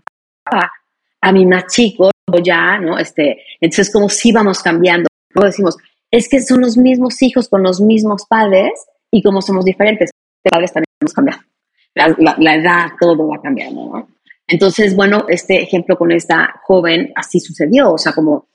a 1.22 1.32
mi 1.32 1.46
más 1.46 1.68
chico 1.68 2.10
ya, 2.44 2.80
¿no? 2.80 2.98
Este, 2.98 3.44
entonces 3.60 3.92
como 3.92 4.10
si 4.10 4.32
vamos 4.32 4.62
cambiando 4.62 5.08
Luego 5.34 5.48
decimos, 5.48 5.78
es 6.12 6.28
que 6.30 6.42
son 6.42 6.62
los 6.62 6.78
mismos 6.78 7.22
hijos 7.22 7.48
con 7.48 7.64
los 7.64 7.80
mismos 7.80 8.26
padres 8.28 8.72
y 9.12 9.22
como 9.24 9.42
somos 9.42 9.66
diferentes, 9.66 10.12
los 10.44 10.52
padres 10.52 10.74
también 10.74 10.86
hemos 11.00 11.14
cambiado. 11.14 11.42
La, 11.94 12.56
edad, 12.56 12.92
todo 13.00 13.28
va 13.28 13.42
cambiando, 13.42 13.86
¿no? 13.86 14.08
Entonces, 14.48 14.96
bueno, 14.96 15.26
este 15.30 15.62
ejemplo 15.62 15.98
con 15.98 16.12
esta 16.12 16.62
joven 16.64 17.12
así 17.16 17.40
sucedió, 17.40 17.94
o 17.94 17.98
sea, 17.98 18.14
como 18.14 18.48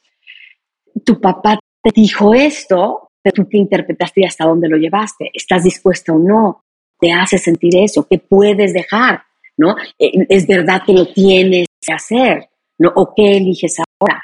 tu 1.05 1.21
papá 1.21 1.59
te 1.83 1.91
dijo 1.95 2.35
esto, 2.35 3.11
pero 3.23 3.35
tú 3.35 3.45
te 3.45 3.59
interpretaste 3.59 4.21
y 4.21 4.25
hasta 4.25 4.45
dónde 4.45 4.69
lo 4.69 4.77
llevaste, 4.77 5.31
estás 5.33 5.65
dispuesta 5.65 6.13
o 6.13 6.19
no, 6.19 6.65
te 6.99 7.13
hace 7.13 7.39
sentir 7.39 7.77
eso, 7.77 8.07
¿qué 8.09 8.19
puedes 8.19 8.73
dejar? 8.73 9.23
¿No? 9.57 9.75
Eh, 9.99 10.27
¿Es 10.29 10.47
verdad 10.47 10.83
que 10.85 10.93
lo 10.93 11.13
tienes 11.13 11.67
que 11.81 11.93
hacer? 11.93 12.49
¿No? 12.79 12.93
¿O 12.95 13.15
qué 13.15 13.39
eliges 13.39 13.77
ahora? 13.79 14.23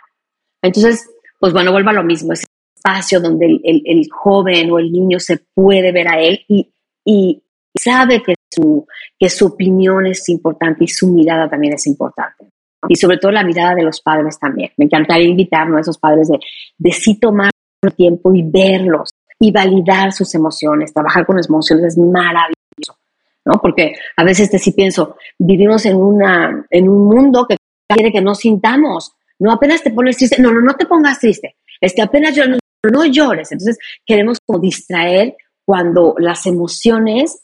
Entonces, 0.60 1.08
pues 1.38 1.52
bueno, 1.52 1.72
vuelva 1.72 1.90
a 1.90 1.94
lo 1.94 2.04
mismo, 2.04 2.32
ese 2.32 2.44
espacio 2.76 3.20
donde 3.20 3.46
el, 3.62 4.08
joven 4.10 4.70
o 4.70 4.78
el 4.78 4.92
niño 4.92 5.18
se 5.20 5.38
puede 5.54 5.92
ver 5.92 6.08
a 6.08 6.20
él 6.20 6.44
y, 6.48 6.72
y 7.04 7.42
sabe 7.82 8.22
que 8.22 8.34
su, 8.50 8.86
que 9.18 9.28
su 9.28 9.46
opinión 9.46 10.06
es 10.06 10.28
importante 10.28 10.84
y 10.84 10.88
su 10.88 11.08
mirada 11.08 11.48
también 11.48 11.74
es 11.74 11.86
importante. 11.86 12.46
Y 12.88 12.96
sobre 12.96 13.18
todo 13.18 13.30
la 13.30 13.44
mirada 13.44 13.74
de 13.74 13.84
los 13.84 14.00
padres 14.00 14.38
también. 14.38 14.70
Me 14.76 14.86
encantaría 14.86 15.28
invitarnos 15.28 15.78
a 15.78 15.80
esos 15.82 15.98
padres 15.98 16.28
de, 16.28 16.38
de 16.78 16.92
sí 16.92 17.18
tomar 17.18 17.50
tiempo 17.90 18.34
y 18.34 18.42
verlos 18.42 19.10
y 19.38 19.50
validar 19.50 20.12
sus 20.12 20.34
emociones. 20.34 20.92
Trabajar 20.92 21.26
con 21.26 21.36
las 21.36 21.48
emociones 21.48 21.84
es 21.84 21.98
maravilloso, 21.98 22.98
¿no? 23.44 23.54
Porque 23.60 23.94
a 24.16 24.24
veces 24.24 24.50
te 24.50 24.58
sí 24.58 24.72
pienso, 24.72 25.16
vivimos 25.38 25.84
en, 25.86 25.96
una, 25.96 26.64
en 26.70 26.88
un 26.88 27.04
mundo 27.06 27.46
que 27.48 27.56
quiere 27.88 28.12
que 28.12 28.20
no 28.20 28.34
sintamos, 28.34 29.12
no 29.38 29.52
apenas 29.52 29.82
te 29.82 29.90
pones 29.90 30.16
triste, 30.16 30.40
no, 30.40 30.52
no, 30.52 30.60
no 30.60 30.74
te 30.74 30.86
pongas 30.86 31.18
triste, 31.18 31.56
es 31.80 31.94
que 31.94 32.02
apenas 32.02 32.34
llores, 32.34 32.58
no, 32.90 33.04
llores. 33.04 33.50
Entonces 33.52 33.78
queremos 34.06 34.38
distraer 34.60 35.36
cuando 35.64 36.14
las 36.18 36.46
emociones 36.46 37.42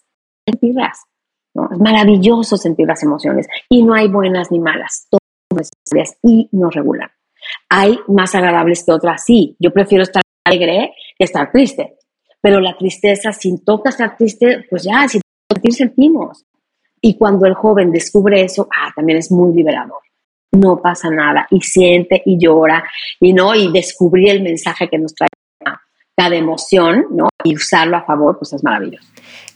sentirlas. 0.51 1.05
¿no? 1.55 1.69
Es 1.73 1.79
maravilloso 1.79 2.57
sentir 2.57 2.87
las 2.87 3.03
emociones 3.03 3.47
y 3.69 3.83
no 3.83 3.95
hay 3.95 4.09
buenas 4.09 4.51
ni 4.51 4.61
malas, 4.61 5.07
todas 5.11 5.71
necesarias 5.85 6.19
y 6.23 6.49
nos 6.53 6.75
regulan. 6.75 7.11
Hay 7.69 7.99
más 8.09 8.35
agradables 8.35 8.85
que 8.85 8.93
otras, 8.93 9.25
sí. 9.25 9.57
Yo 9.59 9.73
prefiero 9.73 10.03
estar 10.03 10.23
alegre 10.45 10.95
que 11.17 11.25
estar 11.25 11.51
triste. 11.51 11.97
Pero 12.41 12.61
la 12.61 12.77
tristeza, 12.77 13.33
si 13.33 13.63
toca 13.65 13.91
estar 13.91 14.17
triste, 14.17 14.67
pues 14.71 14.85
ya, 14.85 15.09
si 15.09 15.21
sentimos. 15.71 16.45
Y 17.01 17.17
cuando 17.17 17.47
el 17.47 17.55
joven 17.55 17.91
descubre 17.91 18.43
eso, 18.43 18.69
ah, 18.77 18.93
también 18.95 19.19
es 19.19 19.31
muy 19.31 19.53
liberador 19.55 20.01
no 20.53 20.81
pasa 20.81 21.11
nada 21.11 21.47
y 21.51 21.61
siente 21.61 22.23
y 22.25 22.39
llora 22.39 22.85
y 23.21 23.33
no 23.33 23.55
y 23.55 23.71
descubrir 23.71 24.31
el 24.31 24.43
mensaje 24.43 24.89
que 24.89 24.99
nos 24.99 25.15
trae 25.15 25.29
cada 26.17 26.35
emoción, 26.35 27.07
¿no? 27.13 27.29
Y 27.45 27.55
usarlo 27.55 27.97
a 27.97 28.03
favor, 28.03 28.39
pues 28.39 28.53
es 28.53 28.65
maravilloso. 28.65 29.07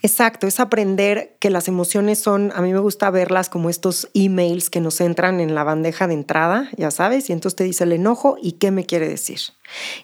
Exacto, 0.03 0.47
es 0.47 0.59
aprender 0.59 1.37
que 1.39 1.51
las 1.51 1.69
emociones 1.69 2.19
son, 2.19 2.53
a 2.55 2.61
mí 2.61 2.73
me 2.73 2.81
gusta 2.81 3.11
verlas 3.11 3.49
como 3.49 3.71
estos 3.71 4.09
emails 4.15 4.69
que 4.69 4.81
nos 4.81 5.01
entran 5.01 5.41
en 5.41 5.55
la 5.55 5.65
bandeja 5.65 6.09
de 6.09 6.15
entrada, 6.15 6.69
ya 6.77 6.91
sabes, 6.91 7.31
y 7.31 7.33
entonces 7.33 7.57
te 7.57 7.65
dice 7.65 7.85
el 7.85 7.93
enojo 7.93 8.37
y 8.43 8.53
qué 8.53 8.71
me 8.71 8.85
quiere 8.85 9.09
decir, 9.09 9.39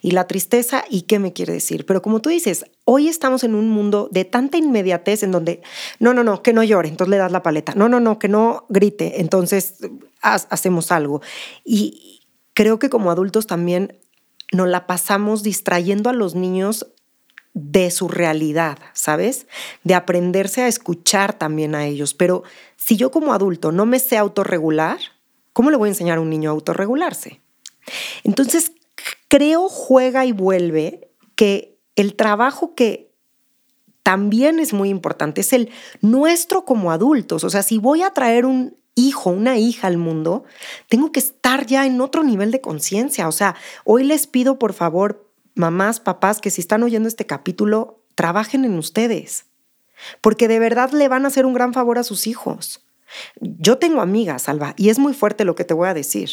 y 0.01 0.13
la 0.13 0.27
tristeza 0.27 0.85
y 0.89 1.03
qué 1.03 1.19
me 1.19 1.33
quiere 1.33 1.53
decir. 1.53 1.85
Pero 1.85 2.01
como 2.01 2.21
tú 2.21 2.29
dices, 2.29 2.65
hoy 2.85 3.09
estamos 3.09 3.43
en 3.43 3.55
un 3.55 3.69
mundo 3.69 4.09
de 4.13 4.25
tanta 4.25 4.57
inmediatez 4.57 5.23
en 5.23 5.33
donde, 5.33 5.63
no, 5.99 6.15
no, 6.15 6.23
no, 6.23 6.43
que 6.43 6.53
no 6.53 6.63
llore, 6.63 6.89
entonces 6.89 7.11
le 7.11 7.17
das 7.17 7.33
la 7.33 7.43
paleta, 7.43 7.75
no, 7.75 7.89
no, 7.89 7.99
no, 7.99 8.19
que 8.19 8.29
no 8.29 8.67
grite, 8.69 9.21
entonces 9.21 9.79
hacemos 10.23 10.93
algo. 10.93 11.23
Y 11.65 12.27
creo 12.55 12.79
que 12.79 12.91
como 12.91 13.11
adultos 13.11 13.47
también 13.47 13.99
nos 14.53 14.69
la 14.69 14.87
pasamos 14.87 15.43
distrayendo 15.43 16.09
a 16.09 16.13
los 16.13 16.35
niños 16.35 16.87
de 17.55 17.91
su 17.91 18.09
realidad, 18.09 18.79
¿sabes? 18.93 19.47
De 19.85 19.95
aprenderse 19.95 20.63
a 20.63 20.69
escuchar 20.69 21.33
también 21.39 21.75
a 21.75 21.87
ellos. 21.87 22.15
Pero 22.15 22.45
si 22.77 22.97
yo 22.97 23.11
como 23.11 23.33
adulto 23.33 23.73
no 23.73 23.87
me 23.87 23.99
sé 23.99 24.17
autorregular, 24.17 24.99
¿cómo 25.53 25.71
le 25.71 25.77
voy 25.77 25.89
a 25.89 25.93
enseñar 25.93 26.19
a 26.19 26.21
un 26.21 26.31
niño 26.31 26.51
a 26.51 26.53
autorregularse? 26.53 27.41
Entonces, 28.25 28.73
creo, 29.29 29.69
juega 29.69 30.25
y 30.27 30.33
vuelve 30.33 31.11
que 31.35 31.79
el 31.97 32.15
trabajo 32.15 32.75
que 32.75 33.09
también 34.03 34.59
es 34.59 34.73
muy 34.73 34.89
importante 34.89 35.43
es 35.43 35.53
el 35.53 35.71
nuestro 36.01 36.65
como 36.65 36.93
adultos. 36.93 37.45
O 37.45 37.51
sea, 37.51 37.63
si 37.63 37.79
voy 37.79 38.03
a 38.03 38.11
traer 38.11 38.47
un 38.47 38.77
hijo, 38.95 39.31
una 39.31 39.59
hija 39.59 39.87
al 39.87 39.97
mundo, 39.97 40.45
tengo 40.89 41.13
que 41.13 41.21
estar 41.21 41.67
ya 41.67 41.87
en 41.87 42.01
otro 42.01 42.25
nivel 42.25 42.51
de 42.51 42.61
conciencia. 42.61 43.29
O 43.29 43.33
sea, 43.33 43.55
hoy 43.85 44.05
les 44.05 44.27
pido 44.27 44.59
por 44.59 44.73
favor, 44.73 45.28
mamás, 45.59 46.01
papás, 46.01 46.41
que 46.41 46.51
si 46.51 46.61
están 46.61 46.83
oyendo 46.83 47.09
este 47.09 47.27
capítulo, 47.27 48.05
trabajen 48.15 48.65
en 48.65 48.79
ustedes, 48.79 49.47
porque 50.21 50.49
de 50.49 50.59
verdad 50.59 50.91
le 50.93 51.09
van 51.09 51.25
a 51.25 51.29
hacer 51.29 51.47
un 51.47 51.55
gran 51.55 51.73
favor 51.73 51.99
a 51.99 52.05
sus 52.05 52.27
hijos. 52.27 52.85
Yo 53.41 53.79
tengo 53.79 54.01
amigas, 54.01 54.49
Alba, 54.49 54.75
y 54.77 54.91
es 54.91 54.99
muy 54.99 55.15
fuerte 55.15 55.45
lo 55.45 55.55
que 55.55 55.65
te 55.65 55.75
voy 55.75 55.89
a 55.89 55.95
decir, 55.95 56.31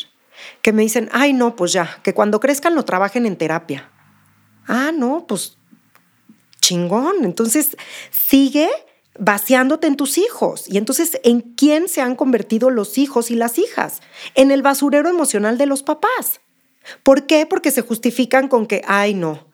que 0.61 0.73
me 0.73 0.81
dicen, 0.81 1.09
ay, 1.11 1.33
no, 1.33 1.55
pues 1.55 1.71
ya, 1.71 1.99
que 2.03 2.13
cuando 2.13 2.39
crezcan 2.39 2.75
lo 2.75 2.83
trabajen 2.83 3.25
en 3.25 3.37
terapia. 3.37 3.91
Ah, 4.67 4.91
no, 4.93 5.25
pues 5.27 5.57
chingón. 6.65 7.23
Entonces, 7.23 7.77
sigue 8.11 8.69
vaciándote 9.17 9.87
en 9.87 9.95
tus 9.95 10.17
hijos. 10.17 10.65
Y 10.67 10.77
entonces, 10.77 11.19
¿en 11.23 11.41
quién 11.41 11.87
se 11.87 12.01
han 12.01 12.15
convertido 12.15 12.69
los 12.69 12.97
hijos 12.97 13.31
y 13.31 13.35
las 13.35 13.57
hijas? 13.59 14.01
En 14.33 14.51
el 14.51 14.61
basurero 14.61 15.09
emocional 15.09 15.57
de 15.57 15.67
los 15.67 15.83
papás. 15.83 16.41
¿Por 17.03 17.25
qué? 17.25 17.45
Porque 17.45 17.71
se 17.71 17.81
justifican 17.81 18.47
con 18.47 18.65
que, 18.65 18.81
ay, 18.87 19.13
no, 19.13 19.47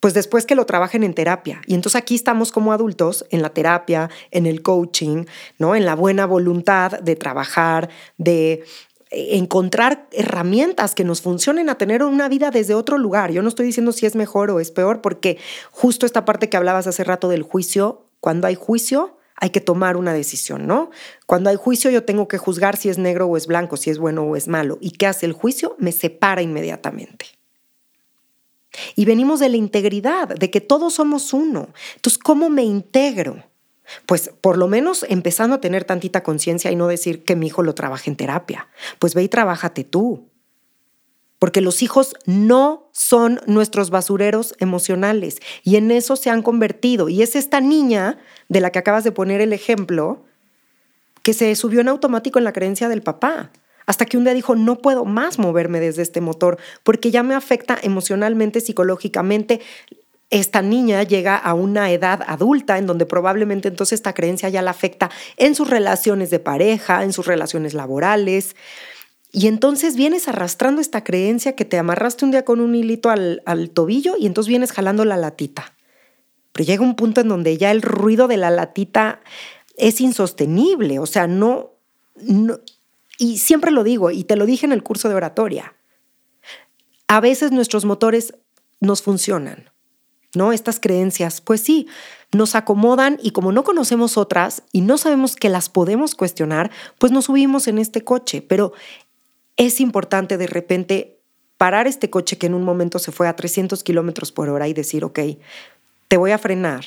pues 0.00 0.14
después 0.14 0.46
que 0.46 0.54
lo 0.54 0.66
trabajen 0.66 1.02
en 1.02 1.14
terapia. 1.14 1.60
Y 1.66 1.74
entonces 1.74 2.00
aquí 2.00 2.14
estamos 2.14 2.52
como 2.52 2.72
adultos 2.72 3.26
en 3.30 3.42
la 3.42 3.50
terapia, 3.50 4.10
en 4.30 4.46
el 4.46 4.62
coaching, 4.62 5.24
¿no? 5.58 5.74
En 5.74 5.84
la 5.84 5.94
buena 5.94 6.26
voluntad 6.26 7.00
de 7.00 7.16
trabajar, 7.16 7.88
de 8.16 8.64
encontrar 9.10 10.06
herramientas 10.12 10.94
que 10.94 11.04
nos 11.04 11.22
funcionen 11.22 11.70
a 11.70 11.76
tener 11.76 12.02
una 12.02 12.28
vida 12.28 12.50
desde 12.50 12.74
otro 12.74 12.98
lugar. 12.98 13.30
Yo 13.32 13.42
no 13.42 13.48
estoy 13.48 13.66
diciendo 13.66 13.92
si 13.92 14.06
es 14.06 14.14
mejor 14.14 14.50
o 14.50 14.60
es 14.60 14.70
peor, 14.70 15.00
porque 15.00 15.38
justo 15.70 16.06
esta 16.06 16.24
parte 16.24 16.48
que 16.48 16.56
hablabas 16.56 16.86
hace 16.86 17.04
rato 17.04 17.28
del 17.28 17.42
juicio, 17.42 18.04
cuando 18.20 18.46
hay 18.46 18.54
juicio, 18.54 19.17
hay 19.40 19.50
que 19.50 19.60
tomar 19.60 19.96
una 19.96 20.12
decisión, 20.12 20.66
¿no? 20.66 20.90
Cuando 21.26 21.48
hay 21.48 21.56
juicio 21.56 21.90
yo 21.90 22.04
tengo 22.04 22.28
que 22.28 22.38
juzgar 22.38 22.76
si 22.76 22.88
es 22.88 22.98
negro 22.98 23.26
o 23.26 23.36
es 23.36 23.46
blanco, 23.46 23.76
si 23.76 23.90
es 23.90 23.98
bueno 23.98 24.22
o 24.22 24.36
es 24.36 24.48
malo. 24.48 24.78
¿Y 24.80 24.92
qué 24.92 25.06
hace 25.06 25.26
el 25.26 25.32
juicio? 25.32 25.76
Me 25.78 25.92
separa 25.92 26.42
inmediatamente. 26.42 27.26
Y 28.96 29.04
venimos 29.04 29.40
de 29.40 29.48
la 29.48 29.56
integridad, 29.56 30.28
de 30.28 30.50
que 30.50 30.60
todos 30.60 30.94
somos 30.94 31.32
uno. 31.32 31.68
Entonces, 31.96 32.18
¿cómo 32.18 32.50
me 32.50 32.64
integro? 32.64 33.44
Pues 34.06 34.30
por 34.40 34.58
lo 34.58 34.68
menos 34.68 35.06
empezando 35.08 35.56
a 35.56 35.60
tener 35.60 35.84
tantita 35.84 36.22
conciencia 36.22 36.70
y 36.70 36.76
no 36.76 36.88
decir 36.88 37.24
que 37.24 37.36
mi 37.36 37.46
hijo 37.46 37.62
lo 37.62 37.74
trabaje 37.74 38.10
en 38.10 38.16
terapia. 38.16 38.68
Pues 38.98 39.14
ve 39.14 39.22
y 39.22 39.28
trabájate 39.28 39.84
tú. 39.84 40.27
Porque 41.38 41.60
los 41.60 41.82
hijos 41.82 42.14
no 42.26 42.88
son 42.92 43.40
nuestros 43.46 43.90
basureros 43.90 44.54
emocionales 44.58 45.38
y 45.62 45.76
en 45.76 45.90
eso 45.90 46.16
se 46.16 46.30
han 46.30 46.42
convertido. 46.42 47.08
Y 47.08 47.22
es 47.22 47.36
esta 47.36 47.60
niña 47.60 48.18
de 48.48 48.60
la 48.60 48.70
que 48.70 48.78
acabas 48.80 49.04
de 49.04 49.12
poner 49.12 49.40
el 49.40 49.52
ejemplo 49.52 50.24
que 51.22 51.34
se 51.34 51.54
subió 51.54 51.80
en 51.80 51.88
automático 51.88 52.38
en 52.38 52.44
la 52.44 52.52
creencia 52.52 52.88
del 52.88 53.02
papá 53.02 53.50
hasta 53.88 54.04
que 54.04 54.18
un 54.18 54.24
día 54.24 54.34
dijo, 54.34 54.54
no 54.54 54.76
puedo 54.76 55.06
más 55.06 55.38
moverme 55.38 55.80
desde 55.80 56.02
este 56.02 56.20
motor 56.20 56.58
porque 56.82 57.10
ya 57.10 57.22
me 57.22 57.34
afecta 57.34 57.78
emocionalmente, 57.82 58.60
psicológicamente. 58.60 59.62
Esta 60.28 60.60
niña 60.60 61.02
llega 61.04 61.36
a 61.36 61.54
una 61.54 61.90
edad 61.90 62.22
adulta 62.26 62.76
en 62.76 62.86
donde 62.86 63.06
probablemente 63.06 63.68
entonces 63.68 63.94
esta 63.94 64.12
creencia 64.12 64.50
ya 64.50 64.60
la 64.60 64.72
afecta 64.72 65.10
en 65.38 65.54
sus 65.54 65.70
relaciones 65.70 66.28
de 66.28 66.38
pareja, 66.38 67.02
en 67.02 67.14
sus 67.14 67.26
relaciones 67.26 67.72
laborales. 67.72 68.56
Y 69.30 69.46
entonces 69.46 69.94
vienes 69.94 70.26
arrastrando 70.28 70.80
esta 70.80 71.04
creencia 71.04 71.54
que 71.54 71.64
te 71.64 71.78
amarraste 71.78 72.24
un 72.24 72.30
día 72.30 72.44
con 72.44 72.60
un 72.60 72.74
hilito 72.74 73.10
al, 73.10 73.70
tobillo 73.74 74.14
y 74.18 74.26
entonces 74.26 74.48
vienes 74.48 74.72
jalando 74.72 75.04
la 75.04 75.16
latita. 75.16 75.74
Pero 76.52 76.66
llega 76.66 76.82
un 76.82 76.96
punto 76.96 77.20
en 77.20 77.28
donde 77.28 77.58
ya 77.58 77.70
el 77.70 77.82
ruido 77.82 78.26
de 78.26 78.38
la 78.38 78.50
latita 78.50 79.20
es 79.76 80.00
insostenible, 80.00 80.98
o 80.98 81.06
sea, 81.06 81.26
no, 81.26 81.72
no 82.16 82.58
y 83.18 83.38
siempre 83.38 83.70
lo 83.70 83.84
digo, 83.84 84.10
y 84.10 84.24
te 84.24 84.36
lo 84.36 84.46
dije 84.46 84.64
en 84.64 84.72
el 84.72 84.82
curso 84.82 85.08
de 85.08 85.16
oratoria, 85.16 85.74
a 87.08 87.20
veces 87.20 87.52
nuestros 87.52 87.84
motores 87.84 88.34
nos 88.80 89.02
funcionan, 89.02 89.70
¿no? 90.34 90.52
Estas 90.52 90.78
creencias, 90.78 91.40
pues 91.40 91.60
sí, 91.60 91.88
nos 92.32 92.54
acomodan 92.54 93.18
y 93.22 93.32
como 93.32 93.50
no 93.50 93.64
conocemos 93.64 94.16
otras 94.16 94.62
y 94.72 94.82
no 94.82 94.98
sabemos 94.98 95.34
que 95.34 95.48
las 95.48 95.68
podemos 95.68 96.14
cuestionar, 96.14 96.70
pues 96.98 97.10
nos 97.10 97.24
subimos 97.24 97.66
en 97.66 97.78
este 97.78 98.04
coche, 98.04 98.40
pero 98.40 98.72
es 99.58 99.80
importante 99.80 100.38
de 100.38 100.46
repente 100.46 101.20
parar 101.58 101.86
este 101.86 102.08
coche 102.08 102.38
que 102.38 102.46
en 102.46 102.54
un 102.54 102.62
momento 102.62 102.98
se 102.98 103.12
fue 103.12 103.28
a 103.28 103.36
300 103.36 103.84
kilómetros 103.84 104.32
por 104.32 104.48
hora 104.48 104.68
y 104.68 104.72
decir, 104.72 105.04
ok, 105.04 105.18
te 106.08 106.16
voy 106.16 106.30
a 106.30 106.38
frenar. 106.38 106.84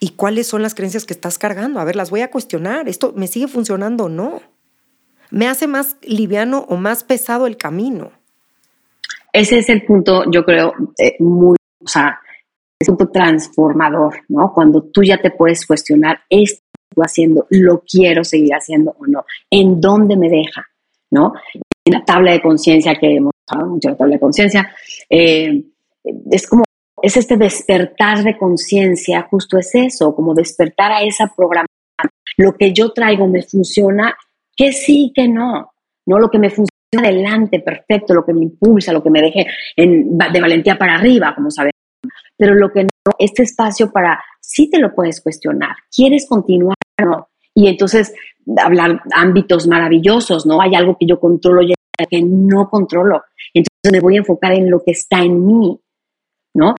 ¿Y 0.00 0.10
cuáles 0.10 0.46
son 0.46 0.60
las 0.60 0.74
creencias 0.74 1.06
que 1.06 1.14
estás 1.14 1.38
cargando? 1.38 1.80
A 1.80 1.84
ver, 1.84 1.96
las 1.96 2.10
voy 2.10 2.20
a 2.20 2.30
cuestionar. 2.30 2.86
¿Esto 2.88 3.14
me 3.16 3.26
sigue 3.26 3.48
funcionando 3.48 4.04
o 4.04 4.08
no? 4.10 4.42
me 5.30 5.46
hace 5.46 5.66
más 5.66 5.96
liviano 6.02 6.66
o 6.68 6.76
más 6.76 7.04
pesado 7.04 7.46
el 7.46 7.56
camino. 7.56 8.12
Ese 9.32 9.58
es 9.58 9.68
el 9.68 9.84
punto, 9.84 10.24
yo 10.30 10.44
creo, 10.44 10.72
eh, 10.98 11.16
muy, 11.18 11.56
o 11.84 11.88
sea, 11.88 12.18
es 12.80 12.88
un 12.88 12.96
punto 12.96 13.12
transformador, 13.12 14.22
¿no? 14.28 14.52
Cuando 14.54 14.82
tú 14.82 15.02
ya 15.02 15.18
te 15.18 15.30
puedes 15.30 15.66
cuestionar, 15.66 16.20
¿esto 16.30 16.62
haciendo? 16.96 17.46
¿Lo 17.50 17.82
quiero 17.82 18.24
seguir 18.24 18.52
haciendo 18.54 18.96
o 18.98 19.06
no? 19.06 19.24
¿En 19.50 19.80
dónde 19.80 20.16
me 20.16 20.28
deja? 20.28 20.66
¿No? 21.10 21.32
En 21.88 21.94
la 21.94 22.04
tabla 22.04 22.32
de 22.32 22.42
conciencia 22.42 22.96
que 22.96 23.16
hemos 23.16 23.32
hablado 23.48 23.70
mucho, 23.70 23.88
la 23.88 23.96
tabla 23.96 24.16
de 24.16 24.20
conciencia, 24.20 24.70
eh, 25.08 25.64
es 26.30 26.46
como, 26.46 26.64
es 27.00 27.16
este 27.16 27.38
despertar 27.38 28.22
de 28.22 28.36
conciencia, 28.36 29.26
justo 29.30 29.56
es 29.56 29.74
eso, 29.74 30.14
como 30.14 30.34
despertar 30.34 30.92
a 30.92 31.02
esa 31.02 31.32
programación. 31.34 31.66
Lo 32.36 32.52
que 32.58 32.74
yo 32.74 32.92
traigo 32.92 33.26
me 33.26 33.42
funciona 33.42 34.14
que 34.54 34.72
sí, 34.72 35.12
que 35.14 35.28
no, 35.28 35.72
no 36.04 36.18
lo 36.18 36.28
que 36.28 36.38
me 36.38 36.50
funciona 36.50 36.68
adelante, 36.98 37.60
perfecto, 37.60 38.12
lo 38.12 38.26
que 38.26 38.34
me 38.34 38.42
impulsa, 38.42 38.92
lo 38.92 39.02
que 39.02 39.10
me 39.10 39.22
deje 39.22 39.46
de 39.74 40.40
valentía 40.42 40.76
para 40.76 40.96
arriba, 40.96 41.32
como 41.34 41.50
sabemos. 41.50 41.72
Pero 42.36 42.54
lo 42.54 42.70
que 42.70 42.82
no, 42.82 43.12
este 43.18 43.44
espacio 43.44 43.90
para, 43.90 44.22
sí 44.42 44.68
te 44.68 44.78
lo 44.78 44.94
puedes 44.94 45.22
cuestionar, 45.22 45.74
¿quieres 45.90 46.26
continuar 46.28 46.76
o 47.02 47.06
no? 47.06 47.28
Y 47.54 47.66
entonces 47.66 48.12
hablar 48.56 49.00
ámbitos 49.14 49.66
maravillosos, 49.66 50.44
¿no? 50.44 50.60
Hay 50.60 50.74
algo 50.74 50.96
que 50.98 51.06
yo 51.06 51.18
controlo 51.18 51.62
y 51.62 51.72
que 52.06 52.22
no 52.22 52.68
controlo. 52.68 53.22
Entonces 53.54 53.92
me 53.92 54.00
voy 54.00 54.16
a 54.16 54.18
enfocar 54.18 54.52
en 54.52 54.70
lo 54.70 54.80
que 54.84 54.92
está 54.92 55.20
en 55.20 55.46
mí, 55.46 55.78
¿no? 56.54 56.74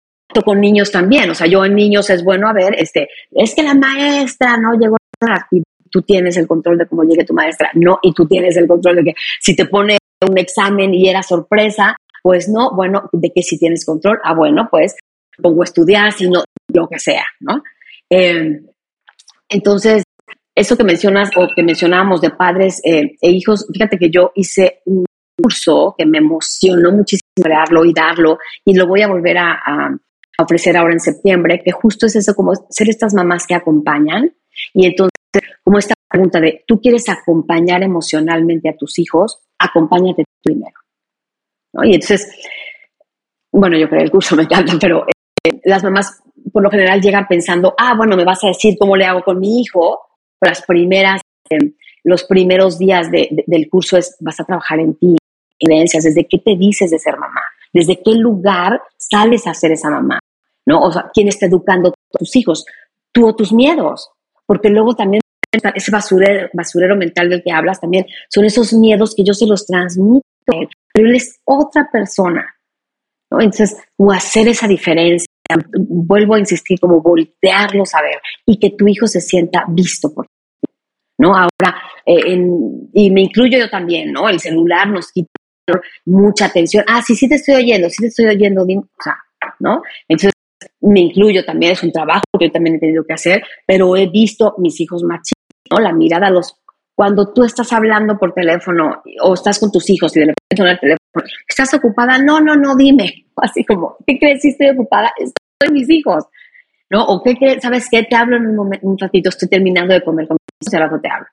Con 0.44 0.60
niños 0.60 0.92
también, 0.92 1.30
o 1.30 1.34
sea, 1.34 1.46
yo 1.46 1.64
en 1.64 1.74
niños 1.74 2.10
es 2.10 2.22
bueno, 2.22 2.48
a 2.48 2.52
ver, 2.52 2.74
este, 2.78 3.08
es 3.32 3.54
que 3.54 3.62
la 3.62 3.74
maestra 3.74 4.56
no 4.56 4.78
llegó 4.78 4.96
a 5.22 5.46
y 5.50 5.62
tú 5.90 6.02
tienes 6.02 6.36
el 6.36 6.46
control 6.46 6.78
de 6.78 6.86
cómo 6.86 7.02
llegue 7.02 7.24
tu 7.24 7.32
maestra, 7.32 7.70
no, 7.74 7.98
y 8.02 8.12
tú 8.12 8.26
tienes 8.26 8.56
el 8.56 8.68
control 8.68 8.96
de 8.96 9.04
que 9.04 9.14
si 9.40 9.56
te 9.56 9.64
pone 9.64 9.98
un 10.28 10.38
examen 10.38 10.94
y 10.94 11.08
era 11.08 11.22
sorpresa, 11.22 11.96
pues 12.22 12.48
no, 12.48 12.72
bueno, 12.74 13.08
de 13.12 13.32
que 13.32 13.42
si 13.42 13.58
tienes 13.58 13.84
control, 13.84 14.18
ah, 14.22 14.34
bueno, 14.34 14.68
pues 14.70 14.96
pongo 15.42 15.62
a 15.62 15.64
estudiar, 15.64 16.12
sino 16.12 16.42
lo 16.72 16.88
que 16.88 16.98
sea, 16.98 17.24
¿no? 17.40 17.62
Em, 18.10 18.66
entonces, 19.48 20.02
eso 20.54 20.76
que 20.76 20.84
mencionas 20.84 21.30
o 21.36 21.48
que 21.54 21.62
mencionábamos 21.62 22.20
de 22.20 22.30
padres 22.30 22.80
eh, 22.84 23.16
e 23.20 23.30
hijos, 23.30 23.66
fíjate 23.72 23.98
que 23.98 24.10
yo 24.10 24.32
hice 24.34 24.82
un 24.86 25.04
curso 25.40 25.94
que 25.96 26.06
me 26.06 26.18
emocionó 26.18 26.92
muchísimo 26.92 27.22
darlo 27.36 27.84
y 27.84 27.92
darlo, 27.92 28.38
y 28.64 28.74
lo 28.74 28.86
voy 28.86 29.02
a 29.02 29.08
volver 29.08 29.38
a, 29.38 29.56
ofrecer 30.40 30.76
ahora 30.76 30.92
en 30.92 31.00
septiembre, 31.00 31.60
que 31.64 31.72
justo 31.72 32.06
es 32.06 32.14
eso, 32.14 32.32
como 32.32 32.52
ser 32.70 32.88
estas 32.88 33.12
mamás 33.12 33.44
que 33.44 33.54
acompañan, 33.54 34.32
y 34.72 34.86
entonces 34.86 35.10
como 35.64 35.78
esta 35.78 35.94
pregunta 36.08 36.40
de, 36.40 36.64
¿tú 36.66 36.80
quieres 36.80 37.08
acompañar 37.08 37.82
emocionalmente 37.82 38.68
a 38.68 38.76
tus 38.76 38.98
hijos? 38.98 39.40
Acompáñate 39.58 40.24
primero. 40.42 40.74
Y 41.82 41.94
entonces, 41.94 42.32
bueno, 43.52 43.76
yo 43.76 43.88
creo 43.88 43.98
que 43.98 44.04
el 44.04 44.10
curso 44.10 44.36
me 44.36 44.44
encanta, 44.44 44.74
pero 44.80 45.04
eh, 45.44 45.60
las 45.64 45.82
mamás 45.82 46.22
por 46.52 46.62
lo 46.62 46.70
general 46.70 47.00
llegan 47.00 47.26
pensando, 47.28 47.74
ah, 47.76 47.94
bueno, 47.96 48.16
me 48.16 48.24
vas 48.24 48.42
a 48.44 48.48
decir 48.48 48.76
cómo 48.78 48.96
le 48.96 49.04
hago 49.04 49.22
con 49.22 49.38
mi 49.38 49.60
hijo. 49.60 50.00
Las 50.40 50.64
primeras, 50.64 51.20
eh, 51.50 51.74
los 52.04 52.24
primeros 52.24 52.78
días 52.78 53.08
del 53.10 53.68
curso 53.68 53.96
es, 53.96 54.16
vas 54.20 54.40
a 54.40 54.44
trabajar 54.44 54.80
en 54.80 54.94
ti, 54.96 55.16
creencias, 55.58 56.04
desde 56.04 56.26
qué 56.26 56.38
te 56.38 56.56
dices 56.56 56.90
de 56.90 56.98
ser 56.98 57.16
mamá, 57.18 57.42
desde 57.72 58.00
qué 58.02 58.12
lugar 58.14 58.80
sales 58.96 59.46
a 59.46 59.54
ser 59.54 59.72
esa 59.72 59.90
mamá, 59.90 60.18
¿no? 60.66 60.82
O 60.82 60.92
sea, 60.92 61.10
¿quién 61.12 61.28
está 61.28 61.46
educando 61.46 61.90
a 61.90 62.18
tus 62.18 62.36
hijos? 62.36 62.64
Tú 63.12 63.26
o 63.26 63.34
tus 63.34 63.52
miedos, 63.52 64.10
porque 64.46 64.68
luego 64.68 64.94
también 64.94 65.20
ese 65.74 65.90
basurero, 65.90 66.48
basurero 66.52 66.96
mental 66.96 67.30
del 67.30 67.42
que 67.42 67.52
hablas 67.52 67.80
también 67.80 68.06
son 68.28 68.44
esos 68.44 68.72
miedos 68.72 69.14
que 69.14 69.24
yo 69.24 69.32
se 69.32 69.46
los 69.46 69.66
transmito, 69.66 70.22
pero 70.46 71.08
él 71.08 71.16
es 71.16 71.40
otra 71.44 71.88
persona. 71.90 72.54
¿no? 73.30 73.40
Entonces, 73.40 73.76
como 73.96 74.12
hacer 74.12 74.48
esa 74.48 74.68
diferencia, 74.68 75.28
vuelvo 75.78 76.34
a 76.34 76.38
insistir, 76.38 76.78
como 76.78 77.00
voltearlos 77.00 77.94
a 77.94 78.02
ver 78.02 78.20
y 78.44 78.58
que 78.58 78.70
tu 78.70 78.86
hijo 78.88 79.06
se 79.06 79.20
sienta 79.20 79.64
visto 79.68 80.12
por 80.12 80.26
ti. 80.26 80.32
¿no? 81.18 81.34
Ahora, 81.34 81.82
eh, 82.04 82.38
y 82.92 83.10
me 83.10 83.22
incluyo 83.22 83.58
yo 83.58 83.68
también, 83.68 84.12
¿no? 84.12 84.28
El 84.28 84.40
celular 84.40 84.88
nos 84.88 85.10
quita 85.10 85.28
mucha 86.06 86.46
atención. 86.46 86.84
Ah, 86.86 87.02
sí, 87.02 87.14
sí 87.14 87.28
te 87.28 87.36
estoy 87.36 87.56
oyendo, 87.56 87.88
sí 87.88 88.02
te 88.02 88.08
estoy 88.08 88.26
oyendo, 88.26 88.62
o 88.62 89.02
sea, 89.02 89.16
¿no? 89.60 89.82
Entonces, 90.08 90.32
me 90.80 91.00
incluyo 91.00 91.44
también, 91.44 91.72
es 91.72 91.82
un 91.82 91.92
trabajo 91.92 92.24
que 92.38 92.46
yo 92.46 92.52
también 92.52 92.76
he 92.76 92.78
tenido 92.78 93.04
que 93.04 93.14
hacer, 93.14 93.42
pero 93.66 93.96
he 93.96 94.06
visto 94.06 94.54
mis 94.58 94.80
hijos 94.80 95.02
más 95.02 95.20
¿no? 95.70 95.78
La 95.80 95.92
mirada 95.92 96.30
los... 96.30 96.54
Cuando 96.94 97.32
tú 97.32 97.44
estás 97.44 97.72
hablando 97.72 98.18
por 98.18 98.32
teléfono 98.32 99.02
o 99.22 99.34
estás 99.34 99.60
con 99.60 99.70
tus 99.70 99.88
hijos 99.88 100.16
y 100.16 100.20
de 100.20 100.26
repente 100.26 100.56
suena 100.56 100.72
el 100.72 100.80
teléfono, 100.80 101.36
¿estás 101.46 101.72
ocupada? 101.74 102.18
No, 102.18 102.40
no, 102.40 102.56
no, 102.56 102.74
dime. 102.74 103.26
Así 103.36 103.64
como, 103.64 103.96
¿qué 104.04 104.18
crees 104.18 104.42
si 104.42 104.48
estoy 104.48 104.70
ocupada? 104.70 105.12
Estoy 105.16 105.72
mis 105.72 105.88
hijos. 105.88 106.24
¿No? 106.90 107.04
¿O 107.04 107.22
qué 107.22 107.36
crees? 107.36 107.62
¿Sabes 107.62 107.86
qué? 107.88 108.02
Te 108.02 108.16
hablo 108.16 108.36
en 108.36 108.46
un, 108.46 108.56
momento, 108.56 108.86
un 108.86 108.98
ratito, 108.98 109.28
estoy 109.28 109.48
terminando 109.48 109.94
de 109.94 110.02
comer 110.02 110.26
con 110.26 110.38
mis 110.60 110.74
hijos 110.74 110.90
y 110.98 111.00
te 111.00 111.08
hablo. 111.08 111.26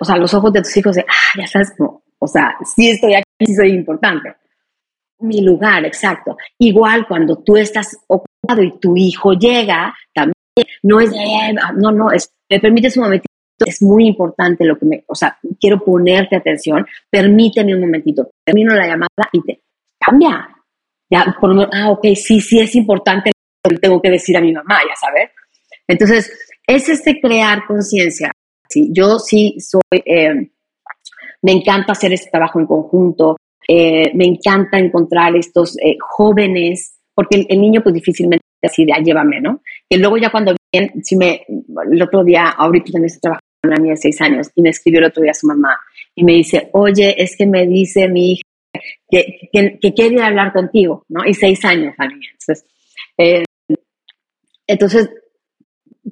O 0.00 0.04
sea, 0.04 0.16
los 0.16 0.34
ojos 0.34 0.52
de 0.52 0.62
tus 0.62 0.76
hijos 0.76 0.96
de, 0.96 1.02
ah, 1.02 1.38
ya 1.38 1.46
sabes, 1.46 1.72
como, 1.76 2.02
o 2.18 2.26
sea, 2.26 2.56
sí 2.74 2.90
estoy 2.90 3.14
aquí, 3.14 3.24
sí 3.46 3.54
soy 3.54 3.70
importante. 3.70 4.34
Mi 5.20 5.40
lugar, 5.40 5.84
exacto. 5.84 6.36
Igual 6.58 7.06
cuando 7.06 7.36
tú 7.42 7.56
estás 7.56 7.96
ocupado 8.06 8.62
y 8.62 8.78
tu 8.78 8.96
hijo 8.96 9.34
llega, 9.34 9.94
también 10.12 10.34
no 10.82 11.00
es, 11.00 11.12
no, 11.76 11.92
no, 11.92 12.10
es, 12.10 12.32
me 12.50 12.60
permites 12.60 12.96
un 12.96 13.04
momentito, 13.04 13.32
es 13.64 13.80
muy 13.82 14.06
importante 14.06 14.64
lo 14.64 14.76
que 14.76 14.86
me, 14.86 15.04
o 15.06 15.14
sea, 15.14 15.38
quiero 15.60 15.78
ponerte 15.78 16.36
atención, 16.36 16.84
permíteme 17.08 17.74
un 17.74 17.82
momentito, 17.82 18.30
termino 18.44 18.74
la 18.74 18.86
llamada 18.86 19.28
y 19.32 19.40
te 19.42 19.62
cambia. 19.98 20.48
Ya, 21.10 21.36
por 21.40 21.68
ah, 21.72 21.90
ok, 21.90 22.06
sí, 22.14 22.40
sí 22.40 22.58
es 22.58 22.74
importante 22.74 23.30
lo 23.64 23.70
que 23.70 23.76
tengo 23.76 24.00
que 24.00 24.10
decir 24.10 24.36
a 24.36 24.40
mi 24.40 24.52
mamá, 24.52 24.80
ya 24.88 24.96
sabes. 24.96 25.30
Entonces, 25.86 26.32
es 26.66 26.88
este 26.88 27.20
crear 27.20 27.66
conciencia. 27.66 28.32
¿sí? 28.68 28.90
Yo 28.92 29.18
sí 29.18 29.56
soy, 29.60 30.02
eh, 30.04 30.50
me 31.42 31.52
encanta 31.52 31.92
hacer 31.92 32.12
este 32.12 32.30
trabajo 32.30 32.60
en 32.60 32.66
conjunto, 32.66 33.36
eh, 33.66 34.10
me 34.14 34.24
encanta 34.24 34.78
encontrar 34.78 35.36
estos 35.36 35.76
eh, 35.78 35.96
jóvenes, 36.00 36.98
porque 37.14 37.46
el, 37.48 37.60
niño 37.60 37.82
pues 37.82 37.94
difícilmente 37.94 38.44
así 38.62 38.84
de, 38.84 38.92
ah, 38.92 39.02
llévame, 39.02 39.40
¿no? 39.40 39.60
Y 39.88 39.96
luego 39.96 40.16
ya 40.16 40.30
cuando 40.30 40.54
vienen, 40.72 41.02
si 41.04 41.16
me, 41.16 41.44
el 41.90 42.02
otro 42.02 42.24
día, 42.24 42.48
ahorita 42.48 42.92
también 42.92 43.06
estoy 43.06 43.20
trabajando 43.20 43.46
con 43.60 43.70
una 43.70 43.80
niña 43.80 43.94
de 43.94 43.96
seis 43.96 44.20
años, 44.20 44.50
y 44.54 44.62
me 44.62 44.70
escribió 44.70 45.00
el 45.00 45.06
otro 45.06 45.22
día 45.22 45.34
su 45.34 45.46
mamá, 45.46 45.78
y 46.14 46.24
me 46.24 46.32
dice, 46.32 46.70
oye, 46.72 47.14
es 47.20 47.36
que 47.36 47.46
me 47.46 47.66
dice 47.66 48.08
mi 48.08 48.32
hija 48.32 48.42
que, 49.10 49.78
que, 49.80 49.94
quiere 49.94 50.22
hablar 50.22 50.52
contigo, 50.52 51.04
¿no? 51.08 51.24
Y 51.24 51.34
seis 51.34 51.64
años 51.64 51.94
la 51.98 52.06
niña. 52.06 52.28
Entonces, 52.32 52.66
eh, 53.18 53.44
entonces 54.66 55.10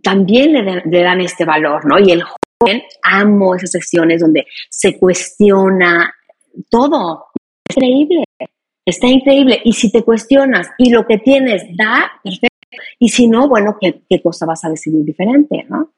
también 0.03 0.53
le, 0.53 0.83
le, 0.85 1.03
dan 1.03 1.21
este 1.21 1.45
valor, 1.45 1.87
¿no? 1.87 1.99
Y 1.99 2.11
el 2.11 2.23
amo 3.03 3.55
esas 3.55 3.71
sesiones 3.71 4.21
donde 4.21 4.47
se 4.69 4.99
cuestiona 4.99 6.15
todo. 6.69 7.27
Es 7.69 7.77
increíble, 7.77 8.25
está 8.85 9.07
increíble. 9.07 9.61
Y 9.65 9.73
si 9.73 9.91
te 9.91 10.03
cuestionas 10.03 10.69
y 10.79 10.91
lo 10.91 11.07
que 11.07 11.19
tienes 11.19 11.63
da, 11.77 12.11
perfecto. 12.23 12.49
Y 12.99 13.09
si 13.09 13.27
no, 13.27 13.49
bueno, 13.49 13.77
¿qué, 13.81 14.03
qué 14.09 14.23
cosa 14.23 14.47
vas 14.47 14.65
a 14.65 14.69
decidir 14.69 15.05
diferente, 15.05 15.67
no? 15.69 15.93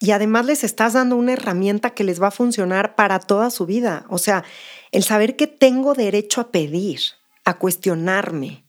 Y 0.00 0.10
además 0.10 0.44
les 0.46 0.64
estás 0.64 0.92
dando 0.94 1.16
una 1.16 1.32
herramienta 1.32 1.90
que 1.90 2.04
les 2.04 2.20
va 2.20 2.28
a 2.28 2.32
funcionar 2.32 2.94
para 2.94 3.20
toda 3.20 3.50
su 3.50 3.64
vida. 3.64 4.04
O 4.10 4.18
sea, 4.18 4.44
el 4.92 5.02
saber 5.02 5.36
que 5.36 5.46
tengo 5.46 5.94
derecho 5.94 6.40
a 6.40 6.50
pedir, 6.50 7.00
a 7.44 7.58
cuestionarme. 7.58 8.64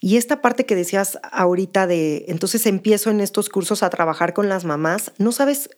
Y 0.00 0.16
esta 0.16 0.42
parte 0.42 0.66
que 0.66 0.76
decías 0.76 1.18
ahorita 1.32 1.86
de, 1.86 2.26
entonces 2.28 2.66
empiezo 2.66 3.10
en 3.10 3.20
estos 3.20 3.48
cursos 3.48 3.82
a 3.82 3.90
trabajar 3.90 4.34
con 4.34 4.48
las 4.48 4.64
mamás, 4.64 5.12
no 5.18 5.32
sabes 5.32 5.70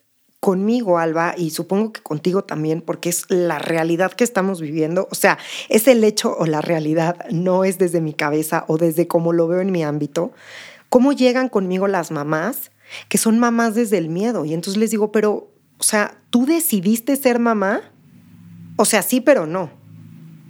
conmigo, 0.47 1.01
Alba, 1.01 1.35
y 1.37 1.51
supongo 1.51 1.93
que 1.93 2.01
contigo 2.03 2.45
también, 2.45 2.81
porque 2.81 3.09
es 3.09 3.25
la 3.29 3.59
realidad 3.59 4.13
que 4.13 4.23
estamos 4.23 4.61
viviendo. 4.61 5.09
O 5.11 5.17
sea, 5.17 5.39
es 5.69 5.89
el 5.89 6.05
hecho 6.05 6.37
o 6.39 6.47
la 6.47 6.61
realidad, 6.61 7.17
no 7.33 7.65
es 7.65 7.79
desde 7.79 8.01
mi 8.01 8.13
cabeza 8.13 8.65
o 8.69 8.79
desde 8.79 9.09
cómo 9.09 9.33
lo 9.33 9.49
veo 9.49 9.61
en 9.61 9.73
mi 9.73 9.83
ámbito. 9.83 10.31
¿Cómo 10.89 11.13
llegan 11.13 11.49
conmigo 11.49 11.89
las 11.89 12.13
mamás 12.13 12.71
que 13.09 13.19
son 13.19 13.41
mamás 13.41 13.75
desde 13.75 13.99
el 13.99 14.09
miedo? 14.09 14.45
Y 14.45 14.55
entonces 14.55 14.79
les 14.79 14.93
digo, 14.93 15.11
pero, 15.11 15.51
o 15.79 15.83
sea, 15.83 16.17
¿tú 16.31 16.47
decidiste 16.47 17.17
ser 17.17 17.41
mamá? 17.41 17.81
O 18.77 18.85
sea, 18.85 19.03
sí, 19.03 19.21
pero 19.21 19.47
no. 19.47 19.73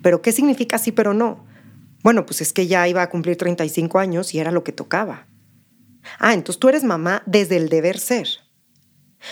¿Pero 0.03 0.21
qué 0.21 0.31
significa 0.31 0.77
sí, 0.77 0.93
pero 0.93 1.15
no? 1.15 1.43
Bueno, 2.03 2.27
pues 2.27 2.43
es 2.43 2.53
que 2.53 2.67
ya 2.67 2.87
iba 2.87 3.01
a 3.01 3.09
cumplir 3.09 3.39
35 3.39 3.99
años 3.99 4.35
y 4.35 4.41
era 4.41 4.51
lo 4.51 4.63
que 4.63 4.73
tocaba. 4.73 5.27
Ah, 6.19 6.35
entonces 6.35 6.61
tú 6.61 6.69
eres 6.69 6.85
mamá 6.85 7.23
desde 7.25 7.57
el 7.57 7.71
deber 7.71 7.99
ser. 7.99 8.29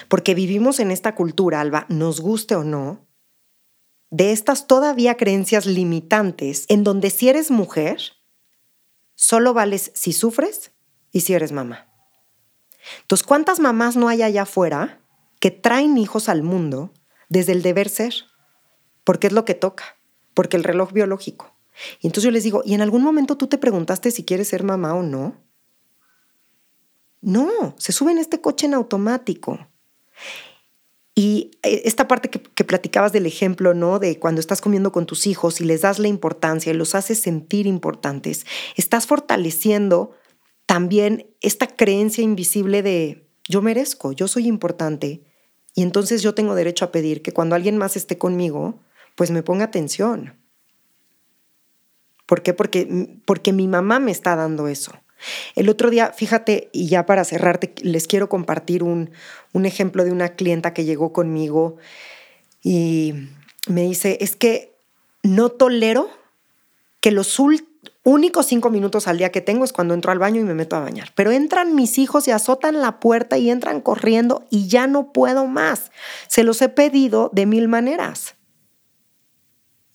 Porque 0.09 0.35
vivimos 0.35 0.81
en 0.81 0.91
esta 0.91 1.15
cultura, 1.15 1.61
Alba, 1.61 1.87
nos 1.89 2.21
guste 2.21 2.55
o 2.55 2.65
no, 2.65 3.07
de 4.11 4.33
estas 4.33 4.67
todavía 4.67 5.17
creencias 5.17 5.67
limitantes 5.67 6.67
en 6.69 6.85
donde 6.85 7.11
si 7.11 7.29
eres 7.29 7.51
mujer, 7.51 8.01
solo 9.15 9.55
vales 9.55 9.91
si 9.95 10.13
sufres 10.13 10.73
y 11.11 11.23
si 11.23 11.35
eres 11.35 11.53
mamá. 11.53 11.89
Entonces, 13.01 13.27
¿cuántas 13.27 13.61
mamás 13.61 13.97
no 13.97 14.09
hay 14.09 14.23
allá 14.23 14.43
afuera 14.43 15.01
que 15.41 15.51
traen 15.51 15.99
hijos 15.99 16.29
al 16.29 16.43
mundo 16.43 16.93
desde 17.29 17.53
el 17.53 17.63
deber 17.63 17.89
ser? 17.89 18.15
Porque 19.03 19.27
es 19.27 19.33
lo 19.33 19.45
que 19.45 19.55
toca, 19.55 19.97
porque 20.33 20.57
el 20.57 20.65
reloj 20.65 20.93
biológico. 20.93 21.55
Y 22.01 22.07
entonces 22.07 22.25
yo 22.25 22.31
les 22.31 22.45
digo, 22.45 22.63
¿y 22.65 22.75
en 22.75 22.83
algún 22.83 23.03
momento 23.03 23.37
tú 23.37 23.47
te 23.49 23.59
preguntaste 23.59 24.11
si 24.11 24.25
quieres 24.25 24.49
ser 24.49 24.63
mamá 24.63 24.95
o 24.95 25.03
no? 25.03 25.43
No, 27.21 27.75
se 27.79 27.93
sube 27.93 28.13
en 28.13 28.19
este 28.19 28.41
coche 28.41 28.67
en 28.67 28.75
automático. 28.75 29.67
Y 31.15 31.53
eh, 31.63 31.83
esta 31.85 32.09
parte 32.09 32.29
que, 32.29 32.65
platicabas 32.65 33.13
del 33.13 33.27
ejemplo, 33.27 33.73
¿no? 33.73 33.99
De 33.99 34.19
cuando 34.19 34.41
estás 34.41 34.61
comiendo 34.61 34.91
con 34.91 35.07
tus 35.07 35.27
hijos 35.27 35.61
y 35.61 35.65
les 35.65 35.83
das 35.83 35.99
la 35.99 36.09
importancia 36.09 36.73
y 36.73 36.77
los 36.77 36.95
haces 36.95 37.21
sentir 37.21 37.67
importantes, 37.67 38.47
estás 38.77 39.07
fortaleciendo 39.07 40.17
también 40.67 41.27
esta 41.41 41.67
creencia 41.69 42.25
invisible 42.25 42.83
de 42.83 43.29
yo 43.49 43.63
merezco, 43.63 44.13
yo 44.13 44.27
soy 44.27 44.49
importante 44.49 45.23
y 45.75 45.83
entonces 45.83 46.23
yo 46.23 46.35
tengo 46.35 46.55
derecho 46.55 46.85
a 46.85 46.93
pedir 46.93 47.23
que 47.23 47.33
cuando 47.33 47.55
alguien 47.55 47.77
más 47.77 47.97
esté 47.97 48.19
conmigo, 48.19 48.81
pues 49.15 49.31
me 49.31 49.43
ponga 49.43 49.65
atención. 49.65 50.41
¿Por 52.27 52.43
qué? 52.43 52.55
Porque, 52.55 53.21
porque 53.27 53.53
mi 53.53 53.69
mamá 53.69 54.01
me 54.01 54.11
está 54.11 54.35
dando 54.35 54.67
eso. 54.67 54.93
El 55.55 55.69
otro 55.69 55.91
día, 55.91 56.13
fíjate, 56.13 56.69
y 56.73 56.89
ya 56.89 57.07
para 57.07 57.25
cerrarte, 57.25 57.75
les 57.83 58.07
quiero 58.07 58.29
compartir 58.29 58.83
un, 58.83 59.11
ejemplo 59.65 60.05
de 60.05 60.13
una 60.13 60.31
clienta 60.31 60.75
que 60.75 60.85
llegó 60.85 61.13
conmigo 61.13 61.77
y 62.63 63.15
me 63.69 63.83
dice, 63.83 64.19
es 64.21 64.37
que 64.37 64.75
no 65.23 65.51
tolero 65.51 66.11
que 67.01 67.11
los 67.11 67.39
únicos 68.03 68.47
cinco 68.47 68.71
minutos 68.71 69.09
al 69.09 69.19
día 69.19 69.31
que 69.31 69.41
tengo 69.41 69.65
es 69.65 69.73
cuando 69.73 69.95
entro 69.95 70.13
al 70.13 70.19
baño 70.19 70.41
y 70.41 70.45
me 70.45 70.55
meto 70.55 70.77
a 70.77 70.81
bañar. 70.81 71.13
Pero 71.15 71.31
entran 71.31 71.75
mis 71.75 71.99
hijos 71.99 72.27
y 72.29 72.31
azotan 72.31 72.81
la 72.81 73.01
puerta 73.01 73.39
y 73.39 73.51
entran 73.51 73.81
corriendo 73.81 74.45
y 74.51 74.69
ya 74.69 74.87
no 74.87 75.13
puedo 75.13 75.47
más. 75.47 75.93
Se 76.29 76.43
los 76.45 76.61
he 76.63 76.69
pedido 76.69 77.31
de 77.33 77.47
mil 77.47 77.69
maneras. 77.69 78.37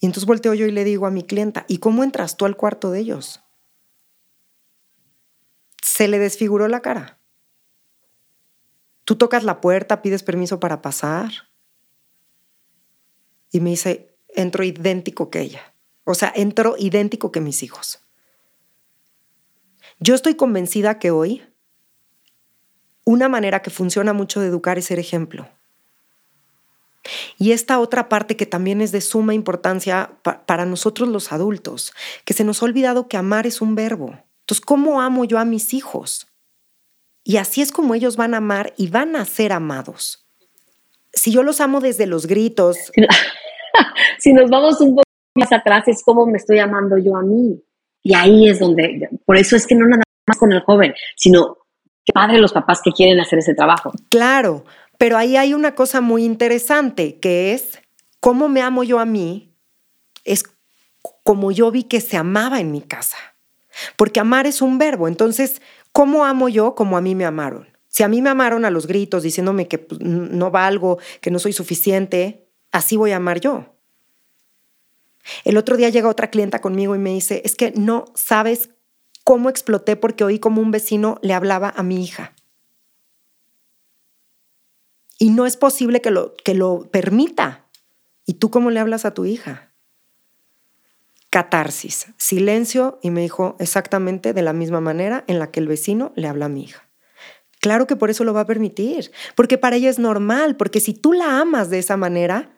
Y 0.00 0.06
entonces 0.06 0.26
volteo 0.26 0.54
yo 0.54 0.66
y 0.66 0.72
le 0.72 0.84
digo 0.84 1.06
a 1.06 1.10
mi 1.10 1.22
clienta, 1.22 1.64
¿y 1.68 1.78
cómo 1.78 2.02
entras 2.02 2.36
tú 2.36 2.46
al 2.46 2.56
cuarto 2.56 2.90
de 2.90 3.00
ellos? 3.00 3.40
Se 5.82 6.08
le 6.08 6.18
desfiguró 6.18 6.68
la 6.68 6.80
cara. 6.80 7.18
Tú 9.04 9.16
tocas 9.16 9.44
la 9.44 9.60
puerta, 9.60 10.02
pides 10.02 10.22
permiso 10.22 10.60
para 10.60 10.82
pasar. 10.82 11.30
Y 13.50 13.60
me 13.60 13.70
dice, 13.70 14.14
entro 14.28 14.62
idéntico 14.62 15.30
que 15.30 15.40
ella. 15.40 15.74
O 16.04 16.14
sea, 16.14 16.32
entro 16.34 16.76
idéntico 16.78 17.32
que 17.32 17.40
mis 17.40 17.62
hijos. 17.62 18.00
Yo 19.98 20.14
estoy 20.14 20.34
convencida 20.34 20.98
que 20.98 21.10
hoy 21.10 21.42
una 23.04 23.28
manera 23.28 23.62
que 23.62 23.70
funciona 23.70 24.12
mucho 24.12 24.40
de 24.40 24.46
educar 24.46 24.78
es 24.78 24.86
ser 24.86 24.98
ejemplo. 24.98 25.48
Y 27.38 27.52
esta 27.52 27.80
otra 27.80 28.08
parte 28.08 28.36
que 28.36 28.46
también 28.46 28.80
es 28.80 28.92
de 28.92 29.00
suma 29.00 29.34
importancia 29.34 30.12
para 30.22 30.66
nosotros 30.66 31.08
los 31.08 31.32
adultos, 31.32 31.92
que 32.24 32.34
se 32.34 32.44
nos 32.44 32.62
ha 32.62 32.66
olvidado 32.66 33.08
que 33.08 33.16
amar 33.16 33.46
es 33.46 33.60
un 33.60 33.74
verbo. 33.74 34.22
Entonces, 34.50 34.66
¿cómo 34.66 35.00
amo 35.00 35.24
yo 35.24 35.38
a 35.38 35.44
mis 35.44 35.74
hijos? 35.74 36.26
Y 37.22 37.36
así 37.36 37.62
es 37.62 37.70
como 37.70 37.94
ellos 37.94 38.16
van 38.16 38.34
a 38.34 38.38
amar 38.38 38.72
y 38.76 38.88
van 38.88 39.14
a 39.14 39.24
ser 39.24 39.52
amados. 39.52 40.26
Si 41.12 41.30
yo 41.30 41.44
los 41.44 41.60
amo 41.60 41.80
desde 41.80 42.08
los 42.08 42.26
gritos. 42.26 42.76
si 44.18 44.32
nos 44.32 44.50
vamos 44.50 44.80
un 44.80 44.96
poco 44.96 45.04
más 45.36 45.52
atrás, 45.52 45.86
es 45.86 46.02
como 46.02 46.26
me 46.26 46.38
estoy 46.38 46.58
amando 46.58 46.98
yo 46.98 47.14
a 47.14 47.22
mí. 47.22 47.62
Y 48.02 48.12
ahí 48.14 48.48
es 48.48 48.58
donde, 48.58 49.08
por 49.24 49.36
eso 49.36 49.54
es 49.54 49.68
que 49.68 49.76
no 49.76 49.86
nada 49.86 50.02
más 50.26 50.36
con 50.36 50.50
el 50.50 50.62
joven, 50.62 50.94
sino 51.14 51.58
que 52.04 52.12
padre 52.12 52.38
los 52.40 52.52
papás 52.52 52.80
que 52.82 52.90
quieren 52.90 53.20
hacer 53.20 53.38
ese 53.38 53.54
trabajo. 53.54 53.92
Claro, 54.08 54.64
pero 54.98 55.16
ahí 55.16 55.36
hay 55.36 55.54
una 55.54 55.76
cosa 55.76 56.00
muy 56.00 56.24
interesante 56.24 57.20
que 57.20 57.52
es 57.54 57.78
cómo 58.18 58.48
me 58.48 58.62
amo 58.62 58.82
yo 58.82 58.98
a 58.98 59.04
mí, 59.04 59.54
es 60.24 60.42
como 61.22 61.52
yo 61.52 61.70
vi 61.70 61.84
que 61.84 62.00
se 62.00 62.16
amaba 62.16 62.58
en 62.58 62.72
mi 62.72 62.80
casa. 62.80 63.29
Porque 63.96 64.20
amar 64.20 64.46
es 64.46 64.62
un 64.62 64.78
verbo. 64.78 65.08
Entonces, 65.08 65.62
¿cómo 65.92 66.24
amo 66.24 66.48
yo 66.48 66.74
como 66.74 66.96
a 66.96 67.00
mí 67.00 67.14
me 67.14 67.24
amaron? 67.24 67.68
Si 67.88 68.02
a 68.02 68.08
mí 68.08 68.22
me 68.22 68.30
amaron 68.30 68.64
a 68.64 68.70
los 68.70 68.86
gritos 68.86 69.22
diciéndome 69.22 69.66
que 69.66 69.78
pues, 69.78 70.00
no 70.00 70.50
valgo, 70.50 70.98
que 71.20 71.30
no 71.30 71.38
soy 71.38 71.52
suficiente, 71.52 72.46
así 72.70 72.96
voy 72.96 73.10
a 73.10 73.16
amar 73.16 73.40
yo. 73.40 73.74
El 75.44 75.56
otro 75.56 75.76
día 75.76 75.88
llega 75.88 76.08
otra 76.08 76.30
clienta 76.30 76.60
conmigo 76.60 76.94
y 76.94 76.98
me 76.98 77.10
dice, 77.10 77.42
es 77.44 77.56
que 77.56 77.72
no 77.72 78.06
sabes 78.14 78.70
cómo 79.24 79.50
exploté 79.50 79.96
porque 79.96 80.24
oí 80.24 80.38
como 80.38 80.62
un 80.62 80.70
vecino 80.70 81.18
le 81.22 81.34
hablaba 81.34 81.72
a 81.76 81.82
mi 81.82 82.02
hija. 82.02 82.34
Y 85.18 85.30
no 85.30 85.44
es 85.44 85.56
posible 85.56 86.00
que 86.00 86.10
lo, 86.10 86.34
que 86.36 86.54
lo 86.54 86.88
permita. 86.90 87.66
¿Y 88.24 88.34
tú 88.34 88.50
cómo 88.50 88.70
le 88.70 88.80
hablas 88.80 89.04
a 89.04 89.12
tu 89.12 89.26
hija? 89.26 89.69
Catarsis, 91.30 92.08
silencio 92.16 92.98
y 93.02 93.10
me 93.10 93.20
dijo 93.20 93.56
exactamente 93.60 94.32
de 94.32 94.42
la 94.42 94.52
misma 94.52 94.80
manera 94.80 95.24
en 95.28 95.38
la 95.38 95.52
que 95.52 95.60
el 95.60 95.68
vecino 95.68 96.12
le 96.16 96.26
habla 96.26 96.46
a 96.46 96.48
mi 96.48 96.64
hija. 96.64 96.90
Claro 97.60 97.86
que 97.86 97.94
por 97.94 98.10
eso 98.10 98.24
lo 98.24 98.34
va 98.34 98.40
a 98.40 98.46
permitir, 98.46 99.12
porque 99.36 99.56
para 99.56 99.76
ella 99.76 99.90
es 99.90 99.98
normal, 99.98 100.56
porque 100.56 100.80
si 100.80 100.92
tú 100.92 101.12
la 101.12 101.38
amas 101.40 101.70
de 101.70 101.78
esa 101.78 101.96
manera, 101.96 102.50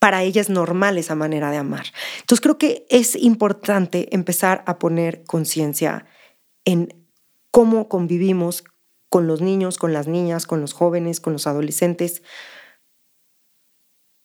para 0.00 0.22
ella 0.22 0.40
es 0.40 0.50
normal 0.50 0.98
esa 0.98 1.14
manera 1.14 1.50
de 1.50 1.58
amar. 1.58 1.86
Entonces 2.20 2.40
creo 2.40 2.58
que 2.58 2.86
es 2.90 3.14
importante 3.14 4.08
empezar 4.14 4.64
a 4.66 4.78
poner 4.78 5.22
conciencia 5.24 6.06
en 6.64 6.88
cómo 7.50 7.88
convivimos 7.88 8.64
con 9.08 9.26
los 9.26 9.40
niños, 9.40 9.78
con 9.78 9.92
las 9.92 10.08
niñas, 10.08 10.46
con 10.46 10.60
los 10.60 10.72
jóvenes, 10.72 11.20
con 11.20 11.32
los 11.32 11.46
adolescentes, 11.46 12.22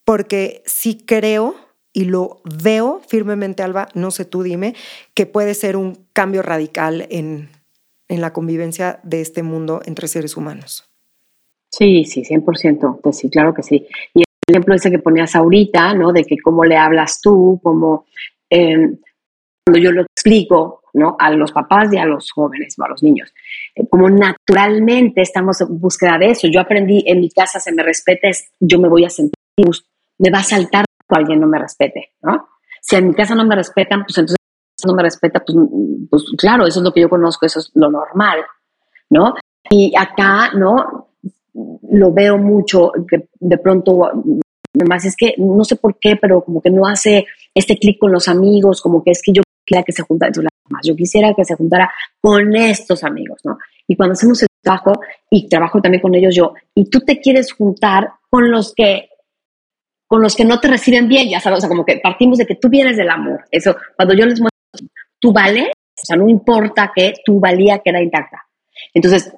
porque 0.05 0.63
sí 0.65 1.03
creo 1.05 1.55
y 1.93 2.05
lo 2.05 2.41
veo 2.43 3.01
firmemente, 3.07 3.63
Alba, 3.63 3.89
no 3.93 4.11
sé 4.11 4.25
tú 4.25 4.43
dime, 4.43 4.75
que 5.13 5.25
puede 5.25 5.53
ser 5.53 5.75
un 5.75 6.05
cambio 6.13 6.41
radical 6.41 7.07
en, 7.09 7.49
en 8.07 8.21
la 8.21 8.33
convivencia 8.33 8.99
de 9.03 9.21
este 9.21 9.43
mundo 9.43 9.81
entre 9.85 10.07
seres 10.07 10.37
humanos. 10.37 10.89
Sí, 11.69 12.03
sí, 12.03 12.23
100%, 12.23 12.99
pues 13.01 13.17
sí, 13.17 13.29
claro 13.29 13.53
que 13.53 13.63
sí. 13.63 13.87
Y 14.13 14.23
el 14.47 14.55
ejemplo 14.55 14.75
ese 14.75 14.91
que 14.91 14.99
ponías 14.99 15.35
ahorita, 15.35 15.93
¿no? 15.93 16.11
De 16.11 16.25
que 16.25 16.35
cómo 16.43 16.65
le 16.65 16.75
hablas 16.75 17.21
tú, 17.21 17.59
cómo, 17.63 18.05
em, 18.49 18.97
cuando 19.65 19.79
yo 19.81 19.91
lo 19.91 20.01
explico, 20.01 20.81
¿no? 20.93 21.15
A 21.17 21.31
los 21.31 21.53
papás 21.53 21.93
y 21.93 21.97
a 21.97 22.05
los 22.05 22.29
jóvenes, 22.31 22.75
o 22.77 22.83
a 22.83 22.89
los 22.89 23.01
niños, 23.01 23.33
eh, 23.75 23.87
como 23.87 24.09
naturalmente 24.09 25.21
estamos 25.21 25.61
en 25.61 25.79
búsqueda 25.79 26.17
de 26.17 26.31
eso. 26.31 26.47
Yo 26.49 26.59
aprendí, 26.59 27.03
en 27.07 27.21
mi 27.21 27.29
casa 27.29 27.59
se 27.59 27.71
me 27.71 27.83
respeta, 27.83 28.27
yo 28.59 28.77
me 28.77 28.89
voy 28.89 29.05
a 29.05 29.09
sentir, 29.09 29.33
me 30.19 30.29
va 30.29 30.39
a 30.39 30.43
saltar 30.43 30.83
cuando 31.11 31.25
alguien 31.25 31.41
no 31.41 31.47
me 31.47 31.59
respete, 31.59 32.13
¿no? 32.21 32.47
Si 32.81 32.95
en 32.95 33.09
mi 33.09 33.13
casa 33.13 33.35
no 33.35 33.45
me 33.45 33.55
respetan, 33.55 34.03
pues 34.05 34.17
entonces 34.17 34.37
no 34.85 34.93
me 34.93 35.03
respeta, 35.03 35.43
pues, 35.45 35.57
pues 36.09 36.23
claro, 36.37 36.65
eso 36.65 36.79
es 36.79 36.83
lo 36.83 36.93
que 36.93 37.01
yo 37.01 37.09
conozco, 37.09 37.45
eso 37.45 37.59
es 37.59 37.69
lo 37.75 37.91
normal, 37.91 38.39
¿no? 39.09 39.35
Y 39.69 39.93
acá, 39.97 40.51
¿no? 40.55 41.09
Lo 41.91 42.13
veo 42.13 42.37
mucho, 42.37 42.93
que 43.09 43.27
de 43.39 43.57
pronto, 43.57 44.09
además 44.73 45.03
es 45.03 45.17
que 45.17 45.35
no 45.37 45.65
sé 45.65 45.75
por 45.75 45.99
qué, 45.99 46.15
pero 46.15 46.41
como 46.43 46.61
que 46.61 46.69
no 46.69 46.87
hace 46.87 47.25
este 47.53 47.77
clic 47.77 47.99
con 47.99 48.13
los 48.13 48.29
amigos, 48.29 48.81
como 48.81 49.03
que 49.03 49.11
es 49.11 49.21
que 49.21 49.33
yo 49.33 49.43
quisiera 49.65 49.83
que 49.83 49.91
se 49.91 50.03
juntara, 50.03 50.31
yo 50.83 50.95
quisiera 50.95 51.33
que 51.35 51.43
se 51.43 51.55
juntara 51.55 51.91
con 52.21 52.55
estos 52.55 53.03
amigos, 53.03 53.41
¿no? 53.43 53.57
Y 53.85 53.97
cuando 53.97 54.13
hacemos 54.13 54.41
el 54.41 54.47
trabajo, 54.61 54.93
y 55.29 55.49
trabajo 55.49 55.81
también 55.81 56.01
con 56.01 56.15
ellos 56.15 56.33
yo, 56.33 56.53
y 56.73 56.89
tú 56.89 57.01
te 57.01 57.19
quieres 57.19 57.51
juntar 57.51 58.13
con 58.29 58.49
los 58.49 58.73
que 58.73 59.09
con 60.11 60.21
los 60.21 60.35
que 60.35 60.43
no 60.43 60.59
te 60.59 60.67
reciben 60.67 61.07
bien, 61.07 61.29
ya 61.29 61.39
sabes, 61.39 61.59
o 61.59 61.61
sea, 61.61 61.69
como 61.69 61.85
que 61.85 62.01
partimos 62.03 62.37
de 62.37 62.45
que 62.45 62.55
tú 62.55 62.67
vienes 62.67 62.97
del 62.97 63.09
amor. 63.09 63.45
Eso, 63.49 63.77
cuando 63.95 64.13
yo 64.13 64.25
les 64.25 64.41
muestro, 64.41 64.89
tú 65.21 65.31
vales, 65.31 65.69
o 65.69 66.05
sea, 66.05 66.17
no 66.17 66.27
importa 66.27 66.91
que 66.93 67.13
tu 67.23 67.39
valía 67.39 67.79
queda 67.79 68.01
intacta. 68.01 68.43
Entonces, 68.93 69.33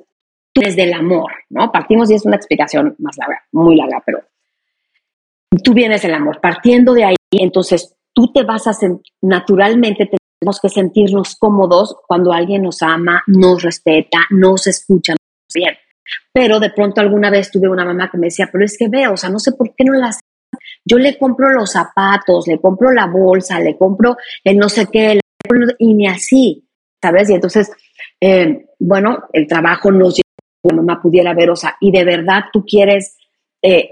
tú 0.51 0.61
eres 0.61 0.75
del 0.75 0.91
amor, 0.91 1.31
¿no? 1.51 1.71
Partimos 1.71 2.09
y 2.09 2.15
es 2.15 2.25
una 2.25 2.37
explicación 2.37 2.95
más 2.97 3.15
larga, 3.19 3.43
muy 3.51 3.75
larga, 3.75 4.01
pero 4.03 4.23
tú 5.63 5.75
vienes 5.75 6.01
del 6.01 6.15
amor. 6.15 6.41
Partiendo 6.41 6.95
de 6.95 7.03
ahí, 7.03 7.15
entonces 7.29 7.95
tú 8.11 8.33
te 8.33 8.41
vas 8.41 8.65
a 8.65 8.73
sentir, 8.73 9.13
naturalmente 9.21 10.09
tenemos 10.39 10.59
que 10.59 10.69
sentirnos 10.69 11.35
cómodos 11.35 11.97
cuando 12.07 12.33
alguien 12.33 12.63
nos 12.63 12.81
ama, 12.81 13.21
nos 13.27 13.61
respeta, 13.61 14.25
nos 14.31 14.65
escucha 14.65 15.13
bien. 15.53 15.75
Pero 16.33 16.59
de 16.59 16.71
pronto 16.71 16.99
alguna 16.99 17.29
vez 17.29 17.51
tuve 17.51 17.69
una 17.69 17.85
mamá 17.85 18.09
que 18.09 18.17
me 18.17 18.25
decía, 18.25 18.49
pero 18.51 18.65
es 18.65 18.75
que 18.75 18.87
veo, 18.87 19.13
o 19.13 19.17
sea, 19.17 19.29
no 19.29 19.37
sé 19.37 19.51
por 19.51 19.75
qué 19.75 19.83
no 19.83 19.93
las 19.93 20.19
yo 20.85 20.97
le 20.97 21.17
compro 21.17 21.49
los 21.51 21.71
zapatos, 21.71 22.47
le 22.47 22.59
compro 22.59 22.91
la 22.91 23.07
bolsa, 23.07 23.59
le 23.59 23.77
compro 23.77 24.17
el 24.43 24.57
no 24.57 24.69
sé 24.69 24.87
qué, 24.91 25.19
y 25.77 25.93
ni 25.93 26.07
así, 26.07 26.67
¿sabes? 27.01 27.29
Y 27.29 27.33
entonces, 27.33 27.71
eh, 28.19 28.65
bueno, 28.79 29.23
el 29.33 29.47
trabajo 29.47 29.91
nos 29.91 30.15
lleva 30.15 30.23
la 30.63 30.75
mamá 30.77 31.01
pudiera 31.01 31.33
ver, 31.33 31.49
o 31.49 31.55
sea, 31.55 31.75
y 31.81 31.91
de 31.91 32.05
verdad 32.05 32.45
tú 32.51 32.63
quieres 32.65 33.17
eh, 33.61 33.89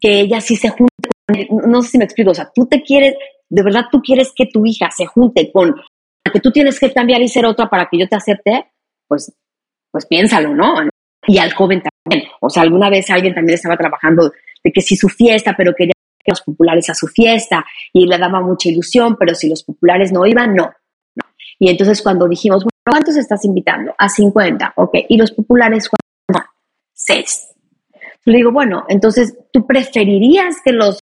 que 0.00 0.20
ella 0.20 0.40
sí 0.40 0.56
se 0.56 0.70
junte 0.70 0.88
con 1.26 1.70
no 1.70 1.82
sé 1.82 1.90
si 1.90 1.98
me 1.98 2.04
explico, 2.04 2.30
o 2.30 2.34
sea, 2.34 2.50
tú 2.54 2.66
te 2.66 2.82
quieres, 2.82 3.14
de 3.48 3.62
verdad 3.62 3.84
tú 3.90 4.00
quieres 4.00 4.32
que 4.34 4.46
tu 4.46 4.64
hija 4.64 4.90
se 4.90 5.06
junte 5.06 5.50
con 5.52 5.68
la 5.68 6.32
que 6.32 6.40
tú 6.40 6.50
tienes 6.50 6.80
que 6.80 6.92
cambiar 6.92 7.20
y 7.20 7.28
ser 7.28 7.44
otra 7.44 7.68
para 7.68 7.88
que 7.90 7.98
yo 7.98 8.08
te 8.08 8.16
acepte, 8.16 8.70
pues, 9.06 9.34
pues 9.90 10.06
piénsalo, 10.06 10.54
¿no? 10.54 10.74
Y 11.26 11.38
al 11.38 11.52
joven 11.52 11.82
también, 11.82 12.28
o 12.40 12.48
sea, 12.50 12.62
alguna 12.62 12.90
vez 12.90 13.08
alguien 13.10 13.34
también 13.34 13.54
estaba 13.54 13.76
trabajando 13.76 14.32
de 14.62 14.72
que 14.72 14.80
si 14.80 14.96
su 14.96 15.08
fiesta, 15.08 15.54
pero 15.56 15.74
quería 15.74 15.94
los 16.30 16.42
populares 16.42 16.88
a 16.90 16.94
su 16.94 17.06
fiesta 17.06 17.64
y 17.92 18.06
le 18.06 18.18
daba 18.18 18.40
mucha 18.40 18.68
ilusión, 18.68 19.16
pero 19.18 19.34
si 19.34 19.48
los 19.48 19.62
populares 19.62 20.12
no 20.12 20.26
iban, 20.26 20.54
no. 20.54 20.72
Y 21.58 21.70
entonces 21.70 22.02
cuando 22.02 22.28
dijimos, 22.28 22.64
bueno, 22.64 22.70
¿cuántos 22.84 23.16
estás 23.16 23.44
invitando? 23.44 23.94
A 23.96 24.08
50, 24.08 24.74
ok. 24.76 24.96
¿Y 25.08 25.16
los 25.16 25.32
populares 25.32 25.88
cuántos? 25.88 26.50
Seis. 26.92 27.48
Le 28.24 28.38
digo, 28.38 28.52
bueno, 28.52 28.84
entonces 28.88 29.36
tú 29.52 29.66
preferirías 29.66 30.56
que 30.64 30.72
los, 30.72 31.00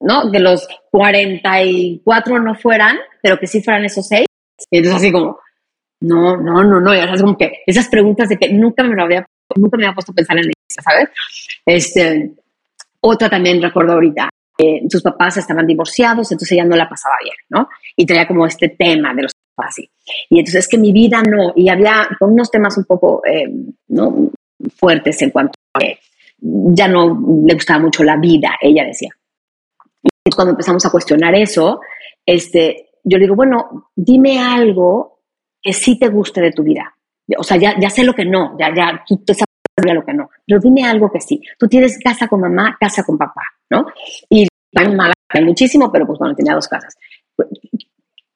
¿no? 0.00 0.30
Que 0.30 0.40
los 0.40 0.66
44 0.90 2.38
no 2.40 2.54
fueran, 2.54 2.96
pero 3.22 3.38
que 3.38 3.46
sí 3.46 3.62
fueran 3.62 3.84
esos 3.84 4.06
seis. 4.06 4.26
Y 4.70 4.78
entonces 4.78 5.00
así 5.00 5.12
como, 5.12 5.38
no, 6.00 6.36
no, 6.36 6.64
no, 6.64 6.80
no. 6.80 6.94
Y 6.94 6.98
es 6.98 7.20
como 7.20 7.36
que 7.36 7.62
esas 7.66 7.88
preguntas 7.88 8.28
de 8.28 8.38
que 8.38 8.52
nunca 8.52 8.82
me 8.82 8.94
lo 8.94 9.02
había, 9.04 9.26
nunca 9.56 9.76
me 9.76 9.84
había 9.84 9.94
puesto 9.94 10.12
a 10.12 10.14
pensar 10.14 10.38
en 10.38 10.50
eso, 10.50 10.82
¿sabes? 10.82 11.08
Este, 11.66 12.32
otra 13.00 13.28
también 13.28 13.60
recuerdo 13.60 13.92
ahorita, 13.92 14.28
sus 14.88 15.02
papás 15.02 15.36
estaban 15.36 15.66
divorciados, 15.66 16.30
entonces 16.32 16.52
ella 16.52 16.64
no 16.64 16.76
la 16.76 16.88
pasaba 16.88 17.14
bien, 17.22 17.36
¿no? 17.48 17.68
Y 17.96 18.04
traía 18.04 18.26
como 18.26 18.46
este 18.46 18.70
tema 18.70 19.14
de 19.14 19.22
los 19.22 19.32
papás 19.54 19.70
así. 19.70 19.90
Y 20.28 20.38
entonces 20.38 20.64
es 20.64 20.68
que 20.68 20.78
mi 20.78 20.92
vida 20.92 21.22
no, 21.22 21.52
y 21.54 21.68
había 21.68 22.08
unos 22.20 22.50
temas 22.50 22.76
un 22.76 22.84
poco, 22.84 23.22
eh, 23.24 23.48
¿no? 23.88 24.30
Fuertes 24.76 25.22
en 25.22 25.30
cuanto 25.30 25.52
a 25.74 25.78
que 25.78 25.98
ya 26.40 26.88
no 26.88 27.44
le 27.46 27.54
gustaba 27.54 27.80
mucho 27.80 28.02
la 28.02 28.16
vida, 28.16 28.56
ella 28.60 28.84
decía. 28.84 29.10
Y 30.24 30.30
cuando 30.30 30.52
empezamos 30.52 30.84
a 30.84 30.90
cuestionar 30.90 31.34
eso, 31.34 31.80
este, 32.26 32.90
yo 33.04 33.18
le 33.18 33.24
digo, 33.24 33.36
bueno, 33.36 33.90
dime 33.94 34.38
algo 34.40 35.20
que 35.62 35.72
sí 35.72 35.98
te 35.98 36.08
guste 36.08 36.40
de 36.40 36.52
tu 36.52 36.62
vida. 36.62 36.94
O 37.36 37.42
sea, 37.42 37.56
ya, 37.56 37.74
ya 37.78 37.90
sé 37.90 38.04
lo 38.04 38.14
que 38.14 38.24
no, 38.24 38.56
ya, 38.58 38.74
ya 38.74 39.04
tú 39.06 39.18
te 39.18 39.34
sabes 39.34 39.94
lo 39.94 40.04
que 40.04 40.14
no, 40.14 40.30
pero 40.46 40.60
dime 40.60 40.84
algo 40.84 41.10
que 41.10 41.20
sí. 41.20 41.40
Tú 41.58 41.68
tienes 41.68 41.98
casa 42.02 42.26
con 42.26 42.40
mamá, 42.40 42.76
casa 42.78 43.02
con 43.02 43.18
papá, 43.18 43.42
¿no? 43.70 43.86
Y 44.28 44.46
tan 44.72 44.96
mala 44.96 45.14
muchísimo, 45.42 45.90
pero 45.92 46.06
pues 46.06 46.18
bueno, 46.18 46.34
tenía 46.34 46.54
dos 46.54 46.68
casas. 46.68 46.96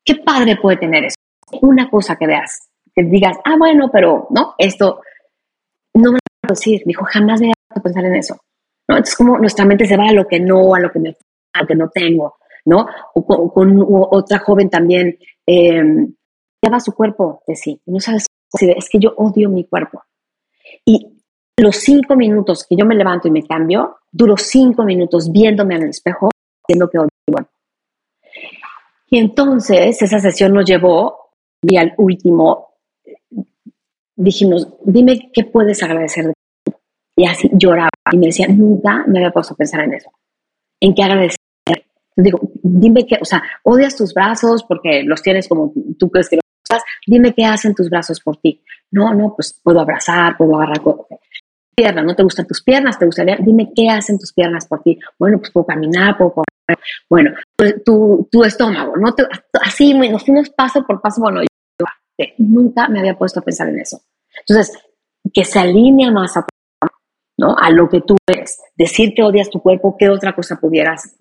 ¿Qué 0.04 0.16
padre 0.16 0.56
puede 0.56 0.76
tener 0.76 1.04
eso? 1.04 1.16
Una 1.62 1.88
cosa 1.88 2.16
que 2.16 2.26
veas, 2.26 2.68
que 2.94 3.02
digas, 3.04 3.36
ah, 3.44 3.56
bueno, 3.58 3.90
pero 3.92 4.26
no, 4.30 4.54
esto 4.58 5.00
no 5.94 6.12
me 6.12 6.18
lo 6.18 6.18
puedo 6.40 6.54
decir. 6.54 6.82
Me 6.84 6.90
dijo, 6.90 7.04
jamás 7.04 7.40
me 7.40 7.52
a 7.74 7.80
pensar 7.80 8.04
en 8.04 8.16
eso. 8.16 8.34
¿no? 8.88 8.96
Entonces, 8.96 9.16
como 9.16 9.38
nuestra 9.38 9.64
mente 9.64 9.86
se 9.86 9.96
va 9.96 10.08
a 10.08 10.12
lo 10.12 10.26
que 10.26 10.40
no, 10.40 10.74
a 10.74 10.80
lo 10.80 10.90
que, 10.90 10.98
me, 10.98 11.16
a 11.54 11.60
lo 11.60 11.66
que 11.66 11.74
no 11.74 11.88
tengo, 11.88 12.36
¿no? 12.64 12.86
O 13.14 13.52
con, 13.52 13.84
otra 13.88 14.38
joven 14.38 14.68
también, 14.68 15.18
eh, 15.46 15.82
lleva 16.60 16.80
su 16.80 16.92
cuerpo 16.92 17.42
de 17.46 17.56
sí. 17.56 17.80
Y 17.86 17.92
no 17.92 18.00
sabes, 18.00 18.26
es 18.60 18.88
que 18.88 18.98
yo 18.98 19.14
odio 19.16 19.48
mi 19.48 19.64
cuerpo. 19.64 20.02
Y 20.84 21.18
los 21.58 21.76
cinco 21.76 22.16
minutos 22.16 22.66
que 22.68 22.76
yo 22.76 22.84
me 22.84 22.94
levanto 22.94 23.28
y 23.28 23.30
me 23.30 23.46
cambio, 23.46 23.98
duro 24.12 24.36
cinco 24.36 24.84
minutos 24.84 25.32
viéndome 25.32 25.76
en 25.76 25.82
el 25.82 25.88
espejo, 25.90 26.28
haciendo 26.62 26.88
que 26.88 26.98
bueno. 27.26 27.48
Y 29.10 29.18
entonces 29.18 30.00
esa 30.00 30.20
sesión 30.20 30.52
nos 30.52 30.64
llevó, 30.64 31.22
y 31.62 31.76
al 31.76 31.94
último, 31.96 32.74
dijimos, 34.16 34.68
dime 34.84 35.30
qué 35.32 35.44
puedes 35.44 35.82
agradecer 35.82 36.26
de 36.26 36.32
ti. 36.32 36.72
Y 37.16 37.26
así 37.26 37.50
lloraba 37.52 37.90
y 38.10 38.16
me 38.16 38.26
decía, 38.26 38.48
nunca 38.48 39.04
me 39.06 39.18
había 39.18 39.30
puesto 39.30 39.54
a 39.54 39.56
pensar 39.56 39.80
en 39.80 39.94
eso. 39.94 40.10
¿En 40.80 40.94
qué 40.94 41.02
agradecer? 41.02 41.38
digo, 42.14 42.40
dime 42.62 43.06
qué, 43.06 43.16
o 43.20 43.24
sea, 43.24 43.42
odias 43.62 43.96
tus 43.96 44.12
brazos 44.12 44.64
porque 44.64 45.02
los 45.02 45.22
tienes 45.22 45.48
como 45.48 45.72
tú 45.98 46.10
crees 46.10 46.28
que 46.28 46.36
los 46.36 46.44
usas, 46.68 46.82
dime 47.06 47.32
qué 47.32 47.44
hacen 47.44 47.74
tus 47.74 47.88
brazos 47.88 48.20
por 48.20 48.36
ti. 48.36 48.62
No, 48.90 49.14
no, 49.14 49.34
pues 49.34 49.58
puedo 49.62 49.80
abrazar, 49.80 50.36
puedo 50.36 50.56
agarrar 50.56 50.82
piernas, 51.74 52.04
no 52.04 52.14
te 52.14 52.22
gustan 52.22 52.46
tus 52.46 52.62
piernas, 52.62 52.98
te 52.98 53.06
gustaría, 53.06 53.36
dime 53.40 53.72
qué 53.74 53.88
hacen 53.88 54.18
tus 54.18 54.32
piernas 54.32 54.66
por 54.66 54.82
ti. 54.82 54.98
Bueno, 55.18 55.38
pues 55.38 55.50
puedo 55.50 55.66
caminar, 55.66 56.16
puedo 56.16 56.32
correr. 56.32 56.78
Bueno, 57.08 57.32
pues, 57.56 57.82
tu, 57.84 58.28
tu 58.30 58.44
estómago, 58.44 58.96
¿no? 58.96 59.14
Te, 59.14 59.24
así 59.60 59.94
nos 59.94 60.24
fuimos 60.24 60.50
paso 60.50 60.84
por 60.84 61.00
paso. 61.00 61.20
Bueno, 61.20 61.42
yo 61.42 61.86
nunca 62.38 62.88
me 62.88 63.00
había 63.00 63.16
puesto 63.16 63.40
a 63.40 63.42
pensar 63.42 63.68
en 63.68 63.80
eso. 63.80 64.00
Entonces, 64.40 64.78
que 65.32 65.44
se 65.44 65.58
alinea 65.58 66.10
más 66.10 66.36
a, 66.36 66.46
¿no? 67.38 67.56
a 67.58 67.70
lo 67.70 67.88
que 67.88 68.00
tú 68.00 68.16
eres. 68.26 68.60
Decir 68.76 69.14
que 69.14 69.22
odias 69.22 69.50
tu 69.50 69.60
cuerpo, 69.60 69.96
¿qué 69.98 70.08
otra 70.08 70.34
cosa 70.34 70.56
pudieras 70.60 71.16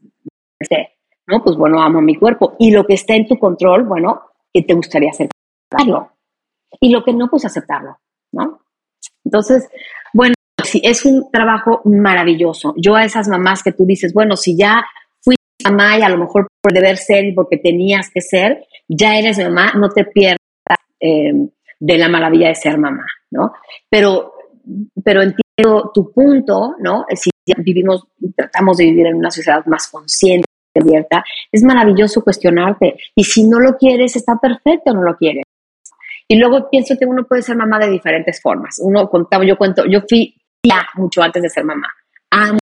hacer? 0.59 0.89
¿no? 1.27 1.43
Pues 1.43 1.55
bueno, 1.55 1.81
amo 1.81 2.01
mi 2.01 2.15
cuerpo. 2.15 2.55
Y 2.59 2.71
lo 2.71 2.85
que 2.85 2.93
está 2.93 3.15
en 3.15 3.27
tu 3.27 3.37
control, 3.37 3.83
bueno, 3.83 4.21
que 4.53 4.63
te 4.63 4.73
gustaría 4.73 5.11
aceptarlo. 5.11 6.11
Y 6.79 6.89
lo 6.89 7.03
que 7.03 7.13
no, 7.13 7.29
pues 7.29 7.45
aceptarlo, 7.45 7.97
¿no? 8.31 8.61
Entonces, 9.23 9.69
bueno, 10.13 10.33
sí, 10.71 10.81
es 10.83 11.05
un 11.05 11.29
trabajo 11.31 11.81
maravilloso. 11.85 12.73
Yo 12.77 12.95
a 12.95 13.03
esas 13.03 13.27
mamás 13.27 13.63
que 13.63 13.73
tú 13.73 13.85
dices, 13.85 14.13
bueno, 14.13 14.37
si 14.37 14.57
ya 14.57 14.83
fui 15.19 15.35
mamá 15.63 15.97
y 15.97 16.01
a 16.01 16.09
lo 16.09 16.17
mejor 16.17 16.47
por 16.61 16.73
deber 16.73 16.97
ser 16.97 17.25
y 17.25 17.33
porque 17.33 17.57
tenías 17.57 18.09
que 18.09 18.21
ser, 18.21 18.65
ya 18.87 19.17
eres 19.17 19.37
mamá, 19.37 19.73
no 19.75 19.89
te 19.89 20.05
pierdas 20.05 20.37
eh, 20.99 21.33
de 21.79 21.97
la 21.97 22.09
maravilla 22.09 22.47
de 22.47 22.55
ser 22.55 22.77
mamá, 22.77 23.05
¿no? 23.31 23.53
Pero, 23.89 24.33
pero 25.03 25.21
entiendo 25.21 25.91
tu 25.93 26.11
punto, 26.11 26.75
¿no? 26.79 27.05
Si 27.15 27.29
vivimos 27.57 28.05
y 28.19 28.31
tratamos 28.31 28.77
de 28.77 28.85
vivir 28.85 29.07
en 29.07 29.15
una 29.15 29.31
sociedad 29.31 29.65
más 29.65 29.87
consciente, 29.87 30.45
abierta, 30.73 31.23
es 31.51 31.63
maravilloso 31.63 32.23
cuestionarte. 32.23 32.97
Y 33.13 33.25
si 33.25 33.43
no 33.43 33.59
lo 33.59 33.75
quieres, 33.77 34.15
está 34.15 34.37
perfecto, 34.41 34.93
no 34.93 35.01
lo 35.03 35.17
quieres. 35.17 35.43
Y 36.29 36.37
luego 36.37 36.69
pienso 36.69 36.95
que 36.97 37.05
uno 37.05 37.25
puede 37.25 37.41
ser 37.41 37.57
mamá 37.57 37.77
de 37.77 37.89
diferentes 37.89 38.41
formas. 38.41 38.79
Uno 38.81 39.09
contaba, 39.09 39.45
yo 39.45 39.57
cuento, 39.57 39.83
yo 39.85 39.99
fui 40.07 40.40
ya 40.63 40.87
mucho 40.95 41.21
antes 41.21 41.41
de 41.41 41.49
ser 41.49 41.65
mamá. 41.65 41.87
Amo 42.29 42.59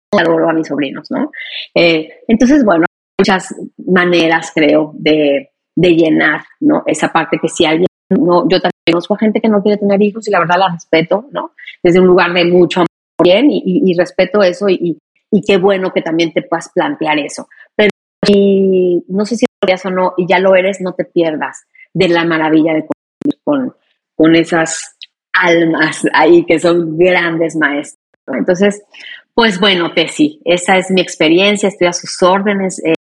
a 0.49 0.53
mis 0.53 0.67
sobrinos, 0.67 1.11
¿no? 1.11 1.31
Eh, 1.75 2.09
entonces, 2.27 2.65
bueno, 2.65 2.87
muchas 3.19 3.55
maneras, 3.87 4.53
creo, 4.55 4.93
de, 4.95 5.51
llenar, 5.77 6.43
¿no? 6.61 6.83
Esa 6.87 7.13
parte 7.13 7.39
que 7.41 7.49
si 7.49 7.65
alguien, 7.65 7.87
no, 8.11 8.49
yo 8.49 8.61
también 8.61 8.73
conozco 8.87 9.15
a 9.15 9.19
gente 9.19 9.41
que 9.41 9.49
no 9.49 9.63
quiere 9.63 9.79
tener 9.79 10.01
hijos 10.03 10.27
y 10.27 10.31
la 10.31 10.41
verdad 10.41 10.59
la 10.59 10.73
respeto, 10.73 11.27
¿no? 11.31 11.53
Desde 11.83 12.01
un 12.01 12.07
lugar 12.07 12.33
de 12.33 12.45
mucho 12.47 12.81
amor 12.81 12.89
bien 13.23 13.49
y, 13.51 13.95
respeto 13.97 14.43
eso 14.43 14.69
y, 14.69 14.99
y, 15.31 15.43
qué 15.43 15.59
bueno 15.59 15.93
que 15.93 16.03
también 16.03 16.33
te 16.33 16.43
puedas 16.43 16.71
plantear 16.75 17.19
eso. 17.19 17.49
Pero 17.77 17.91
si 18.25 19.05
no 19.09 19.25
sé 19.25 19.37
si 19.37 19.45
lo 19.47 19.69
eres 19.69 19.85
o 19.87 19.91
no 19.91 20.15
y 20.17 20.27
ya 20.27 20.39
lo 20.39 20.55
eres, 20.57 20.81
no 20.81 20.95
te 20.95 21.05
pierdas 21.05 21.67
de 21.93 22.09
la 22.09 22.25
maravilla 22.25 22.73
de 22.73 22.87
con, 23.45 23.75
con 24.17 24.37
esas 24.37 24.98
almas 25.33 26.07
ahí 26.13 26.45
que 26.45 26.59
son 26.59 26.97
grandes 26.97 27.57
maestros. 27.57 28.03
Entonces, 28.27 28.83
pues 29.35 29.61
bueno, 29.61 29.93
Tessy, 29.95 30.41
esa 30.45 30.77
es 30.77 30.91
mi 30.91 31.01
experiencia, 31.01 31.69
estoy 31.69 31.87
a 31.87 31.93
sus 31.93 32.23
órdenes. 32.23 32.83
Eh, 32.85 32.95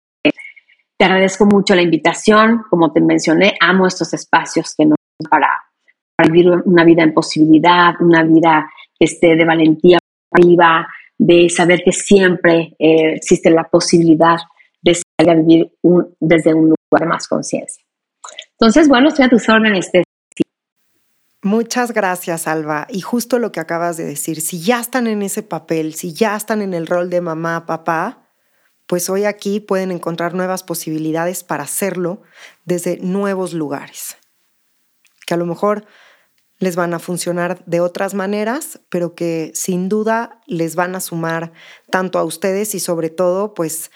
te 0.97 1.05
agradezco 1.05 1.45
mucho 1.45 1.75
la 1.75 1.81
invitación, 1.81 2.63
como 2.69 2.91
te 2.91 3.01
mencioné, 3.01 3.55
amo 3.59 3.87
estos 3.87 4.13
espacios 4.13 4.73
que 4.77 4.85
nos 4.85 4.97
para, 5.29 5.49
para 6.15 6.29
vivir 6.29 6.51
una 6.65 6.83
vida 6.83 7.03
en 7.03 7.13
posibilidad, 7.13 7.93
una 7.99 8.23
vida 8.23 8.69
que 8.97 9.05
esté 9.05 9.35
de 9.35 9.45
valentía 9.45 9.97
arriba, 10.31 10.87
de 11.17 11.49
saber 11.49 11.81
que 11.83 11.91
siempre 11.91 12.75
eh, 12.79 13.13
existe 13.15 13.49
la 13.49 13.63
posibilidad 13.63 14.37
de 14.81 14.95
salir 14.95 15.31
a 15.31 15.35
vivir 15.35 15.71
desde 16.19 16.53
un 16.53 16.73
lugar 16.91 17.09
más 17.09 17.27
conciencia. 17.27 17.83
Entonces, 18.51 18.87
bueno, 18.87 19.09
estoy 19.09 19.25
a 19.25 19.29
tus 19.29 19.47
órdenes, 19.49 19.91
Tessy. 19.91 20.04
Muchas 21.45 21.91
gracias, 21.91 22.47
Alba. 22.47 22.87
Y 22.89 23.01
justo 23.01 23.37
lo 23.37 23.51
que 23.51 23.59
acabas 23.59 23.97
de 23.97 24.03
decir, 24.03 24.41
si 24.41 24.61
ya 24.61 24.79
están 24.79 25.05
en 25.05 25.21
ese 25.21 25.43
papel, 25.43 25.93
si 25.93 26.11
ya 26.11 26.35
están 26.35 26.63
en 26.63 26.73
el 26.73 26.87
rol 26.87 27.11
de 27.11 27.21
mamá, 27.21 27.67
papá, 27.67 28.31
pues 28.87 29.11
hoy 29.11 29.25
aquí 29.25 29.59
pueden 29.59 29.91
encontrar 29.91 30.33
nuevas 30.33 30.63
posibilidades 30.63 31.43
para 31.43 31.65
hacerlo 31.65 32.23
desde 32.63 32.97
nuevos 32.97 33.53
lugares, 33.53 34.17
que 35.27 35.35
a 35.35 35.37
lo 35.37 35.45
mejor 35.45 35.85
les 36.57 36.75
van 36.75 36.95
a 36.95 36.99
funcionar 36.99 37.63
de 37.67 37.79
otras 37.79 38.15
maneras, 38.15 38.79
pero 38.89 39.13
que 39.13 39.51
sin 39.53 39.87
duda 39.87 40.41
les 40.47 40.75
van 40.75 40.95
a 40.95 40.99
sumar 40.99 41.53
tanto 41.91 42.17
a 42.17 42.23
ustedes 42.23 42.73
y 42.73 42.79
sobre 42.79 43.11
todo, 43.11 43.53
pues 43.53 43.91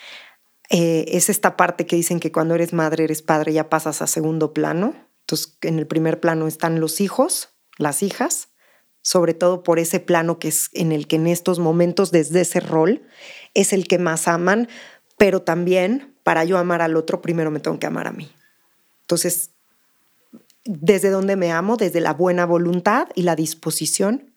eh, 0.69 1.05
es 1.07 1.31
esta 1.31 1.57
parte 1.57 1.87
que 1.87 1.95
dicen 1.95 2.19
que 2.19 2.31
cuando 2.31 2.53
eres 2.53 2.73
madre, 2.73 3.05
eres 3.05 3.23
padre, 3.23 3.53
ya 3.53 3.69
pasas 3.69 4.03
a 4.03 4.07
segundo 4.07 4.53
plano 4.53 5.08
entonces, 5.29 5.59
en 5.61 5.77
el 5.77 5.85
primer 5.85 6.19
plano 6.19 6.47
están 6.47 6.79
los 6.79 6.99
hijos, 6.99 7.49
las 7.77 8.01
hijas, 8.01 8.47
sobre 9.03 9.35
todo 9.35 9.61
por 9.61 9.77
ese 9.77 9.99
plano 9.99 10.39
que 10.39 10.47
es 10.47 10.71
en 10.73 10.91
el 10.91 11.05
que 11.05 11.17
en 11.17 11.27
estos 11.27 11.59
momentos, 11.59 12.09
desde 12.09 12.41
ese 12.41 12.59
rol, 12.59 13.03
es 13.53 13.71
el 13.71 13.87
que 13.87 13.99
más 13.99 14.27
aman, 14.27 14.67
pero 15.19 15.43
también 15.43 16.15
para 16.23 16.45
yo 16.45 16.57
amar 16.57 16.81
al 16.81 16.95
otro, 16.95 17.21
primero 17.21 17.51
me 17.51 17.59
tengo 17.59 17.77
que 17.77 17.85
amar 17.85 18.07
a 18.07 18.11
mí. 18.11 18.31
Entonces, 19.01 19.51
desde 20.65 21.11
donde 21.11 21.35
me 21.35 21.51
amo, 21.51 21.77
desde 21.77 22.01
la 22.01 22.15
buena 22.15 22.47
voluntad 22.47 23.09
y 23.13 23.21
la 23.21 23.35
disposición 23.35 24.33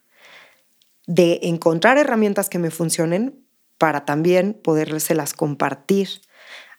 de 1.07 1.41
encontrar 1.45 1.97
herramientas 1.97 2.51
que 2.51 2.59
me 2.59 2.71
funcionen 2.71 3.47
para 3.79 4.05
también 4.05 4.61
podérselas 4.63 5.33
compartir 5.33 6.21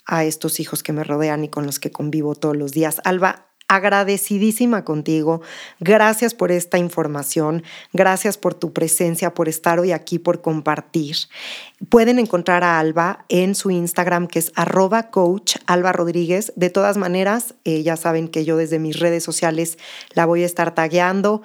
a 0.05 0.23
estos 0.23 0.59
hijos 0.59 0.83
que 0.83 0.93
me 0.93 1.03
rodean 1.03 1.43
y 1.43 1.49
con 1.49 1.65
los 1.65 1.79
que 1.79 1.91
convivo 1.91 2.35
todos 2.35 2.55
los 2.55 2.73
días. 2.73 3.01
Alba, 3.05 3.52
agradecidísima 3.67 4.83
contigo. 4.85 5.41
Gracias 5.79 6.33
por 6.33 6.51
esta 6.51 6.77
información. 6.77 7.63
Gracias 7.91 8.37
por 8.37 8.53
tu 8.53 8.73
presencia, 8.73 9.33
por 9.33 9.49
estar 9.49 9.79
hoy 9.79 9.91
aquí, 9.91 10.19
por 10.19 10.41
compartir. 10.41 11.15
Pueden 11.89 12.19
encontrar 12.19 12.63
a 12.63 12.79
Alba 12.79 13.25
en 13.29 13.55
su 13.55 13.71
Instagram, 13.71 14.27
que 14.27 14.39
es 14.39 14.51
arroba 14.55 15.09
coach 15.09 15.57
Alba 15.65 15.91
Rodríguez. 15.91 16.53
De 16.55 16.69
todas 16.69 16.97
maneras, 16.97 17.55
eh, 17.63 17.83
ya 17.83 17.97
saben 17.97 18.27
que 18.27 18.45
yo 18.45 18.57
desde 18.57 18.79
mis 18.79 18.99
redes 18.99 19.23
sociales 19.23 19.77
la 20.13 20.25
voy 20.25 20.43
a 20.43 20.45
estar 20.45 20.75
tagueando 20.75 21.41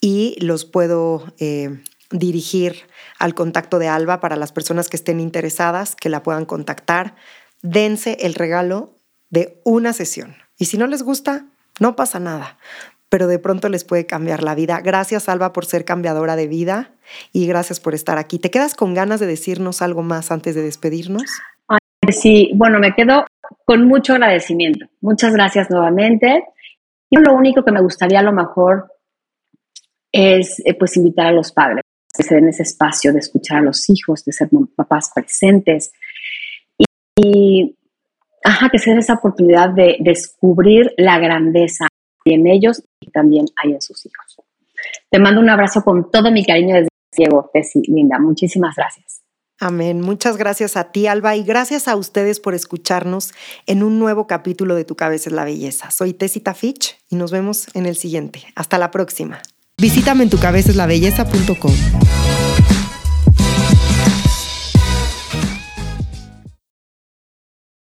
y 0.00 0.36
los 0.40 0.64
puedo 0.64 1.32
eh, 1.38 1.82
dirigir 2.10 2.86
al 3.18 3.34
contacto 3.34 3.78
de 3.78 3.88
Alba 3.88 4.20
para 4.20 4.36
las 4.36 4.52
personas 4.52 4.88
que 4.88 4.96
estén 4.96 5.20
interesadas, 5.20 5.96
que 5.96 6.08
la 6.08 6.22
puedan 6.22 6.44
contactar. 6.44 7.16
Dense 7.62 8.18
el 8.20 8.34
regalo 8.34 8.98
de 9.30 9.60
una 9.64 9.92
sesión. 9.92 10.45
Y 10.58 10.66
si 10.66 10.78
no 10.78 10.86
les 10.86 11.02
gusta, 11.02 11.44
no 11.80 11.96
pasa 11.96 12.18
nada, 12.18 12.58
pero 13.08 13.26
de 13.26 13.38
pronto 13.38 13.68
les 13.68 13.84
puede 13.84 14.06
cambiar 14.06 14.42
la 14.42 14.54
vida. 14.54 14.80
Gracias, 14.80 15.28
Alba, 15.28 15.52
por 15.52 15.66
ser 15.66 15.84
cambiadora 15.84 16.36
de 16.36 16.48
vida 16.48 16.90
y 17.32 17.46
gracias 17.46 17.80
por 17.80 17.94
estar 17.94 18.18
aquí. 18.18 18.38
¿Te 18.38 18.50
quedas 18.50 18.74
con 18.74 18.94
ganas 18.94 19.20
de 19.20 19.26
decirnos 19.26 19.82
algo 19.82 20.02
más 20.02 20.30
antes 20.30 20.54
de 20.54 20.62
despedirnos? 20.62 21.24
Sí, 22.10 22.50
bueno, 22.54 22.78
me 22.78 22.94
quedo 22.94 23.24
con 23.64 23.86
mucho 23.86 24.14
agradecimiento. 24.14 24.86
Muchas 25.00 25.32
gracias 25.32 25.70
nuevamente. 25.70 26.44
Y 27.10 27.18
lo 27.18 27.34
único 27.34 27.64
que 27.64 27.72
me 27.72 27.82
gustaría 27.82 28.20
a 28.20 28.22
lo 28.24 28.32
mejor 28.32 28.92
es 30.12 30.60
eh, 30.64 30.74
pues 30.74 30.96
invitar 30.96 31.26
a 31.26 31.32
los 31.32 31.52
padres 31.52 31.82
que 32.16 32.22
se 32.22 32.34
den 32.34 32.48
ese 32.48 32.62
espacio 32.62 33.12
de 33.12 33.18
escuchar 33.18 33.58
a 33.58 33.62
los 33.62 33.90
hijos, 33.90 34.24
de 34.24 34.32
ser 34.32 34.48
papás 34.74 35.10
presentes. 35.14 35.92
y 37.18 37.76
ajá, 38.46 38.68
que 38.70 38.78
sea 38.78 38.96
esa 38.98 39.14
oportunidad 39.14 39.70
de 39.70 39.96
descubrir 40.00 40.92
la 40.96 41.18
grandeza 41.18 41.86
en 42.24 42.46
ellos 42.46 42.82
y 43.00 43.10
también 43.10 43.46
hay 43.62 43.72
en 43.72 43.80
sus 43.80 44.06
hijos. 44.06 44.36
Te 45.10 45.18
mando 45.18 45.40
un 45.40 45.50
abrazo 45.50 45.82
con 45.82 46.10
todo 46.10 46.30
mi 46.30 46.44
cariño 46.44 46.76
desde 46.76 46.88
ciego, 47.12 47.50
Tessy, 47.52 47.82
linda. 47.88 48.18
Muchísimas 48.18 48.76
gracias. 48.76 49.22
Amén. 49.58 50.00
Muchas 50.00 50.36
gracias 50.36 50.76
a 50.76 50.92
ti, 50.92 51.06
Alba, 51.06 51.34
y 51.34 51.42
gracias 51.42 51.88
a 51.88 51.96
ustedes 51.96 52.40
por 52.40 52.54
escucharnos 52.54 53.32
en 53.66 53.82
un 53.82 53.98
nuevo 53.98 54.26
capítulo 54.26 54.74
de 54.74 54.84
Tu 54.84 54.96
Cabeza 54.96 55.30
es 55.30 55.34
la 55.34 55.44
Belleza. 55.44 55.90
Soy 55.90 56.12
Tessy 56.12 56.40
Tafich 56.40 56.98
y 57.08 57.16
nos 57.16 57.32
vemos 57.32 57.74
en 57.74 57.86
el 57.86 57.96
siguiente. 57.96 58.42
Hasta 58.54 58.76
la 58.76 58.90
próxima. 58.90 59.40
Visítame 59.78 60.24
en 60.24 60.30
tucabezaslabelleza.com. 60.30 62.25